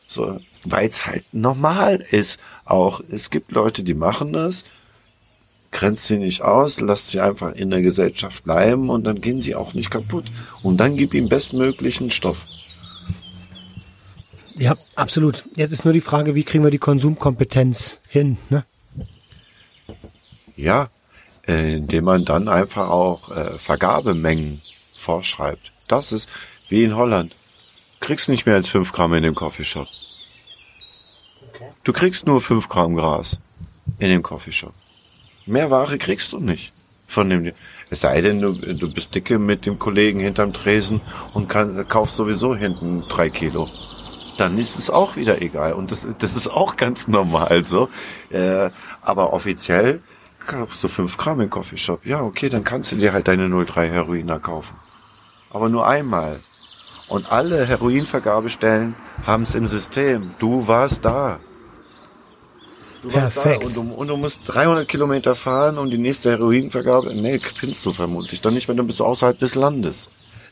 So, 0.06 0.40
weil 0.66 0.90
es 0.90 1.06
halt 1.06 1.24
normal 1.32 2.06
ist. 2.12 2.42
Auch 2.66 3.02
es 3.10 3.30
gibt 3.30 3.54
Leute, 3.54 3.84
die 3.84 3.94
machen 3.94 4.34
das, 4.34 4.66
grenzt 5.72 6.08
sie 6.08 6.18
nicht 6.18 6.42
aus, 6.42 6.82
lasst 6.82 7.12
sie 7.12 7.22
einfach 7.22 7.54
in 7.54 7.70
der 7.70 7.82
Gesellschaft 7.82 8.44
bleiben 8.44 8.90
und 8.90 9.06
dann 9.06 9.22
gehen 9.22 9.40
sie 9.40 9.56
auch 9.56 9.74
nicht 9.74 9.90
kaputt. 9.90 10.26
Und 10.64 10.78
dann 10.78 10.98
gib 10.98 11.14
ihm 11.14 11.30
bestmöglichen 11.30 12.12
Stoff. 12.12 12.46
Ja, 14.56 14.76
absolut. 14.96 15.46
Jetzt 15.56 15.72
ist 15.72 15.86
nur 15.86 15.94
die 15.94 16.02
Frage, 16.02 16.36
wie 16.36 16.44
kriegen 16.44 16.66
wir 16.66 16.72
die 16.72 16.78
Konsumkompetenz 16.78 18.02
hin? 18.10 18.38
Ne? 18.50 18.66
Ja, 20.58 20.90
äh, 21.48 21.76
indem 21.78 22.04
man 22.04 22.26
dann 22.26 22.50
einfach 22.50 22.90
auch 22.90 23.32
äh, 23.32 23.58
Vergabemengen 23.58 24.62
vorschreibt. 25.00 25.72
Das 25.88 26.12
ist 26.12 26.30
wie 26.70 26.84
in 26.84 26.96
Holland. 26.96 27.36
Kriegst 28.00 28.30
nicht 28.30 28.46
mehr 28.46 28.56
als 28.56 28.70
fünf 28.70 28.92
Gramm 28.92 29.14
in 29.14 29.24
dem 29.24 29.36
Coffeeshop. 29.36 29.88
Du 31.84 31.94
kriegst 31.94 32.28
nur 32.28 32.42
fünf 32.42 32.70
Gramm 32.70 32.96
Gras 32.96 33.40
in 33.98 34.10
dem 34.10 34.24
Coffeeshop. 34.24 34.74
Mehr 35.46 35.72
Ware 35.72 35.98
kriegst 35.98 36.34
du 36.34 36.40
nicht 36.40 36.72
von 37.08 37.30
dem. 37.30 37.52
Es 37.90 38.02
sei 38.02 38.22
denn, 38.22 38.40
du, 38.40 38.54
du 38.54 38.94
bist 38.94 39.16
dicke 39.16 39.40
mit 39.40 39.66
dem 39.66 39.80
Kollegen 39.80 40.20
hinterm 40.20 40.54
Tresen 40.54 41.02
und 41.34 41.50
kann, 41.50 41.88
kaufst 41.88 42.16
sowieso 42.16 42.56
hinten 42.56 43.04
drei 43.10 43.30
Kilo. 43.30 43.68
Dann 44.38 44.58
ist 44.58 44.78
es 44.78 44.90
auch 44.90 45.16
wieder 45.16 45.42
egal. 45.42 45.74
Und 45.74 45.92
das, 45.92 46.08
das 46.20 46.36
ist 46.36 46.48
auch 46.48 46.78
ganz 46.78 47.08
normal 47.08 47.64
so. 47.66 47.90
Äh, 48.30 48.70
aber 49.02 49.34
offiziell 49.34 50.02
kaufst 50.46 50.84
du 50.84 50.88
fünf 50.88 51.18
Gramm 51.18 51.42
im 51.42 51.50
Coffeeshop. 51.50 52.06
Ja, 52.06 52.22
okay, 52.22 52.48
dann 52.50 52.64
kannst 52.64 52.92
du 52.92 52.96
dir 52.96 53.12
halt 53.12 53.28
deine 53.28 53.50
03 53.50 53.90
Heroiner 53.90 54.40
kaufen. 54.40 54.76
Aber 55.50 55.70
nur 55.70 55.88
einmal. 55.88 56.40
Und 57.08 57.32
alle 57.32 57.66
Heroinvergabestellen 57.66 58.96
haben 59.26 59.44
es 59.44 59.56
im 59.56 59.68
System. 59.68 60.30
Du 60.38 60.68
warst 60.68 61.04
da. 61.04 61.40
Du 63.02 63.14
warst 63.14 63.36
Perfekt. 63.36 63.64
da 63.64 63.68
und 63.68 63.76
du, 63.76 63.94
und 63.94 64.08
du 64.08 64.18
musst 64.18 64.42
300 64.46 64.88
Kilometer 64.88 65.36
fahren, 65.36 65.78
um 65.78 65.90
die 65.90 65.98
nächste 65.98 66.30
Heroinvergabe. 66.32 67.14
Nee, 67.16 67.40
findest 67.40 67.86
du 67.86 67.94
vermutlich 67.94 68.42
dann 68.42 68.54
nicht, 68.54 68.68
wenn 68.68 68.78
du 68.78 68.84
bist 68.84 69.02
außerhalb 69.02 69.40
des 69.40 69.56
Landes. 69.56 70.10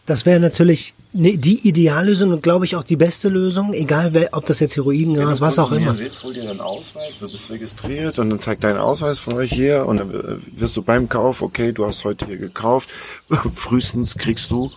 Das 0.08 0.26
wäre 0.26 0.40
natürlich 0.40 0.94
ne, 1.12 1.38
die 1.38 1.68
Ideallösung 1.68 2.32
und 2.32 2.42
glaube 2.42 2.64
ich 2.64 2.78
auch 2.78 2.84
die 2.84 2.96
beste 2.96 3.28
Lösung, 3.28 3.74
egal 3.74 4.14
wer, 4.14 4.30
ob 4.32 4.46
das 4.46 4.62
jetzt 4.62 4.78
Heroin, 4.78 5.14
Gras, 5.14 5.42
was 5.42 5.60
auch 5.60 5.74
immer. 5.74 5.98
Willst, 5.98 6.24
hol 6.24 6.34
dir 6.34 6.46
deinen 6.46 6.62
Ausweis, 6.62 7.20
du 7.20 7.30
bist 7.30 7.50
registriert 7.50 8.18
und 8.18 8.30
dann 8.30 8.40
zeigt 8.40 8.64
deinen 8.64 8.78
Ausweis 8.78 9.20
von 9.20 9.34
euch 9.34 9.52
hier 9.52 9.86
und 9.86 10.00
dann 10.00 10.12
äh, 10.12 10.60
wirst 10.62 10.78
du 10.78 10.82
beim 10.82 11.10
Kauf, 11.10 11.42
okay, 11.42 11.74
du 11.74 11.86
hast 11.86 12.06
heute 12.06 12.26
hier 12.26 12.38
gekauft, 12.38 12.88
frühestens 13.54 14.16
kriegst 14.16 14.50
du 14.50 14.72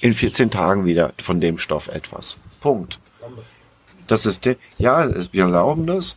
in 0.00 0.12
14 0.12 0.50
Tagen 0.50 0.84
wieder 0.84 1.12
von 1.22 1.40
dem 1.40 1.56
Stoff 1.56 1.86
etwas. 1.86 2.36
Punkt. 2.60 2.98
Das 4.08 4.26
ist 4.26 4.44
der, 4.46 4.56
ja, 4.78 5.08
wir 5.30 5.44
erlauben 5.44 5.86
das. 5.86 6.16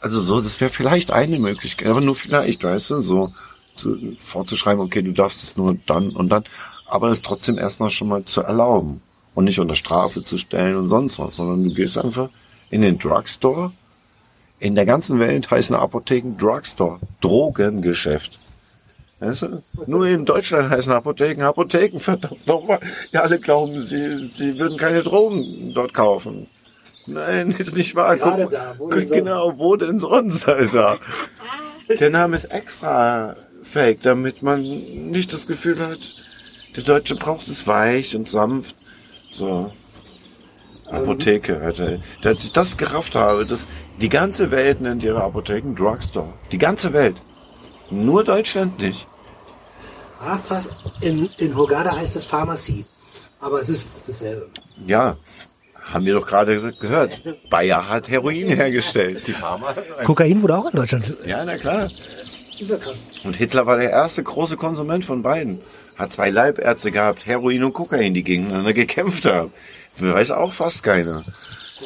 Also 0.00 0.22
so, 0.22 0.40
das 0.40 0.58
wäre 0.62 0.70
vielleicht 0.70 1.10
eine 1.10 1.38
Möglichkeit, 1.38 1.88
aber 1.88 2.00
nur 2.00 2.16
vielleicht, 2.16 2.64
weißt 2.64 2.92
du, 2.92 3.00
so 3.00 3.34
zu, 3.74 3.98
vorzuschreiben, 4.16 4.82
okay, 4.82 5.02
du 5.02 5.12
darfst 5.12 5.42
es 5.42 5.58
nur 5.58 5.76
dann 5.84 6.10
und 6.10 6.30
dann, 6.30 6.44
aber 6.86 7.10
es 7.10 7.22
trotzdem 7.22 7.58
erstmal 7.58 7.90
schon 7.90 8.08
mal 8.08 8.24
zu 8.24 8.42
erlauben 8.42 9.00
und 9.34 9.44
nicht 9.44 9.60
unter 9.60 9.74
Strafe 9.74 10.22
zu 10.22 10.38
stellen 10.38 10.76
und 10.76 10.88
sonst 10.88 11.18
was, 11.18 11.36
sondern 11.36 11.68
du 11.68 11.74
gehst 11.74 11.98
einfach 11.98 12.30
in 12.70 12.82
den 12.82 12.98
Drugstore. 12.98 13.72
In 14.60 14.74
der 14.74 14.86
ganzen 14.86 15.18
Welt 15.18 15.50
heißen 15.50 15.74
Apotheken 15.76 16.36
Drugstore, 16.38 17.00
Drogengeschäft. 17.20 18.38
Weißt 19.20 19.42
du? 19.42 19.62
Nur 19.86 20.06
in 20.06 20.24
Deutschland 20.24 20.70
heißen 20.70 20.92
Apotheken 20.92 21.42
Apotheken, 21.42 21.98
verdammt 21.98 22.46
nochmal. 22.46 22.80
Ja, 23.10 23.22
alle 23.22 23.38
glauben, 23.38 23.80
sie, 23.80 24.26
sie 24.26 24.58
würden 24.58 24.76
keine 24.76 25.02
Drogen 25.02 25.72
dort 25.74 25.94
kaufen. 25.94 26.46
Nein, 27.06 27.50
ist 27.58 27.76
nicht 27.76 27.94
wahr. 27.94 28.16
Guck, 28.16 28.50
da, 28.50 28.74
wo 28.78 28.84
guck, 28.84 28.92
denn 28.92 29.08
sonst? 29.08 29.18
genau, 29.18 29.58
wo 29.58 29.76
denn 29.76 29.98
sonst, 29.98 30.48
Alter? 30.48 30.98
Der 32.00 32.10
Name 32.10 32.36
ist 32.36 32.46
extra 32.46 33.36
fake, 33.62 34.00
damit 34.02 34.42
man 34.42 34.62
nicht 34.62 35.32
das 35.32 35.46
Gefühl 35.46 35.78
hat, 35.80 36.14
der 36.76 36.84
Deutsche 36.84 37.14
braucht 37.16 37.48
es 37.48 37.66
weich 37.66 38.14
und 38.16 38.28
sanft. 38.28 38.76
So. 39.32 39.72
Apotheke, 40.90 41.60
Alter. 41.60 41.98
Als 42.24 42.44
ich 42.44 42.52
das 42.52 42.76
gerafft 42.76 43.14
habe, 43.14 43.46
dass 43.46 43.66
die 44.00 44.08
ganze 44.08 44.50
Welt 44.50 44.80
nennt 44.80 45.02
ihre 45.02 45.22
Apotheken 45.22 45.74
Drugstore. 45.74 46.32
Die 46.52 46.58
ganze 46.58 46.92
Welt. 46.92 47.16
Nur 47.90 48.24
Deutschland 48.24 48.80
nicht. 48.80 49.06
Ah, 50.20 50.38
fast. 50.38 50.68
In, 51.00 51.28
in 51.38 51.56
Hurghada 51.56 51.96
heißt 51.96 52.16
es 52.16 52.26
Pharmacie. 52.26 52.84
Aber 53.40 53.60
es 53.60 53.68
ist 53.68 54.08
dasselbe. 54.08 54.48
Ja, 54.86 55.16
haben 55.92 56.06
wir 56.06 56.14
doch 56.14 56.26
gerade 56.26 56.72
gehört. 56.72 57.22
Bayer 57.50 57.88
hat 57.88 58.08
Heroin 58.08 58.48
hergestellt. 58.48 59.26
Die 59.26 59.32
Pharma. 59.32 59.74
Kokain 60.04 60.40
wurde 60.40 60.56
auch 60.56 60.70
in 60.70 60.76
Deutschland. 60.76 61.16
Ja, 61.26 61.44
na 61.44 61.58
klar. 61.58 61.90
Und 63.24 63.36
Hitler 63.36 63.66
war 63.66 63.78
der 63.78 63.90
erste 63.90 64.22
große 64.22 64.56
Konsument 64.56 65.04
von 65.04 65.22
beiden. 65.22 65.60
Hat 65.96 66.12
zwei 66.12 66.30
Leibärzte 66.30 66.90
gehabt, 66.90 67.26
Heroin 67.26 67.62
und 67.64 67.72
Kokain, 67.72 68.14
die 68.14 68.22
gegeneinander 68.24 68.72
gekämpft 68.72 69.26
haben. 69.26 69.52
Weiß 69.98 70.30
auch 70.32 70.52
fast 70.52 70.82
keiner. 70.82 71.24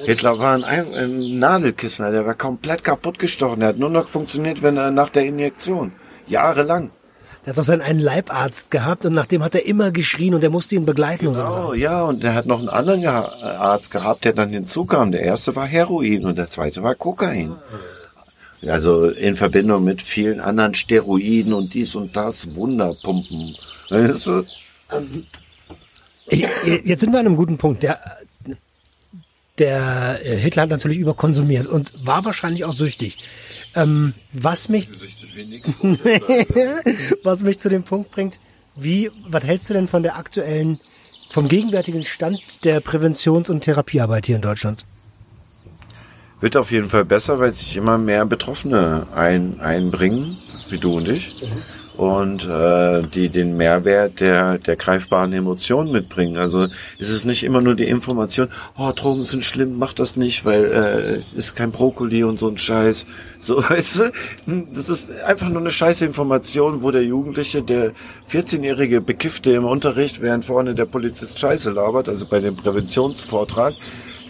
Hitler 0.04 0.38
war 0.38 0.54
ein, 0.54 0.64
Ein- 0.64 1.38
Nadelkissner, 1.38 2.10
der 2.10 2.24
war 2.24 2.34
komplett 2.34 2.84
kaputt 2.84 3.18
gestochen. 3.18 3.60
Der 3.60 3.70
hat 3.70 3.78
nur 3.78 3.90
noch 3.90 4.08
funktioniert, 4.08 4.62
wenn 4.62 4.76
er 4.76 4.90
nach 4.90 5.10
der 5.10 5.26
Injektion. 5.26 5.92
Jahrelang. 6.26 6.90
Der 7.44 7.52
hat 7.52 7.58
doch 7.58 7.64
seinen 7.64 7.82
einen 7.82 8.00
Leibarzt 8.00 8.70
gehabt 8.70 9.04
und 9.06 9.14
nachdem 9.14 9.42
hat 9.42 9.54
er 9.54 9.66
immer 9.66 9.90
geschrien 9.90 10.34
und 10.34 10.42
der 10.42 10.50
musste 10.50 10.74
ihn 10.74 10.84
begleiten 10.86 11.26
und 11.26 11.34
so. 11.34 11.44
Oh 11.44 11.72
ja, 11.74 12.02
und 12.02 12.22
der 12.22 12.34
hat 12.34 12.46
noch 12.46 12.58
einen 12.58 12.68
anderen 12.68 13.00
geha- 13.00 13.42
Arzt 13.42 13.90
gehabt, 13.90 14.24
der 14.24 14.32
dann 14.34 14.50
hinzukam. 14.50 15.12
Der 15.12 15.22
erste 15.22 15.54
war 15.56 15.66
Heroin 15.66 16.24
und 16.26 16.36
der 16.38 16.50
zweite 16.50 16.82
war 16.82 16.94
Kokain. 16.94 17.54
Also 18.66 19.08
in 19.08 19.36
Verbindung 19.36 19.84
mit 19.84 20.02
vielen 20.02 20.40
anderen 20.40 20.74
Steroiden 20.74 21.52
und 21.52 21.74
dies 21.74 21.94
und 21.94 22.16
das, 22.16 22.54
Wunderpumpen. 22.54 23.56
Weißt 23.88 24.26
du? 24.26 24.44
Jetzt 26.30 27.00
sind 27.00 27.12
wir 27.12 27.20
an 27.20 27.26
einem 27.26 27.36
guten 27.36 27.56
Punkt. 27.56 27.82
Der, 27.82 28.00
der 29.58 30.20
Hitler 30.22 30.62
hat 30.62 30.70
natürlich 30.70 30.98
überkonsumiert 30.98 31.66
und 31.66 31.92
war 32.04 32.24
wahrscheinlich 32.24 32.64
auch 32.64 32.72
süchtig. 32.72 33.18
Ähm, 33.74 34.14
was 34.32 34.68
mich, 34.68 34.88
was 37.22 37.42
mich 37.42 37.58
zu 37.58 37.68
dem 37.68 37.84
Punkt 37.84 38.10
bringt, 38.10 38.40
wie, 38.74 39.10
was 39.26 39.44
hältst 39.44 39.70
du 39.70 39.74
denn 39.74 39.88
von 39.88 40.02
der 40.02 40.16
aktuellen, 40.16 40.78
vom 41.28 41.48
gegenwärtigen 41.48 42.04
Stand 42.04 42.64
der 42.64 42.80
Präventions- 42.80 43.50
und 43.50 43.62
Therapiearbeit 43.62 44.26
hier 44.26 44.36
in 44.36 44.42
Deutschland? 44.42 44.84
Wird 46.40 46.56
auf 46.56 46.70
jeden 46.70 46.88
Fall 46.88 47.04
besser, 47.04 47.38
weil 47.38 47.52
sich 47.52 47.76
immer 47.76 47.98
mehr 47.98 48.24
Betroffene 48.24 49.08
ein, 49.14 49.60
einbringen, 49.60 50.36
wie 50.68 50.78
du 50.78 50.96
und 50.96 51.08
ich. 51.08 51.42
Mhm 51.42 51.62
und 51.98 52.46
äh, 52.46 53.02
die 53.02 53.28
den 53.28 53.56
Mehrwert 53.56 54.20
der, 54.20 54.58
der 54.58 54.76
greifbaren 54.76 55.32
Emotionen 55.32 55.90
mitbringen. 55.90 56.36
Also 56.36 56.68
ist 56.98 57.10
es 57.10 57.24
nicht 57.24 57.42
immer 57.42 57.60
nur 57.60 57.74
die 57.74 57.88
Information, 57.88 58.48
oh, 58.78 58.92
Drogen 58.94 59.24
sind 59.24 59.44
schlimm, 59.44 59.78
mach 59.78 59.94
das 59.94 60.14
nicht, 60.14 60.44
weil 60.44 61.24
äh, 61.34 61.36
ist 61.36 61.56
kein 61.56 61.72
Brokkoli 61.72 62.22
und 62.22 62.38
so 62.38 62.48
ein 62.48 62.56
Scheiß. 62.56 63.04
So, 63.40 63.56
weißt 63.68 64.12
du, 64.46 64.66
das 64.72 64.88
ist 64.88 65.10
einfach 65.22 65.48
nur 65.48 65.60
eine 65.60 65.72
scheiße 65.72 66.06
Information, 66.06 66.82
wo 66.82 66.92
der 66.92 67.02
Jugendliche, 67.02 67.62
der 67.62 67.90
14-jährige 68.30 69.00
Bekiffte 69.00 69.50
im 69.50 69.64
Unterricht, 69.64 70.22
während 70.22 70.44
vorne 70.44 70.76
der 70.76 70.84
Polizist 70.84 71.36
Scheiße 71.40 71.72
labert, 71.72 72.08
also 72.08 72.26
bei 72.26 72.38
dem 72.38 72.54
Präventionsvortrag, 72.54 73.74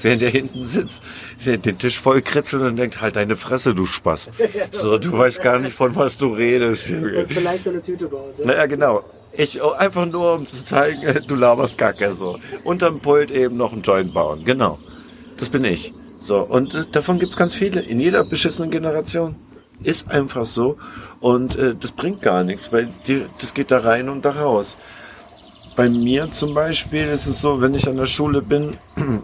während 0.02 0.22
er 0.22 0.30
hinten 0.30 0.64
sitzt, 0.64 1.02
den 1.44 1.78
Tisch 1.78 1.98
voll 1.98 2.22
kritzelt 2.22 2.62
und 2.62 2.76
denkt, 2.76 3.00
halt 3.00 3.16
deine 3.16 3.36
Fresse, 3.36 3.74
du 3.74 3.86
Spaß. 3.86 4.30
So, 4.70 4.98
du 4.98 5.16
weißt 5.16 5.42
gar 5.42 5.58
nicht, 5.58 5.74
von 5.74 5.94
was 5.96 6.18
du 6.18 6.32
redest. 6.32 6.90
Und 6.90 7.26
vielleicht 7.28 7.66
eine 7.66 7.82
Tüte 7.82 8.06
baut. 8.06 8.44
Naja, 8.44 8.66
genau. 8.66 9.02
Ich, 9.32 9.62
oh, 9.62 9.70
einfach 9.72 10.06
nur, 10.06 10.34
um 10.34 10.46
zu 10.46 10.64
zeigen, 10.64 11.00
du 11.28 11.34
laberst 11.34 11.78
Kacke, 11.78 12.12
so. 12.12 12.38
Unterm 12.64 13.00
Pult 13.00 13.30
eben 13.30 13.56
noch 13.56 13.72
ein 13.72 13.82
Joint 13.82 14.12
bauen. 14.12 14.44
Genau. 14.44 14.78
Das 15.36 15.48
bin 15.48 15.64
ich. 15.64 15.92
So. 16.20 16.42
Und 16.42 16.74
äh, 16.74 16.84
davon 16.90 17.18
gibt's 17.18 17.36
ganz 17.36 17.54
viele. 17.54 17.80
In 17.80 18.00
jeder 18.00 18.24
beschissenen 18.24 18.70
Generation. 18.70 19.36
Ist 19.84 20.10
einfach 20.10 20.44
so. 20.44 20.76
Und 21.20 21.54
äh, 21.56 21.76
das 21.78 21.92
bringt 21.92 22.20
gar 22.20 22.42
nichts, 22.42 22.72
weil 22.72 22.88
die, 23.06 23.26
das 23.40 23.54
geht 23.54 23.70
da 23.70 23.78
rein 23.78 24.08
und 24.08 24.24
da 24.24 24.30
raus. 24.30 24.76
Bei 25.76 25.88
mir 25.88 26.28
zum 26.30 26.54
Beispiel 26.54 27.06
ist 27.06 27.26
es 27.26 27.40
so, 27.40 27.60
wenn 27.62 27.74
ich 27.74 27.88
an 27.88 27.96
der 27.96 28.06
Schule 28.06 28.42
bin, 28.42 28.76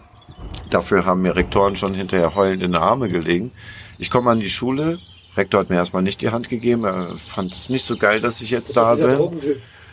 Dafür 0.70 1.04
haben 1.04 1.22
mir 1.22 1.36
Rektoren 1.36 1.76
schon 1.76 1.94
hinterher 1.94 2.34
heulend 2.34 2.62
in 2.62 2.72
die 2.72 2.78
Arme 2.78 3.08
gelegen. 3.08 3.52
Ich 3.98 4.10
komme 4.10 4.30
an 4.30 4.40
die 4.40 4.50
Schule. 4.50 4.98
Rektor 5.36 5.60
hat 5.60 5.70
mir 5.70 5.76
erstmal 5.76 6.02
nicht 6.02 6.20
die 6.20 6.30
Hand 6.30 6.48
gegeben. 6.48 6.84
Er 6.84 7.16
fand 7.16 7.52
es 7.52 7.68
nicht 7.68 7.84
so 7.84 7.96
geil, 7.96 8.20
dass 8.20 8.40
ich 8.40 8.50
jetzt 8.50 8.76
da 8.76 8.94
bin. 8.94 9.40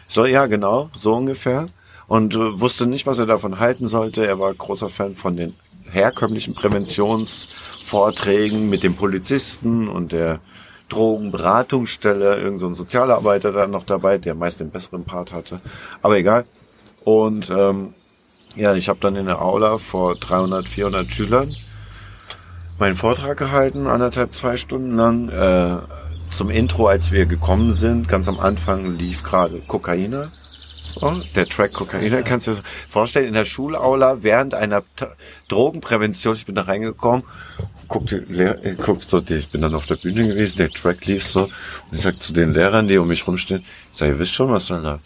So, 0.07 0.25
ja, 0.25 0.47
genau, 0.47 0.89
so 0.97 1.13
ungefähr. 1.13 1.67
Und 2.07 2.35
äh, 2.35 2.59
wusste 2.59 2.85
nicht, 2.85 3.05
was 3.05 3.19
er 3.19 3.25
davon 3.25 3.59
halten 3.59 3.87
sollte. 3.87 4.25
Er 4.25 4.39
war 4.39 4.53
großer 4.53 4.89
Fan 4.89 5.15
von 5.15 5.37
den 5.37 5.55
herkömmlichen 5.89 6.53
Präventionsvorträgen 6.53 8.69
mit 8.69 8.83
dem 8.83 8.95
Polizisten 8.95 9.87
und 9.87 10.11
der 10.11 10.39
Drogenberatungsstelle, 10.89 12.35
irgendein 12.35 12.59
so 12.59 12.73
Sozialarbeiter 12.73 13.53
da 13.53 13.67
noch 13.67 13.85
dabei, 13.85 14.17
der 14.17 14.35
meist 14.35 14.59
den 14.59 14.71
besseren 14.71 15.05
Part 15.05 15.31
hatte. 15.31 15.61
Aber 16.01 16.17
egal. 16.17 16.45
Und 17.03 17.49
ähm, 17.49 17.93
ja, 18.55 18.73
ich 18.75 18.89
habe 18.89 18.99
dann 18.99 19.15
in 19.15 19.25
der 19.25 19.41
Aula 19.41 19.77
vor 19.77 20.15
300, 20.15 20.67
400 20.67 21.11
Schülern 21.11 21.55
meinen 22.79 22.95
Vortrag 22.95 23.37
gehalten, 23.37 23.87
anderthalb, 23.87 24.33
zwei 24.33 24.57
Stunden 24.57 24.95
lang. 24.95 25.29
Äh, 25.29 25.77
zum 26.29 26.49
Intro, 26.49 26.87
als 26.87 27.11
wir 27.11 27.25
gekommen 27.25 27.73
sind, 27.73 28.07
ganz 28.07 28.27
am 28.27 28.39
Anfang 28.39 28.97
lief 28.97 29.21
gerade 29.21 29.59
Kokaina. 29.67 30.31
So, 30.81 31.21
der 31.35 31.47
Track 31.47 31.73
Kokaina, 31.73 32.21
kannst 32.23 32.47
du 32.47 32.55
dir 32.55 32.63
vorstellen, 32.89 33.27
in 33.27 33.33
der 33.33 33.45
Schulaula 33.45 34.23
während 34.23 34.55
einer 34.55 34.81
T 34.95 35.05
Drogenprävention, 35.47 36.35
ich 36.35 36.45
bin 36.45 36.55
da 36.55 36.63
reingekommen, 36.63 37.23
guckte, 37.87 38.25
guck 38.81 39.03
so, 39.03 39.19
ich 39.19 39.49
bin 39.49 39.61
dann 39.61 39.75
auf 39.75 39.85
der 39.85 39.97
Bühne 39.97 40.27
gewesen, 40.27 40.57
der 40.57 40.71
Track 40.71 41.05
lief 41.05 41.25
so, 41.27 41.43
und 41.43 41.51
ich 41.91 42.01
sag 42.01 42.19
zu 42.19 42.33
den 42.33 42.51
Lehrern, 42.51 42.87
die 42.87 42.97
um 42.97 43.07
mich 43.07 43.27
rumstehen, 43.27 43.63
ich 43.91 43.99
sag, 43.99 44.07
ihr 44.07 44.17
wisst 44.17 44.33
schon, 44.33 44.49
was 44.49 44.67
soll 44.67 44.81
da? 44.81 44.99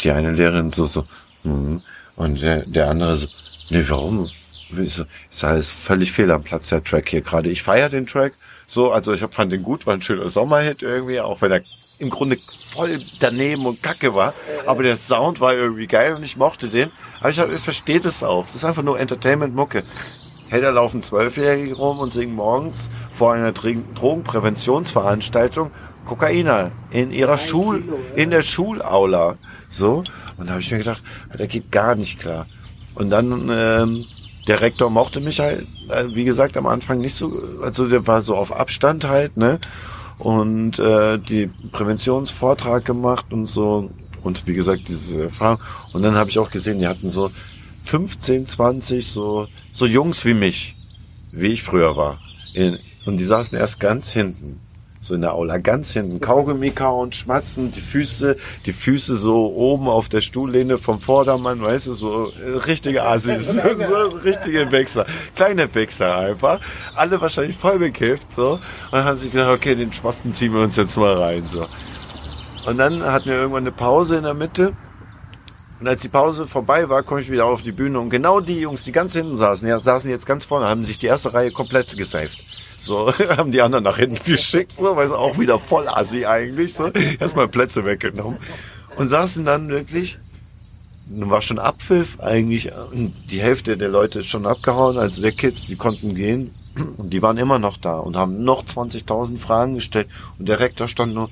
Die 0.00 0.10
eine 0.10 0.32
Lehrerin 0.32 0.70
so, 0.70 0.86
so, 0.86 1.04
hm, 1.42 1.82
und 2.20 2.42
der, 2.42 2.64
der 2.66 2.90
andere 2.90 3.16
so, 3.16 3.28
nee, 3.70 3.84
warum? 3.88 4.28
Ich 4.76 4.94
so, 4.94 5.04
ist 5.30 5.44
alles 5.44 5.68
völlig 5.68 6.12
fehl 6.12 6.30
am 6.30 6.42
Platz, 6.42 6.68
der 6.68 6.84
Track 6.84 7.08
hier 7.08 7.22
gerade. 7.22 7.50
Ich 7.50 7.62
feiere 7.62 7.88
den 7.88 8.06
Track 8.06 8.34
so, 8.72 8.92
also 8.92 9.12
ich 9.12 9.20
hab, 9.20 9.34
fand 9.34 9.50
den 9.50 9.64
gut, 9.64 9.84
war 9.88 9.94
ein 9.94 10.02
schöner 10.02 10.28
Sommerhit 10.28 10.82
irgendwie, 10.82 11.20
auch 11.20 11.42
wenn 11.42 11.50
er 11.50 11.62
im 11.98 12.08
Grunde 12.08 12.38
voll 12.68 13.00
daneben 13.18 13.66
und 13.66 13.82
kacke 13.82 14.14
war. 14.14 14.32
Aber 14.64 14.84
der 14.84 14.94
Sound 14.94 15.40
war 15.40 15.54
irgendwie 15.54 15.88
geil 15.88 16.14
und 16.14 16.22
ich 16.22 16.36
mochte 16.36 16.68
den. 16.68 16.92
Aber 17.18 17.30
ich, 17.30 17.38
ich 17.38 17.60
verstehe 17.60 17.98
das 17.98 18.22
auch. 18.22 18.46
Das 18.46 18.54
ist 18.54 18.64
einfach 18.64 18.84
nur 18.84 19.00
Entertainment-Mucke. 19.00 19.82
Hey, 20.48 20.60
da 20.60 20.70
laufen 20.70 21.02
Zwölfjährige 21.02 21.74
rum 21.74 21.98
und 21.98 22.12
singen 22.12 22.36
morgens 22.36 22.90
vor 23.10 23.34
einer 23.34 23.50
Drogenpräventionsveranstaltung 23.50 25.72
Kokaina 26.04 26.70
in 26.90 27.12
ihrer 27.12 27.38
Schul, 27.38 27.84
in 28.16 28.30
der 28.30 28.42
Schulaula. 28.42 29.36
So. 29.70 30.02
Und 30.36 30.46
da 30.46 30.52
habe 30.52 30.60
ich 30.60 30.70
mir 30.70 30.78
gedacht, 30.78 31.02
der 31.38 31.46
geht 31.46 31.70
gar 31.70 31.94
nicht 31.94 32.18
klar. 32.18 32.46
Und 32.94 33.10
dann, 33.10 33.50
ähm, 33.52 34.04
der 34.48 34.60
Rektor 34.60 34.90
mochte 34.90 35.20
mich 35.20 35.40
halt, 35.40 35.66
äh, 35.88 36.06
wie 36.08 36.24
gesagt, 36.24 36.56
am 36.56 36.66
Anfang 36.66 36.98
nicht 36.98 37.14
so, 37.14 37.30
also 37.62 37.88
der 37.88 38.06
war 38.06 38.22
so 38.22 38.36
auf 38.36 38.52
Abstand 38.54 39.06
halt, 39.06 39.36
ne? 39.36 39.60
Und 40.18 40.78
äh, 40.78 41.18
die 41.18 41.50
Präventionsvortrag 41.72 42.84
gemacht 42.84 43.32
und 43.32 43.46
so. 43.46 43.90
Und 44.22 44.46
wie 44.46 44.54
gesagt, 44.54 44.88
diese 44.88 45.24
Erfahrung. 45.24 45.60
Und 45.92 46.02
dann 46.02 46.14
habe 46.14 46.28
ich 46.28 46.38
auch 46.38 46.50
gesehen, 46.50 46.78
die 46.78 46.86
hatten 46.86 47.08
so 47.08 47.30
15, 47.82 48.46
20, 48.46 49.10
so, 49.10 49.46
so 49.72 49.86
Jungs 49.86 50.24
wie 50.24 50.34
mich, 50.34 50.76
wie 51.32 51.48
ich 51.48 51.62
früher 51.62 51.96
war. 51.96 52.18
In, 52.52 52.78
und 53.06 53.18
die 53.18 53.24
saßen 53.24 53.56
erst 53.56 53.80
ganz 53.80 54.10
hinten 54.10 54.60
so 55.00 55.14
in 55.14 55.22
der 55.22 55.34
Aula. 55.34 55.58
Ganz 55.58 55.92
hinten 55.92 56.20
Kaugummi 56.20 56.70
kauen, 56.70 57.12
schmatzen, 57.12 57.70
die 57.70 57.80
Füße, 57.80 58.36
die 58.66 58.72
Füße 58.72 59.16
so 59.16 59.52
oben 59.54 59.88
auf 59.88 60.08
der 60.08 60.20
Stuhllehne 60.20 60.76
vom 60.78 61.00
Vordermann, 61.00 61.62
weißt 61.62 61.88
du, 61.88 61.94
so 61.94 62.30
äh, 62.32 62.50
richtige 62.66 63.02
Assis, 63.04 63.52
so 63.52 63.58
richtige 64.18 64.70
Wichser, 64.70 65.06
kleine 65.34 65.74
Wichser 65.74 66.16
einfach, 66.16 66.60
alle 66.94 67.20
wahrscheinlich 67.20 67.56
voll 67.56 67.78
bekifft, 67.78 68.32
so, 68.34 68.60
und 68.92 69.04
haben 69.04 69.16
sie 69.16 69.30
gedacht, 69.30 69.50
okay, 69.50 69.74
den 69.74 69.92
Spasten 69.92 70.32
ziehen 70.32 70.52
wir 70.52 70.60
uns 70.60 70.76
jetzt 70.76 70.96
mal 70.96 71.14
rein, 71.14 71.46
so. 71.46 71.66
Und 72.66 72.76
dann 72.76 73.02
hatten 73.02 73.30
wir 73.30 73.36
irgendwann 73.36 73.62
eine 73.62 73.72
Pause 73.72 74.16
in 74.16 74.24
der 74.24 74.34
Mitte, 74.34 74.74
und 75.80 75.88
als 75.88 76.02
die 76.02 76.10
Pause 76.10 76.46
vorbei 76.46 76.90
war, 76.90 77.02
komme 77.02 77.22
ich 77.22 77.30
wieder 77.30 77.46
auf 77.46 77.62
die 77.62 77.72
Bühne 77.72 77.98
und 77.98 78.10
genau 78.10 78.40
die 78.40 78.60
Jungs, 78.60 78.84
die 78.84 78.92
ganz 78.92 79.14
hinten 79.14 79.38
saßen, 79.38 79.66
ja, 79.66 79.78
saßen 79.78 80.10
jetzt 80.10 80.26
ganz 80.26 80.44
vorne, 80.44 80.68
haben 80.68 80.84
sich 80.84 80.98
die 80.98 81.06
erste 81.06 81.32
Reihe 81.32 81.52
komplett 81.52 81.96
gesaved. 81.96 82.38
So, 82.80 83.12
haben 83.36 83.52
die 83.52 83.60
anderen 83.60 83.84
nach 83.84 83.98
hinten 83.98 84.24
geschickt, 84.24 84.72
so, 84.72 84.96
weil 84.96 85.06
es 85.06 85.12
auch 85.12 85.38
wieder 85.38 85.58
voll 85.58 85.86
assi 85.86 86.24
eigentlich, 86.24 86.74
so. 86.74 86.90
Erstmal 87.20 87.46
Plätze 87.46 87.84
weggenommen. 87.84 88.38
Und 88.96 89.08
saßen 89.08 89.44
dann 89.44 89.68
wirklich, 89.68 90.18
war 91.06 91.42
schon 91.42 91.58
Abpfiff 91.58 92.18
eigentlich, 92.20 92.72
die 92.94 93.40
Hälfte 93.40 93.76
der 93.76 93.90
Leute 93.90 94.20
ist 94.20 94.26
schon 94.26 94.46
abgehauen, 94.46 94.96
also 94.96 95.20
der 95.20 95.32
Kids, 95.32 95.66
die 95.66 95.76
konnten 95.76 96.14
gehen. 96.14 96.54
Und 96.96 97.12
die 97.12 97.20
waren 97.20 97.36
immer 97.36 97.58
noch 97.58 97.76
da 97.76 97.98
und 97.98 98.16
haben 98.16 98.44
noch 98.44 98.64
20.000 98.64 99.38
Fragen 99.38 99.74
gestellt. 99.74 100.08
Und 100.38 100.48
der 100.48 100.60
Rektor 100.60 100.88
stand 100.88 101.14
nur 101.14 101.28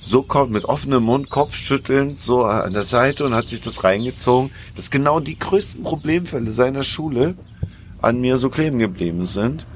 so 0.00 0.26
mit 0.48 0.64
offenem 0.64 1.04
Mund, 1.04 1.30
Kopfschüttelnd, 1.30 2.20
so 2.20 2.44
an 2.44 2.72
der 2.72 2.84
Seite 2.84 3.24
und 3.24 3.34
hat 3.34 3.48
sich 3.48 3.60
das 3.60 3.84
reingezogen, 3.84 4.50
dass 4.76 4.90
genau 4.90 5.20
die 5.20 5.38
größten 5.38 5.82
Problemfälle 5.82 6.50
seiner 6.52 6.82
Schule 6.82 7.36
an 8.00 8.20
mir 8.20 8.36
so 8.36 8.50
kleben 8.50 8.78
geblieben 8.78 9.24
sind 9.24 9.66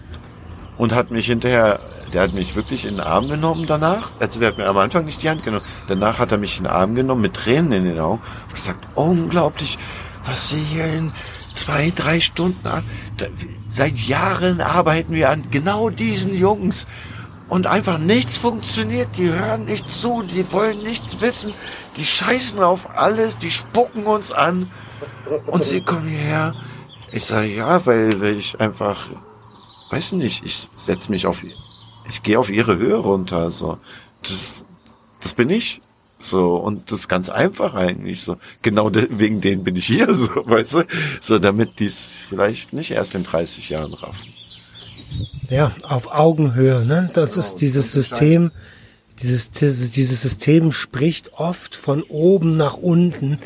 und 0.83 0.93
hat 0.97 1.13
mich 1.13 1.27
hinterher, 1.27 1.79
der 2.13 2.23
hat 2.23 2.33
mich 2.33 2.57
wirklich 2.57 2.85
in 2.85 2.97
den 2.97 3.07
Arm 3.07 3.29
genommen 3.29 3.67
danach. 3.69 4.11
Also 4.19 4.41
der 4.41 4.49
hat 4.49 4.59
mir 4.59 4.67
am 4.67 4.79
Anfang 4.79 5.05
nicht 5.05 5.23
die 5.23 5.31
Hand 5.31 5.45
genommen. 5.45 5.65
Danach 5.87 6.19
hat 6.19 6.33
er 6.33 6.39
mich 6.39 6.59
in 6.59 6.65
den 6.65 6.73
Arm 6.73 6.97
genommen 6.97 7.21
mit 7.21 7.35
Tränen 7.35 7.71
in 7.71 7.85
den 7.85 8.01
Augen 8.01 8.21
und 8.49 8.55
gesagt, 8.57 8.85
unglaublich, 8.97 9.79
was 10.25 10.49
Sie 10.49 10.59
hier 10.59 10.87
in 10.87 11.13
zwei, 11.55 11.93
drei 11.95 12.19
Stunden, 12.19 12.69
seit 13.69 13.97
Jahren 13.97 14.61
arbeiten 14.61 15.15
wir 15.15 15.31
an 15.31 15.45
genau 15.53 15.89
diesen 15.89 16.35
Jungs 16.37 16.89
und 17.49 17.69
einfach 17.69 17.99
nichts 17.99 18.37
funktioniert. 18.37 19.11
Die 19.17 19.31
hören 19.31 19.67
nicht 19.67 19.89
zu, 19.89 20.25
die 20.25 20.51
wollen 20.51 20.83
nichts 20.83 21.21
wissen, 21.21 21.55
die 21.97 22.05
scheißen 22.05 22.59
auf 22.59 22.91
alles, 22.97 23.39
die 23.39 23.53
spucken 23.53 24.03
uns 24.03 24.33
an 24.33 24.69
und 25.47 25.63
sie 25.63 25.81
kommen 25.81 26.09
hierher. 26.09 26.55
Ich 27.13 27.27
sage 27.27 27.55
ja, 27.55 27.87
weil, 27.87 28.21
weil 28.21 28.37
ich 28.37 28.61
einfach 28.61 29.07
weiß 29.93 30.13
nicht, 30.13 30.45
ich 30.45 30.57
setze 30.77 31.11
mich 31.11 31.27
auf, 31.27 31.43
ich 32.09 32.23
gehe 32.23 32.39
auf 32.39 32.51
ihre 32.51 32.79
Höhe 32.79 32.97
runter, 32.97 33.51
so. 33.51 33.79
Das, 34.23 34.65
das 35.21 35.35
bin 35.35 35.51
ich. 35.51 35.81
So, 36.19 36.55
und 36.55 36.91
das 36.91 37.01
ist 37.01 37.09
ganz 37.09 37.29
einfach 37.29 37.75
eigentlich 37.75 38.23
so. 38.23 38.37
Genau 38.63 38.91
de 38.91 39.09
wegen 39.11 39.41
denen 39.41 39.65
bin 39.65 39.77
ich 39.77 39.87
hier, 39.87 40.15
so, 40.15 40.31
weißt 40.35 40.75
du? 40.75 40.85
So, 41.21 41.39
damit 41.39 41.81
die 41.81 41.87
es 41.87 42.25
vielleicht 42.29 42.73
nicht 42.73 42.93
erst 42.93 43.15
in 43.15 43.25
30 43.25 43.69
Jahren 43.69 43.93
raffen. 43.93 44.33
Ja, 45.51 45.73
auf 45.83 46.11
Augenhöhe, 46.11 46.87
ne? 46.87 47.11
Das 47.13 47.37
ist 47.37 47.57
dieses 47.57 47.93
System, 47.93 48.51
dieses, 49.21 49.51
dieses 49.51 50.23
System 50.23 50.73
spricht 50.73 51.35
oft 51.35 51.77
von 51.77 52.03
oben 52.05 52.57
nach 52.57 52.75
unten 52.79 53.39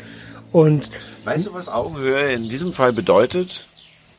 und 0.53 0.91
Weißt 1.25 1.47
du, 1.47 1.53
was 1.53 1.67
Augenhöhe 1.67 2.31
in 2.31 2.47
diesem 2.47 2.71
Fall 2.71 2.93
bedeutet? 2.93 3.66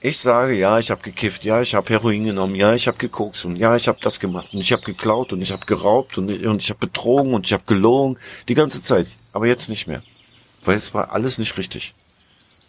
Ich 0.01 0.19
sage, 0.19 0.55
ja, 0.55 0.79
ich 0.79 0.93
habe 0.93 1.03
gekifft, 1.03 1.45
ja, 1.45 1.61
ich 1.61 1.75
habe 1.75 1.89
Heroin 1.89 2.25
genommen, 2.25 2.55
ja, 2.55 2.73
ich 2.73 2.87
habe 2.87 2.99
gekokst 2.99 3.45
und 3.45 3.57
ja, 3.57 3.75
ich 3.75 3.89
habe 3.89 3.99
das 4.01 4.21
gemacht 4.21 4.55
und 4.55 4.61
ich 4.61 4.73
habe 4.73 4.83
geklaut 4.83 5.33
und 5.33 5.41
ich 5.41 5.51
habe 5.51 5.67
geraubt 5.67 6.19
und, 6.19 6.31
und 6.31 6.63
ich 6.63 6.71
habe 6.71 6.79
betrogen 6.79 7.35
und 7.35 7.47
ich 7.47 7.53
habe 7.53 7.65
gelogen 7.67 8.17
die 8.47 8.55
ganze 8.55 8.81
Zeit, 8.81 9.09
aber 9.33 9.49
jetzt 9.49 9.69
nicht 9.69 9.89
mehr, 9.89 10.03
weil 10.63 10.77
es 10.77 10.95
war 10.95 11.11
alles 11.11 11.39
nicht 11.39 11.59
richtig. 11.59 11.95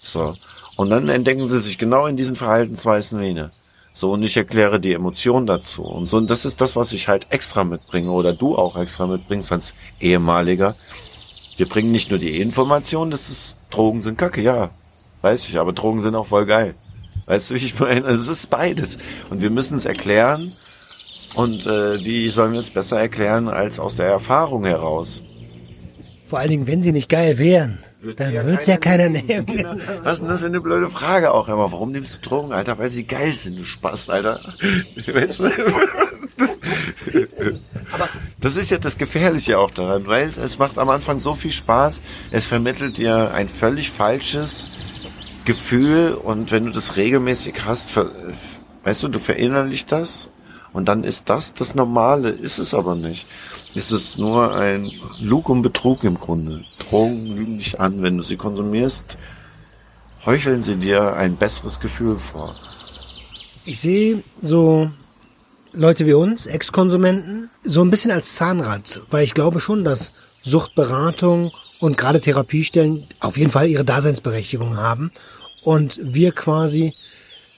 So 0.02 0.36
und 0.80 0.90
dann 0.90 1.10
entdecken 1.10 1.50
sie 1.50 1.60
sich 1.60 1.78
genau 1.78 2.08
in 2.08 2.16
diesen 2.16 2.38
Verhaltensweisen 2.38 3.20
wieder. 3.20 3.52
So, 3.92 4.14
und 4.14 4.24
ich 4.24 4.38
erkläre 4.38 4.80
die 4.80 4.94
Emotionen 4.94 5.46
dazu. 5.46 5.84
Und 5.84 6.08
so, 6.08 6.16
und 6.16 6.30
das 6.30 6.46
ist 6.46 6.62
das, 6.62 6.78
was 6.78 6.94
ich 6.94 7.10
halt 7.10 7.28
extra 7.32 7.66
mitbringe 7.66 8.10
oder 8.10 8.32
du 8.32 8.56
auch 8.56 8.78
extra 8.78 9.06
mitbringst 9.06 9.52
als 9.52 9.74
ehemaliger. 10.00 10.78
Wir 11.58 11.68
bringen 11.68 11.92
nicht 11.92 12.12
nur 12.12 12.18
die 12.18 12.40
Information, 12.40 13.12
dass 13.12 13.28
es 13.28 13.56
Drogen 13.70 14.02
sind 14.02 14.18
kacke, 14.18 14.40
ja. 14.40 14.70
Weiß 15.22 15.50
ich, 15.50 15.60
aber 15.60 15.74
Drogen 15.74 16.00
sind 16.00 16.16
auch 16.16 16.28
voll 16.28 16.46
geil. 16.46 16.76
Weißt 17.30 17.52
du, 17.52 17.56
wie 17.56 17.60
ich 17.60 17.80
meine? 17.80 18.04
Also 18.06 18.32
es 18.32 18.40
ist 18.40 18.50
beides. 18.50 18.98
Und 19.30 19.44
wir 19.44 19.52
müssen 19.52 19.78
es 19.78 19.86
erklären. 19.86 20.52
Und 21.36 21.68
äh, 21.68 22.04
wie 22.04 22.30
sollen 22.32 22.54
wir 22.54 22.60
es 22.60 22.72
besser 22.72 23.00
erklären 23.00 23.48
als 23.48 23.80
aus 23.80 23.96
der 23.96 24.08
Erfahrung 24.08 24.66
heraus? 24.66 25.22
Vor 26.26 26.40
allen 26.40 26.50
Dingen, 26.50 26.68
wenn 26.68 26.82
sie 26.82 26.92
nicht 26.92 27.08
geil 27.08 27.38
wären. 27.38 27.78
Wird 28.02 28.20
dann 28.20 28.34
wird's 28.34 28.66
ja 28.66 28.78
keiner 28.78 29.10
nehmen. 29.10 29.46
Genau. 29.46 29.76
Was 30.04 30.14
ist 30.14 30.22
denn 30.22 30.30
das 30.30 30.40
für 30.40 30.48
eine 30.48 30.60
blöde 30.60 30.90
Frage 30.90 31.32
auch 31.32 31.48
immer? 31.50 31.72
Warum 31.72 31.92
nimmst 31.92 32.16
du 32.16 32.30
Drogen, 32.30 32.52
Alter? 32.52 32.80
Weil 32.80 32.90
sie 32.90 33.04
geil 33.04 33.36
sind, 33.36 33.60
du 33.60 33.64
Spaß, 33.64 34.10
Alter. 34.10 34.40
Weißt 35.06 35.42
du? 35.42 35.52
Aber 37.92 38.10
das 38.40 38.56
ist 38.56 38.72
ja 38.72 38.80
das 38.80 38.98
Gefährliche 38.98 39.60
auch 39.60 39.70
daran, 39.70 40.08
weil 40.08 40.28
es, 40.28 40.38
es 40.38 40.58
macht 40.58 40.80
am 40.80 40.90
Anfang 40.90 41.20
so 41.20 41.36
viel 41.36 41.52
Spaß. 41.52 42.02
Es 42.32 42.48
vermittelt 42.48 42.98
dir 42.98 43.32
ein 43.36 43.48
völlig 43.48 43.92
falsches 43.92 44.68
Gefühl 45.50 46.14
und 46.14 46.52
wenn 46.52 46.66
du 46.66 46.70
das 46.70 46.96
regelmäßig 46.96 47.66
hast, 47.66 47.90
ver, 47.90 48.12
weißt 48.84 49.02
du, 49.02 49.08
du 49.08 49.18
verinnerlichst 49.18 49.92
das 49.92 50.30
und 50.74 50.86
dann 50.86 51.04
ist 51.04 51.28
das 51.28 51.56
das 51.56 51.74
Normale, 51.74 52.30
ist 52.30 52.60
es 52.60 52.76
aber 52.76 52.94
nicht. 52.94 53.26
Es 53.74 53.92
ist 53.92 54.20
nur 54.20 54.54
ein 54.54 54.92
Lug 55.20 55.50
und 55.50 55.64
Betrug 55.64 56.04
im 56.04 56.20
Grunde. 56.20 56.66
Drogen 56.78 57.36
lügen 57.36 57.58
dich 57.58 57.80
an. 57.80 58.04
Wenn 58.04 58.18
du 58.18 58.24
sie 58.24 58.38
konsumierst, 58.38 59.18
heucheln 60.24 60.62
sie 60.62 60.76
dir 60.76 61.14
ein 61.14 61.36
besseres 61.36 61.80
Gefühl 61.80 62.18
vor. 62.18 62.56
Ich 63.66 63.80
sehe 63.80 64.24
so 64.44 64.92
Leute 65.74 66.06
wie 66.06 66.14
uns, 66.14 66.46
Ex-Konsumenten, 66.46 67.50
so 67.64 67.82
ein 67.82 67.90
bisschen 67.90 68.12
als 68.12 68.36
Zahnrad, 68.36 69.02
weil 69.10 69.24
ich 69.24 69.34
glaube 69.34 69.60
schon, 69.60 69.84
dass 69.84 70.14
Suchtberatung 70.44 71.52
und 71.80 71.98
gerade 71.98 72.22
Therapiestellen 72.22 73.08
auf 73.20 73.36
jeden 73.36 73.50
Fall 73.50 73.68
ihre 73.68 73.86
Daseinsberechtigung 73.86 74.78
haben 74.78 75.12
und 75.64 76.00
wir 76.02 76.32
quasi 76.32 76.94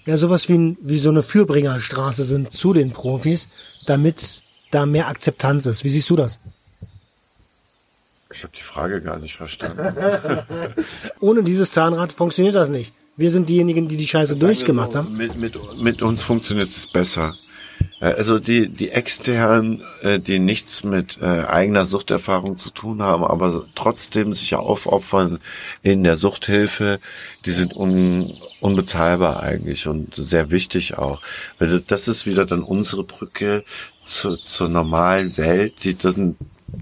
ja 0.05 0.17
sowas 0.17 0.49
wie, 0.49 0.77
wie 0.81 0.97
so 0.97 1.09
eine 1.09 1.23
Fürbringerstraße 1.23 2.23
sind 2.23 2.51
zu 2.51 2.73
den 2.73 2.91
Profis, 2.91 3.47
damit 3.85 4.41
da 4.71 4.85
mehr 4.85 5.07
Akzeptanz 5.07 5.65
ist. 5.65 5.83
Wie 5.83 5.89
siehst 5.89 6.09
du 6.09 6.15
das? 6.15 6.39
Ich 8.33 8.43
habe 8.43 8.53
die 8.55 8.61
Frage 8.61 9.01
gar 9.01 9.19
nicht 9.19 9.35
verstanden. 9.35 9.81
Ohne 11.19 11.43
dieses 11.43 11.71
Zahnrad 11.71 12.13
funktioniert 12.13 12.55
das 12.55 12.69
nicht. 12.69 12.93
Wir 13.17 13.29
sind 13.29 13.49
diejenigen, 13.49 13.89
die 13.89 13.97
die 13.97 14.07
Scheiße 14.07 14.37
durchgemacht 14.37 14.93
so, 14.93 14.99
haben. 14.99 15.17
Mit, 15.17 15.35
mit, 15.35 15.57
mit 15.77 16.01
uns 16.01 16.21
funktioniert 16.21 16.69
es 16.69 16.87
besser. 16.87 17.35
Äh, 18.01 18.07
also 18.07 18.39
die, 18.39 18.67
die 18.67 18.89
externen, 18.89 19.83
äh, 20.01 20.19
die 20.19 20.39
nichts 20.39 20.83
mit 20.83 21.19
äh, 21.21 21.25
eigener 21.25 21.85
Suchterfahrung 21.85 22.57
zu 22.57 22.71
tun 22.71 23.01
haben, 23.01 23.23
aber 23.23 23.65
trotzdem 23.75 24.33
sich 24.33 24.55
aufopfern 24.55 25.39
in 25.83 26.03
der 26.03 26.17
Suchthilfe, 26.17 26.99
die 27.45 27.51
sind 27.51 27.75
un, 27.75 28.33
unbezahlbar 28.59 29.41
eigentlich 29.41 29.87
und 29.87 30.15
sehr 30.15 30.51
wichtig 30.51 30.97
auch. 30.97 31.21
Das 31.87 32.07
ist 32.07 32.25
wieder 32.25 32.45
dann 32.45 32.63
unsere 32.63 33.03
Brücke 33.03 33.63
zu, 34.01 34.35
zur 34.35 34.67
normalen 34.67 35.37
Welt, 35.37 35.83
die 35.83 35.97
dann 35.97 36.35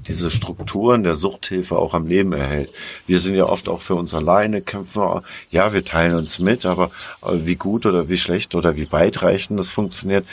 diese 0.07 0.29
Strukturen 0.29 1.01
der 1.01 1.15
Suchthilfe 1.15 1.75
auch 1.75 1.95
am 1.95 2.05
Leben 2.07 2.31
erhält. 2.31 2.71
Wir 3.07 3.19
sind 3.19 3.33
ja 3.33 3.45
oft 3.45 3.67
auch 3.67 3.81
für 3.81 3.95
uns 3.95 4.13
alleine, 4.13 4.61
kämpfen, 4.61 5.21
ja, 5.49 5.73
wir 5.73 5.83
teilen 5.83 6.15
uns 6.15 6.37
mit, 6.37 6.67
aber 6.67 6.91
wie 7.23 7.55
gut 7.55 7.87
oder 7.87 8.07
wie 8.07 8.17
schlecht 8.19 8.53
oder 8.53 8.75
wie 8.75 8.91
weitreichend 8.91 9.59
das 9.59 9.69
funktioniert, 9.69 10.27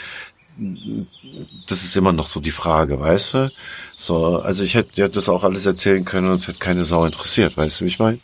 das 1.67 1.83
ist 1.83 1.95
immer 1.95 2.13
noch 2.13 2.27
so 2.27 2.39
die 2.39 2.51
Frage, 2.51 2.99
weißt 2.99 3.33
du? 3.35 3.51
So, 3.95 4.39
also 4.39 4.63
ich 4.63 4.75
hätte 4.75 4.89
ja 4.95 5.07
das 5.07 5.29
auch 5.29 5.43
alles 5.43 5.65
erzählen 5.65 6.03
können 6.03 6.29
und 6.29 6.35
es 6.35 6.47
hätte 6.47 6.59
keine 6.59 6.83
Sau 6.83 7.05
interessiert, 7.05 7.57
weißt 7.57 7.79
du, 7.81 7.85
wie 7.85 7.89
ich 7.89 7.99
meine? 7.99 8.19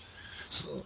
So. 0.49 0.83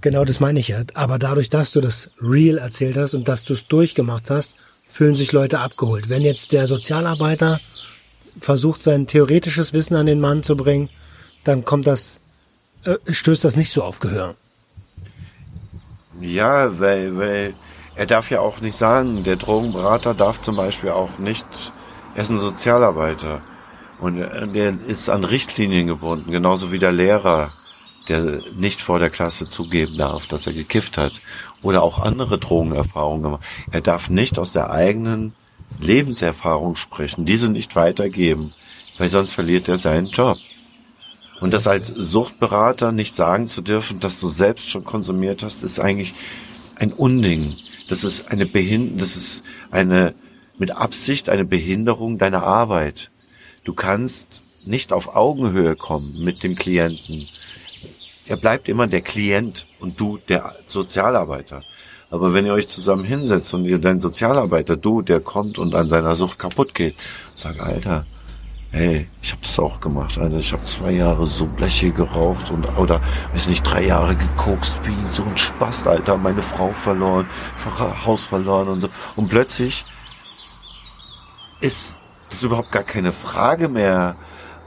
Genau, 0.00 0.24
das 0.24 0.40
meine 0.40 0.58
ich 0.58 0.68
ja. 0.68 0.82
Aber 0.94 1.18
dadurch, 1.18 1.50
dass 1.50 1.70
du 1.70 1.80
das 1.80 2.10
real 2.20 2.58
erzählt 2.58 2.96
hast 2.96 3.14
und 3.14 3.28
dass 3.28 3.44
du 3.44 3.52
es 3.52 3.66
durchgemacht 3.66 4.30
hast, 4.30 4.56
fühlen 4.86 5.14
sich 5.14 5.32
Leute 5.32 5.60
abgeholt. 5.60 6.08
Wenn 6.08 6.22
jetzt 6.22 6.50
der 6.50 6.66
Sozialarbeiter 6.66 7.60
versucht, 8.36 8.82
sein 8.82 9.06
theoretisches 9.06 9.72
Wissen 9.72 9.94
an 9.94 10.06
den 10.06 10.20
Mann 10.20 10.42
zu 10.42 10.56
bringen, 10.56 10.88
dann 11.44 11.64
kommt 11.64 11.86
das, 11.86 12.20
äh, 12.84 12.96
stößt 13.08 13.44
das 13.44 13.56
nicht 13.56 13.70
so 13.70 13.82
auf 13.84 14.00
Gehör. 14.00 14.34
Ja, 16.20 16.78
weil, 16.78 17.16
weil 17.16 17.54
er 18.00 18.06
darf 18.06 18.30
ja 18.30 18.40
auch 18.40 18.62
nicht 18.62 18.78
sagen, 18.78 19.24
der 19.24 19.36
Drogenberater 19.36 20.14
darf 20.14 20.40
zum 20.40 20.56
Beispiel 20.56 20.88
auch 20.88 21.18
nicht, 21.18 21.44
er 22.14 22.22
ist 22.22 22.30
ein 22.30 22.40
Sozialarbeiter 22.40 23.42
und 23.98 24.16
der 24.16 24.74
ist 24.86 25.10
an 25.10 25.22
Richtlinien 25.22 25.86
gebunden, 25.86 26.32
genauso 26.32 26.72
wie 26.72 26.78
der 26.78 26.92
Lehrer, 26.92 27.52
der 28.08 28.40
nicht 28.54 28.80
vor 28.80 29.00
der 29.00 29.10
Klasse 29.10 29.50
zugeben 29.50 29.98
darf, 29.98 30.26
dass 30.26 30.46
er 30.46 30.54
gekifft 30.54 30.96
hat 30.96 31.20
oder 31.60 31.82
auch 31.82 31.98
andere 31.98 32.38
Drogenerfahrungen 32.38 33.22
gemacht. 33.22 33.44
Er 33.70 33.82
darf 33.82 34.08
nicht 34.08 34.38
aus 34.38 34.52
der 34.52 34.70
eigenen 34.70 35.34
Lebenserfahrung 35.78 36.76
sprechen, 36.76 37.26
diese 37.26 37.50
nicht 37.50 37.76
weitergeben, 37.76 38.54
weil 38.96 39.10
sonst 39.10 39.32
verliert 39.32 39.68
er 39.68 39.76
seinen 39.76 40.06
Job. 40.06 40.38
Und 41.42 41.52
das 41.52 41.66
als 41.66 41.88
Suchtberater 41.88 42.92
nicht 42.92 43.14
sagen 43.14 43.46
zu 43.46 43.60
dürfen, 43.60 44.00
dass 44.00 44.20
du 44.20 44.28
selbst 44.28 44.70
schon 44.70 44.84
konsumiert 44.84 45.42
hast, 45.42 45.62
ist 45.62 45.78
eigentlich 45.80 46.14
ein 46.76 46.94
Unding. 46.94 47.56
Das 47.90 48.04
ist 48.04 48.30
eine 48.30 48.46
Behind 48.46 49.00
das 49.00 49.16
ist 49.16 49.42
eine 49.70 50.14
mit 50.58 50.70
Absicht 50.70 51.28
eine 51.28 51.44
Behinderung 51.44 52.18
deiner 52.18 52.44
Arbeit. 52.44 53.10
Du 53.64 53.74
kannst 53.74 54.44
nicht 54.64 54.92
auf 54.92 55.16
Augenhöhe 55.16 55.74
kommen 55.74 56.22
mit 56.22 56.42
dem 56.42 56.54
Klienten. 56.54 57.28
Er 58.26 58.36
bleibt 58.36 58.68
immer 58.68 58.86
der 58.86 59.00
Klient 59.00 59.66
und 59.80 59.98
du 60.00 60.18
der 60.28 60.54
Sozialarbeiter. 60.66 61.62
Aber 62.10 62.32
wenn 62.32 62.46
ihr 62.46 62.52
euch 62.52 62.68
zusammen 62.68 63.04
hinsetzt 63.04 63.54
und 63.54 63.64
ihr 63.64 63.78
dein 63.78 64.00
Sozialarbeiter, 64.00 64.76
du, 64.76 65.02
der 65.02 65.20
kommt 65.20 65.58
und 65.58 65.74
an 65.74 65.88
seiner 65.88 66.14
Sucht 66.14 66.38
kaputt 66.38 66.74
geht, 66.74 66.94
sag, 67.34 67.60
Alter, 67.60 68.06
hey, 68.72 69.08
ich 69.20 69.32
habe 69.32 69.42
das 69.42 69.58
auch 69.58 69.80
gemacht, 69.80 70.18
Alter. 70.18 70.36
Ich 70.36 70.52
habe 70.52 70.62
zwei 70.64 70.92
Jahre 70.92 71.26
so 71.26 71.46
Bleche 71.46 71.90
geraucht 71.90 72.50
und 72.50 72.66
oder 72.78 73.00
weiß 73.32 73.48
nicht, 73.48 73.62
drei 73.62 73.84
Jahre 73.86 74.16
gekokst, 74.16 74.74
wie 74.84 75.08
so 75.08 75.24
ein 75.24 75.36
Spaß, 75.36 75.86
Alter. 75.86 76.16
Meine 76.16 76.42
Frau 76.42 76.72
verloren, 76.72 77.26
Haus 78.06 78.26
verloren 78.26 78.68
und 78.68 78.80
so. 78.80 78.88
Und 79.16 79.28
plötzlich 79.28 79.84
ist 81.60 81.96
das 82.30 82.42
überhaupt 82.42 82.70
gar 82.70 82.84
keine 82.84 83.12
Frage 83.12 83.68
mehr. 83.68 84.16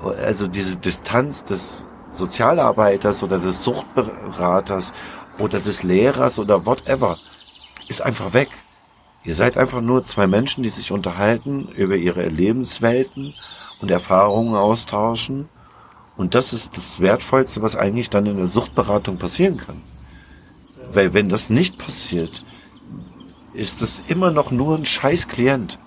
Also 0.02 0.48
diese 0.48 0.76
Distanz 0.76 1.46
des 1.46 1.86
Sozialarbeiters 2.12 3.24
oder 3.24 3.40
des 3.40 3.64
Suchtberaters 3.64 4.92
oder 5.40 5.60
des 5.60 5.84
Lehrers 5.84 6.40
oder 6.40 6.66
whatever 6.66 7.18
ist 7.88 8.02
einfach 8.02 8.34
weg. 8.34 8.50
Ihr 9.24 9.34
seid 9.34 9.58
einfach 9.58 9.80
nur 9.80 10.04
zwei 10.04 10.28
Menschen, 10.28 10.64
die 10.64 10.70
sich 10.70 10.92
unterhalten 10.92 11.70
über 11.70 11.96
ihre 11.96 12.28
Lebenswelten 12.28 13.34
und 13.84 13.92
Erfahrungen 13.92 14.56
austauschen. 14.56 15.50
Und 16.16 16.36
das 16.36 16.54
ist 16.54 16.78
das 16.78 17.00
Wertvollste, 17.00 17.62
was 17.62 17.76
eigentlich 17.76 18.10
dann 18.10 18.26
in 18.26 18.38
der 18.38 18.46
Suchtberatung 18.46 19.18
passieren 19.18 19.58
kann. 19.58 19.82
Weil 20.92 21.14
wenn 21.14 21.30
das 21.30 21.50
nicht 21.50 21.78
passiert, 21.78 22.44
ist 23.54 23.82
das 23.82 24.02
immer 24.08 24.32
noch 24.32 24.52
nur 24.52 24.78
ein 24.78 24.86
scheiß 24.86 25.28
Klient. 25.28 25.78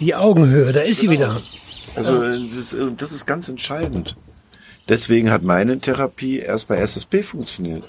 Die 0.00 0.14
Augenhöhe, 0.14 0.72
da 0.72 0.80
ist 0.80 1.00
sie 1.00 1.10
wieder. 1.10 1.42
Also 1.94 2.22
das, 2.22 2.76
das 2.96 3.12
ist 3.12 3.26
ganz 3.26 3.48
entscheidend. 3.48 4.16
Deswegen 4.88 5.30
hat 5.30 5.42
meine 5.42 5.78
Therapie 5.78 6.38
erst 6.38 6.68
bei 6.68 6.78
SSP 6.78 7.22
funktioniert. 7.22 7.84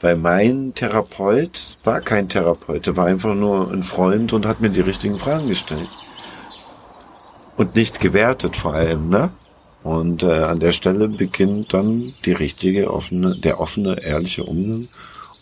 Weil 0.00 0.16
mein 0.16 0.74
Therapeut 0.74 1.78
war 1.82 2.00
kein 2.00 2.28
Therapeut, 2.28 2.86
der 2.86 2.96
war 2.96 3.06
einfach 3.06 3.34
nur 3.34 3.72
ein 3.72 3.82
Freund 3.82 4.32
und 4.32 4.46
hat 4.46 4.60
mir 4.60 4.68
die 4.68 4.82
richtigen 4.82 5.18
Fragen 5.18 5.48
gestellt. 5.48 5.88
Und 7.56 7.74
nicht 7.74 8.00
gewertet 8.00 8.56
vor 8.56 8.74
allem, 8.74 9.08
ne? 9.08 9.30
Und 9.82 10.22
äh, 10.22 10.42
an 10.42 10.60
der 10.60 10.72
Stelle 10.72 11.08
beginnt 11.08 11.72
dann 11.72 12.14
die 12.24 12.32
richtige, 12.32 12.92
offene, 12.92 13.36
der 13.36 13.60
offene, 13.60 14.02
ehrliche 14.02 14.44
Umgang 14.44 14.88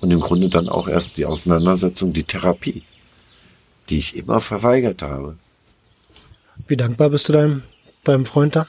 und 0.00 0.10
im 0.10 0.20
Grunde 0.20 0.48
dann 0.48 0.68
auch 0.68 0.86
erst 0.86 1.16
die 1.16 1.26
Auseinandersetzung, 1.26 2.12
die 2.12 2.24
Therapie. 2.24 2.82
die 3.88 3.98
ich 3.98 4.16
immer 4.16 4.40
verweigert 4.40 5.02
habe. 5.02 5.36
Wie 6.66 6.76
dankbar 6.76 7.10
bist 7.10 7.28
du 7.28 7.32
deinem, 7.32 7.62
deinem 8.04 8.26
Freund 8.26 8.56
da? 8.56 8.66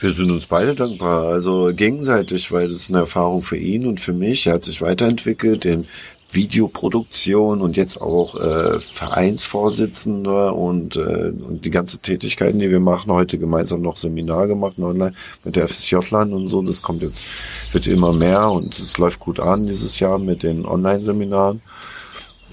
Wir 0.00 0.12
sind 0.12 0.30
uns 0.30 0.46
beide 0.46 0.74
dankbar, 0.74 1.24
also 1.24 1.72
gegenseitig, 1.74 2.52
weil 2.52 2.68
das 2.68 2.78
ist 2.78 2.90
eine 2.90 3.00
Erfahrung 3.00 3.42
für 3.42 3.56
ihn 3.56 3.86
und 3.86 4.00
für 4.00 4.12
mich. 4.12 4.46
Er 4.46 4.54
hat 4.54 4.64
sich 4.64 4.80
weiterentwickelt 4.80 5.64
in 5.64 5.86
Videoproduktion 6.30 7.62
und 7.62 7.76
jetzt 7.76 8.00
auch 8.00 8.34
äh, 8.34 8.80
Vereinsvorsitzender 8.80 10.54
und, 10.54 10.96
äh, 10.96 11.30
und 11.30 11.64
die 11.64 11.70
ganze 11.70 11.98
Tätigkeiten, 11.98 12.58
die 12.58 12.70
wir 12.70 12.80
machen, 12.80 13.12
heute 13.12 13.38
gemeinsam 13.38 13.80
noch 13.80 13.96
Seminar 13.96 14.46
gemacht 14.46 14.78
online 14.78 15.14
mit 15.44 15.56
der 15.56 15.68
FSJ-Land 15.68 16.32
und 16.32 16.48
so. 16.48 16.60
Das 16.62 16.82
kommt 16.82 17.02
jetzt, 17.02 17.24
wird 17.72 17.86
immer 17.86 18.12
mehr 18.12 18.50
und 18.50 18.78
es 18.78 18.98
läuft 18.98 19.20
gut 19.20 19.40
an 19.40 19.66
dieses 19.66 19.98
Jahr 20.00 20.18
mit 20.18 20.42
den 20.42 20.66
Online-Seminaren. 20.66 21.62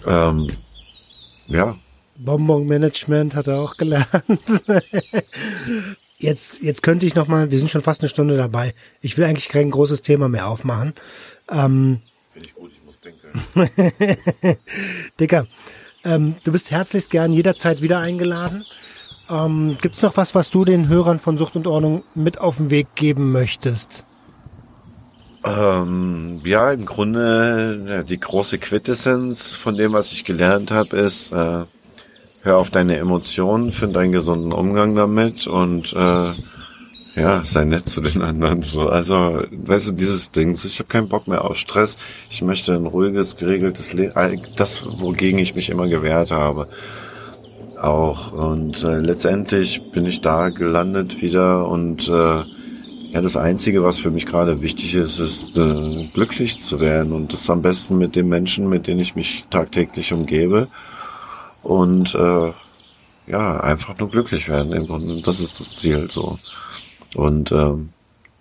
Ähm, 0.07 0.49
ja. 1.47 1.75
Bonbon-Management 2.17 3.35
hat 3.35 3.47
er 3.47 3.59
auch 3.59 3.75
gelernt. 3.75 4.07
jetzt, 6.17 6.61
jetzt 6.61 6.81
könnte 6.81 7.05
ich 7.05 7.15
noch 7.15 7.27
mal, 7.27 7.51
wir 7.51 7.59
sind 7.59 7.69
schon 7.69 7.81
fast 7.81 8.01
eine 8.01 8.09
Stunde 8.09 8.37
dabei. 8.37 8.73
Ich 9.01 9.17
will 9.17 9.25
eigentlich 9.25 9.49
kein 9.49 9.69
großes 9.69 10.01
Thema 10.01 10.29
mehr 10.29 10.47
aufmachen. 10.47 10.93
Ähm, 11.49 11.99
Finde 12.31 12.47
ich 12.47 12.55
gut, 12.55 12.71
ich 12.73 12.85
muss 12.85 12.99
denken. 13.01 13.24
Dicker, 15.19 15.47
ähm, 16.03 16.35
du 16.43 16.51
bist 16.51 16.71
herzlichst 16.71 17.09
gern 17.09 17.33
jederzeit 17.33 17.81
wieder 17.81 17.99
eingeladen. 17.99 18.65
Ähm, 19.29 19.77
Gibt 19.81 19.95
es 19.95 20.01
noch 20.01 20.17
was, 20.17 20.35
was 20.35 20.49
du 20.49 20.65
den 20.65 20.87
Hörern 20.87 21.19
von 21.19 21.37
Sucht 21.37 21.55
und 21.55 21.67
Ordnung 21.67 22.03
mit 22.13 22.39
auf 22.39 22.57
den 22.57 22.69
Weg 22.69 22.95
geben 22.95 23.31
möchtest? 23.31 24.05
Ähm, 25.43 26.41
ja, 26.43 26.71
im 26.71 26.85
Grunde 26.85 28.03
die 28.07 28.19
große 28.19 28.57
Quintessenz 28.57 29.53
von 29.53 29.77
dem, 29.77 29.93
was 29.93 30.11
ich 30.11 30.23
gelernt 30.23 30.71
habe, 30.71 30.97
ist, 30.97 31.31
äh, 31.31 31.65
hör 32.41 32.57
auf 32.57 32.71
deine 32.71 32.97
Emotionen, 32.97 33.71
find 33.71 33.95
einen 33.97 34.11
gesunden 34.11 34.53
Umgang 34.53 34.95
damit 34.95 35.45
und 35.45 35.93
äh, 35.93 36.31
ja, 37.15 37.43
sei 37.43 37.63
nett 37.63 37.87
zu 37.87 38.01
den 38.01 38.21
anderen. 38.21 38.61
So, 38.61 38.89
also, 38.89 39.43
weißt 39.51 39.89
du, 39.89 39.91
dieses 39.93 40.31
Ding, 40.31 40.53
so, 40.53 40.67
ich 40.67 40.79
habe 40.79 40.89
keinen 40.89 41.07
Bock 41.07 41.27
mehr 41.27 41.45
auf 41.45 41.57
Stress. 41.57 41.97
Ich 42.29 42.41
möchte 42.41 42.73
ein 42.73 42.85
ruhiges, 42.85 43.37
geregeltes 43.37 43.93
Leben, 43.93 44.41
das, 44.55 44.83
wogegen 44.85 45.39
ich 45.39 45.55
mich 45.55 45.69
immer 45.69 45.87
gewehrt 45.87 46.31
habe. 46.31 46.67
Auch. 47.81 48.31
Und 48.33 48.83
äh, 48.83 48.99
letztendlich 48.99 49.91
bin 49.91 50.05
ich 50.05 50.21
da 50.21 50.49
gelandet 50.49 51.21
wieder 51.21 51.67
und 51.67 52.07
äh, 52.09 52.43
ja, 53.11 53.21
das 53.21 53.37
Einzige, 53.37 53.81
was 53.81 53.97
für 53.97 54.11
mich 54.11 54.25
gerade 54.25 54.61
wichtig 54.61 54.95
ist, 54.95 55.19
ist 55.19 55.57
äh, 55.57 56.09
glücklich 56.13 56.63
zu 56.63 56.81
werden 56.81 57.13
und 57.13 57.31
das 57.31 57.49
am 57.49 57.61
besten 57.61 57.97
mit 57.97 58.17
den 58.17 58.27
Menschen, 58.27 58.67
mit 58.67 58.87
denen 58.87 58.99
ich 58.99 59.15
mich 59.15 59.45
tagtäglich 59.49 60.11
umgebe 60.11 60.67
und 61.63 62.13
äh, 62.13 62.51
ja, 63.27 63.59
einfach 63.61 63.97
nur 63.97 64.09
glücklich 64.09 64.49
werden 64.49 64.73
Grunde. 64.85 65.21
Das 65.21 65.39
ist 65.39 65.61
das 65.61 65.77
Ziel 65.77 66.11
so. 66.11 66.37
Und 67.15 67.51
ähm, 67.51 67.89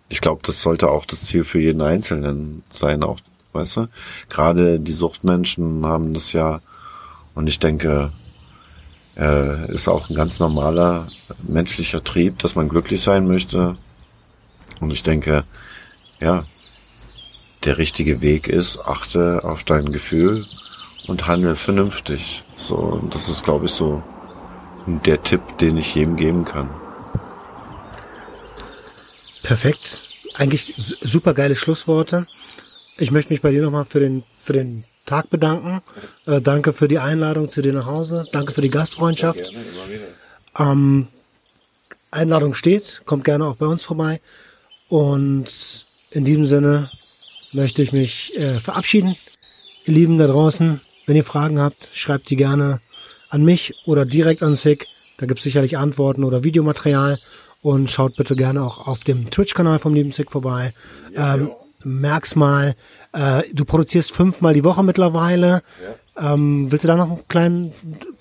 ich 0.09 0.21
glaube, 0.21 0.43
das 0.45 0.61
sollte 0.61 0.91
auch 0.91 1.07
das 1.07 1.25
Ziel 1.25 1.45
für 1.45 1.61
jeden 1.61 1.81
Einzelnen 1.81 2.63
sein, 2.69 3.03
auch, 3.03 3.21
weißt 3.53 3.77
du? 3.79 3.89
Gerade 4.29 4.81
die 4.81 4.93
Suchtmenschen 4.93 5.87
haben 5.87 6.13
das 6.13 6.33
ja, 6.33 6.61
und 7.35 7.49
ich 7.49 7.59
denke, 7.59 8.13
äh, 9.17 9.73
ist 9.73 9.89
auch 9.89 10.11
ein 10.11 10.17
ganz 10.17 10.41
normaler 10.41 11.09
menschlicher 11.47 12.03
Trieb, 12.03 12.39
dass 12.41 12.57
man 12.57 12.69
glücklich 12.69 13.01
sein 13.01 13.27
möchte. 13.27 13.77
Und 14.81 14.93
ich 14.93 15.03
denke, 15.03 15.45
ja, 16.21 16.45
der 17.65 17.79
richtige 17.79 18.21
Weg 18.21 18.49
ist, 18.49 18.79
achte 18.79 19.45
auf 19.45 19.65
dein 19.65 19.93
Gefühl 19.93 20.47
und 21.07 21.27
handle 21.27 21.55
vernünftig. 21.55 22.45
So, 22.57 23.01
das 23.11 23.29
ist, 23.29 23.45
glaube 23.45 23.67
ich, 23.67 23.73
so 23.73 24.03
der 24.87 25.23
Tipp, 25.23 25.59
den 25.59 25.77
ich 25.77 25.95
jedem 25.95 26.17
geben 26.17 26.45
kann. 26.45 26.69
Perfekt. 29.45 30.03
Eigentlich 30.35 30.75
su- 30.77 30.97
super 31.01 31.33
geile 31.35 31.55
Schlussworte. 31.55 32.27
Ich 32.99 33.11
möchte 33.13 33.33
mich 33.33 33.41
bei 33.43 33.51
dir 33.53 33.63
nochmal 33.63 33.85
für 33.85 34.01
den, 34.01 34.25
für 34.43 34.53
den 34.55 34.85
Tag 35.07 35.31
bedanken. 35.31 35.81
Äh, 36.27 36.41
danke 36.41 36.73
für 36.73 36.89
die 36.89 36.99
Einladung 36.99 37.49
zu 37.49 37.63
dir 37.63 37.73
nach 37.73 37.87
Hause. 37.87 38.27
Danke 38.33 38.53
für 38.55 38.63
die 38.63 38.71
Gastfreundschaft. 38.71 39.53
Ähm, 40.59 41.09
Einladung 42.11 42.55
steht. 42.55 43.03
Kommt 43.05 43.25
gerne 43.25 43.45
auch 43.47 43.57
bei 43.57 43.67
uns 43.67 43.85
vorbei. 43.85 44.21
Und 44.89 45.87
in 46.11 46.25
diesem 46.25 46.47
Sinne 46.47 46.91
möchte 47.53 47.83
ich 47.83 47.93
mich 47.93 48.35
äh, 48.37 48.61
verabschieden. 48.61 49.17
Ihr 49.85 49.95
Lieben 49.95 50.17
da 50.19 50.27
draußen, 50.27 50.81
wenn 51.07 51.17
ihr 51.17 51.25
Fragen 51.25 51.61
habt, 51.61 51.91
schreibt 51.93 52.31
die 52.31 52.37
gerne 52.37 52.81
an 53.29 53.45
mich 53.45 53.75
oder 53.85 54.07
direkt 54.07 54.43
an 54.43 54.55
SIG. 54.55 54.87
Da 55.19 55.27
gibt 55.27 55.41
es 55.41 55.45
sicherlich 55.45 55.77
Antworten 55.77 56.25
oder 56.25 56.43
Videomaterial. 56.45 57.19
Und 57.65 57.91
schaut 57.91 58.17
bitte 58.17 58.37
gerne 58.37 58.63
auch 58.63 58.87
auf 58.87 59.05
dem 59.05 59.31
Twitch-Kanal 59.31 59.79
vom 59.79 59.95
lieben 59.95 60.13
SIG 60.13 60.31
vorbei. 60.31 60.75
ähm, 61.17 61.51
merk's 61.83 62.37
mal, 62.37 62.75
äh, 63.15 63.43
du 63.55 63.65
produzierst 63.65 64.13
fünfmal 64.13 64.53
die 64.53 64.65
Woche 64.65 64.83
mittlerweile. 64.83 65.63
Ähm, 66.15 66.71
willst 66.71 66.85
du 66.85 66.89
da 66.89 66.97
noch 66.97 67.11
einen 67.11 67.29
kleinen 67.29 67.73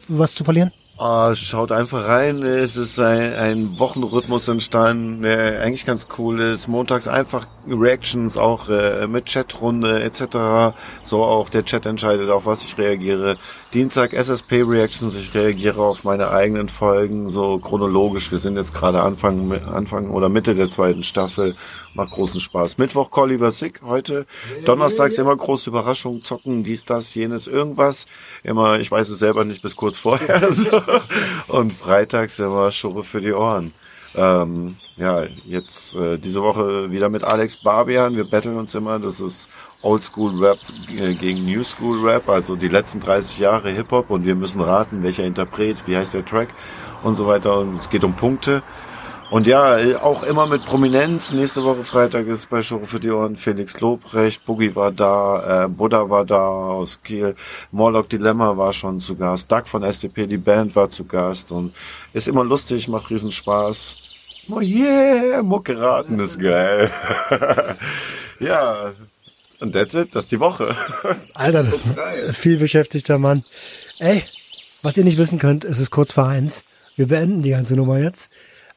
was 0.08 0.34
zu 0.34 0.46
verlieren? 0.46 0.72
Ah, 0.98 1.36
schaut 1.36 1.74
einfach 1.74 2.08
rein. 2.08 2.41
Es 2.44 2.78
ist 2.78 3.00
ein, 3.00 3.34
ein 3.34 3.80
Wochenrhythmus 3.80 4.48
entstanden, 4.48 5.24
der 5.24 5.62
eigentlich 5.62 5.86
ganz 5.86 6.08
cool 6.18 6.39
ist. 6.39 6.70
Montags 6.70 7.10
einfach 7.10 7.46
Reactions, 7.68 8.38
auch 8.38 8.70
äh, 8.70 9.08
mit 9.08 9.30
Chatrunde 9.30 10.02
etc. 10.04 10.78
So 11.04 11.26
auch 11.26 11.50
der 11.50 11.66
Chat 11.66 11.86
entscheidet, 11.86 12.30
auf 12.30 12.46
was 12.46 12.64
ich 12.64 12.78
reagiere. 12.78 13.38
Dienstag 13.74 14.14
SSP 14.14 14.62
Reactions, 14.62 15.16
ich 15.18 15.34
reagiere 15.34 15.82
auf 15.82 16.04
meine 16.04 16.30
eigenen 16.30 16.70
Folgen, 16.70 17.30
so 17.30 17.58
chronologisch. 17.58 18.30
Wir 18.30 18.38
sind 18.38 18.56
jetzt 18.56 18.72
gerade 18.72 19.02
Anfang, 19.02 19.52
Anfang 19.66 20.12
oder 20.12 20.30
Mitte 20.30 20.54
der 20.54 20.70
zweiten 20.70 21.04
Staffel. 21.04 21.56
Macht 21.96 22.12
großen 22.12 22.40
Spaß. 22.40 22.78
Mittwoch 22.78 23.10
Call 23.10 23.32
über 23.32 23.52
Sick 23.52 23.82
heute. 23.84 24.28
Donnerstags 24.66 25.18
immer 25.18 25.36
große 25.36 25.72
Überraschung, 25.72 26.22
zocken, 26.22 26.64
dies, 26.64 26.86
das, 26.86 27.16
jenes, 27.16 27.48
irgendwas. 27.48 28.06
Immer, 28.44 28.80
ich 28.80 28.92
weiß 28.92 29.10
es 29.10 29.18
selber 29.18 29.44
nicht 29.44 29.64
bis 29.64 29.76
kurz 29.76 29.98
vorher. 29.98 30.40
So. 30.52 30.80
Und 31.48 31.74
freitags 31.74 32.38
immer 32.38 32.70
Schure 32.70 33.04
für 33.04 33.22
die 33.22 33.34
Ohren. 33.34 33.74
Ähm, 34.16 34.78
ja, 34.96 35.24
jetzt 35.48 35.96
äh, 35.96 36.20
diese 36.20 36.44
Woche 36.44 36.92
wieder 36.92 37.10
mit 37.10 37.24
Alex 37.24 37.58
Barbian. 37.58 38.16
Wir 38.16 38.26
battlen 38.26 38.56
uns 38.56 38.76
immer. 38.76 39.00
Das 39.00 39.20
ist 39.20 39.50
Oldschool 39.84 40.44
Rap 40.44 40.60
äh, 40.90 41.14
gegen 41.14 41.46
New 41.46 41.64
School 41.64 42.08
Rap, 42.08 42.28
also 42.30 42.56
die 42.56 42.70
letzten 42.70 43.00
30 43.00 43.40
Jahre 43.40 43.70
Hip 43.70 43.92
Hop. 43.92 44.10
Und 44.10 44.26
wir 44.26 44.36
müssen 44.36 44.62
raten, 44.62 45.04
welcher 45.04 45.26
Interpret, 45.26 45.78
wie 45.86 45.96
heißt 45.96 46.14
der 46.14 46.26
Track 46.26 46.50
und 47.04 47.16
so 47.16 47.28
weiter. 47.28 47.60
Und 47.60 47.76
es 47.76 47.90
geht 47.90 48.04
um 48.04 48.16
Punkte. 48.16 48.64
Und 49.34 49.48
ja, 49.48 49.78
auch 50.02 50.22
immer 50.22 50.46
mit 50.46 50.64
Prominenz. 50.64 51.34
Nächste 51.34 51.64
Woche 51.64 51.84
Freitag 51.84 52.28
ist 52.28 52.52
bei 52.52 52.62
Show 52.62 52.82
für 52.84 53.00
die 53.00 53.10
Ohren 53.10 53.36
Felix 53.36 53.80
Lobrecht, 53.80 54.46
Boogie 54.46 54.76
war 54.76 54.92
da, 54.92 55.66
äh, 55.66 55.68
Buddha 55.68 56.08
war 56.08 56.24
da 56.24 56.38
aus 56.38 57.02
Kiel, 57.02 57.36
Morlock 57.72 58.10
Dilemma 58.10 58.56
war 58.56 58.72
schon 58.74 59.00
zu 59.00 59.16
Gast, 59.16 59.52
Doug 59.52 59.64
von 59.66 59.82
SDP, 59.82 60.28
die 60.28 60.38
Band 60.38 60.76
war 60.76 60.88
zu 60.88 61.06
Gast 61.06 61.52
und 61.52 61.74
ist 62.14 62.28
immer 62.28 62.44
lustig, 62.44 62.88
macht 62.88 63.10
riesen 63.10 63.32
Spaß. 63.32 63.98
Oh 64.52 64.60
yeah, 64.60 65.42
Mucke 65.42 65.82
raten 65.82 66.20
ist 66.20 66.40
geil. 66.40 66.92
ja, 68.40 68.92
und 69.64 69.72
that's 69.74 69.93
it, 69.93 70.14
das 70.14 70.26
ist 70.26 70.32
die 70.32 70.39
Woche. 70.39 70.76
Alter, 71.34 71.66
viel 72.34 72.57
beschäftigter 72.57 73.18
Mann. 73.18 73.43
Ey, 73.97 74.24
was 74.82 74.97
ihr 74.97 75.05
nicht 75.05 75.18
wissen 75.18 75.39
könnt, 75.39 75.64
es 75.64 75.80
ist 75.80 75.89
kurz 75.89 76.11
vor 76.11 76.28
eins. 76.28 76.66
Wir 76.95 77.07
beenden 77.07 77.41
die 77.41 77.51
ganze 77.51 77.76
Nummer 77.76 77.97
jetzt. 77.97 78.30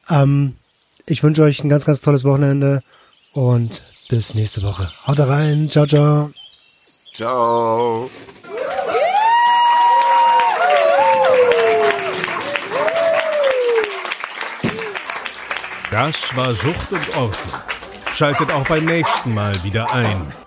Ähm, 0.09 0.55
ich 1.05 1.21
wünsche 1.23 1.43
euch 1.43 1.63
ein 1.63 1.69
ganz, 1.69 1.85
ganz 1.85 2.01
tolles 2.01 2.23
Wochenende 2.23 2.81
und 3.33 3.83
bis 4.09 4.33
nächste 4.33 4.63
Woche. 4.63 4.91
Haut 5.05 5.19
rein. 5.19 5.69
Ciao, 5.69 5.85
ciao. 5.85 6.31
Ciao. 7.13 8.09
Das 15.91 16.35
war 16.35 16.53
Sucht 16.53 16.91
und 16.91 17.09
Ordnung. 17.17 17.61
Schaltet 18.13 18.51
auch 18.51 18.67
beim 18.67 18.85
nächsten 18.85 19.33
Mal 19.33 19.63
wieder 19.63 19.91
ein. 19.93 20.46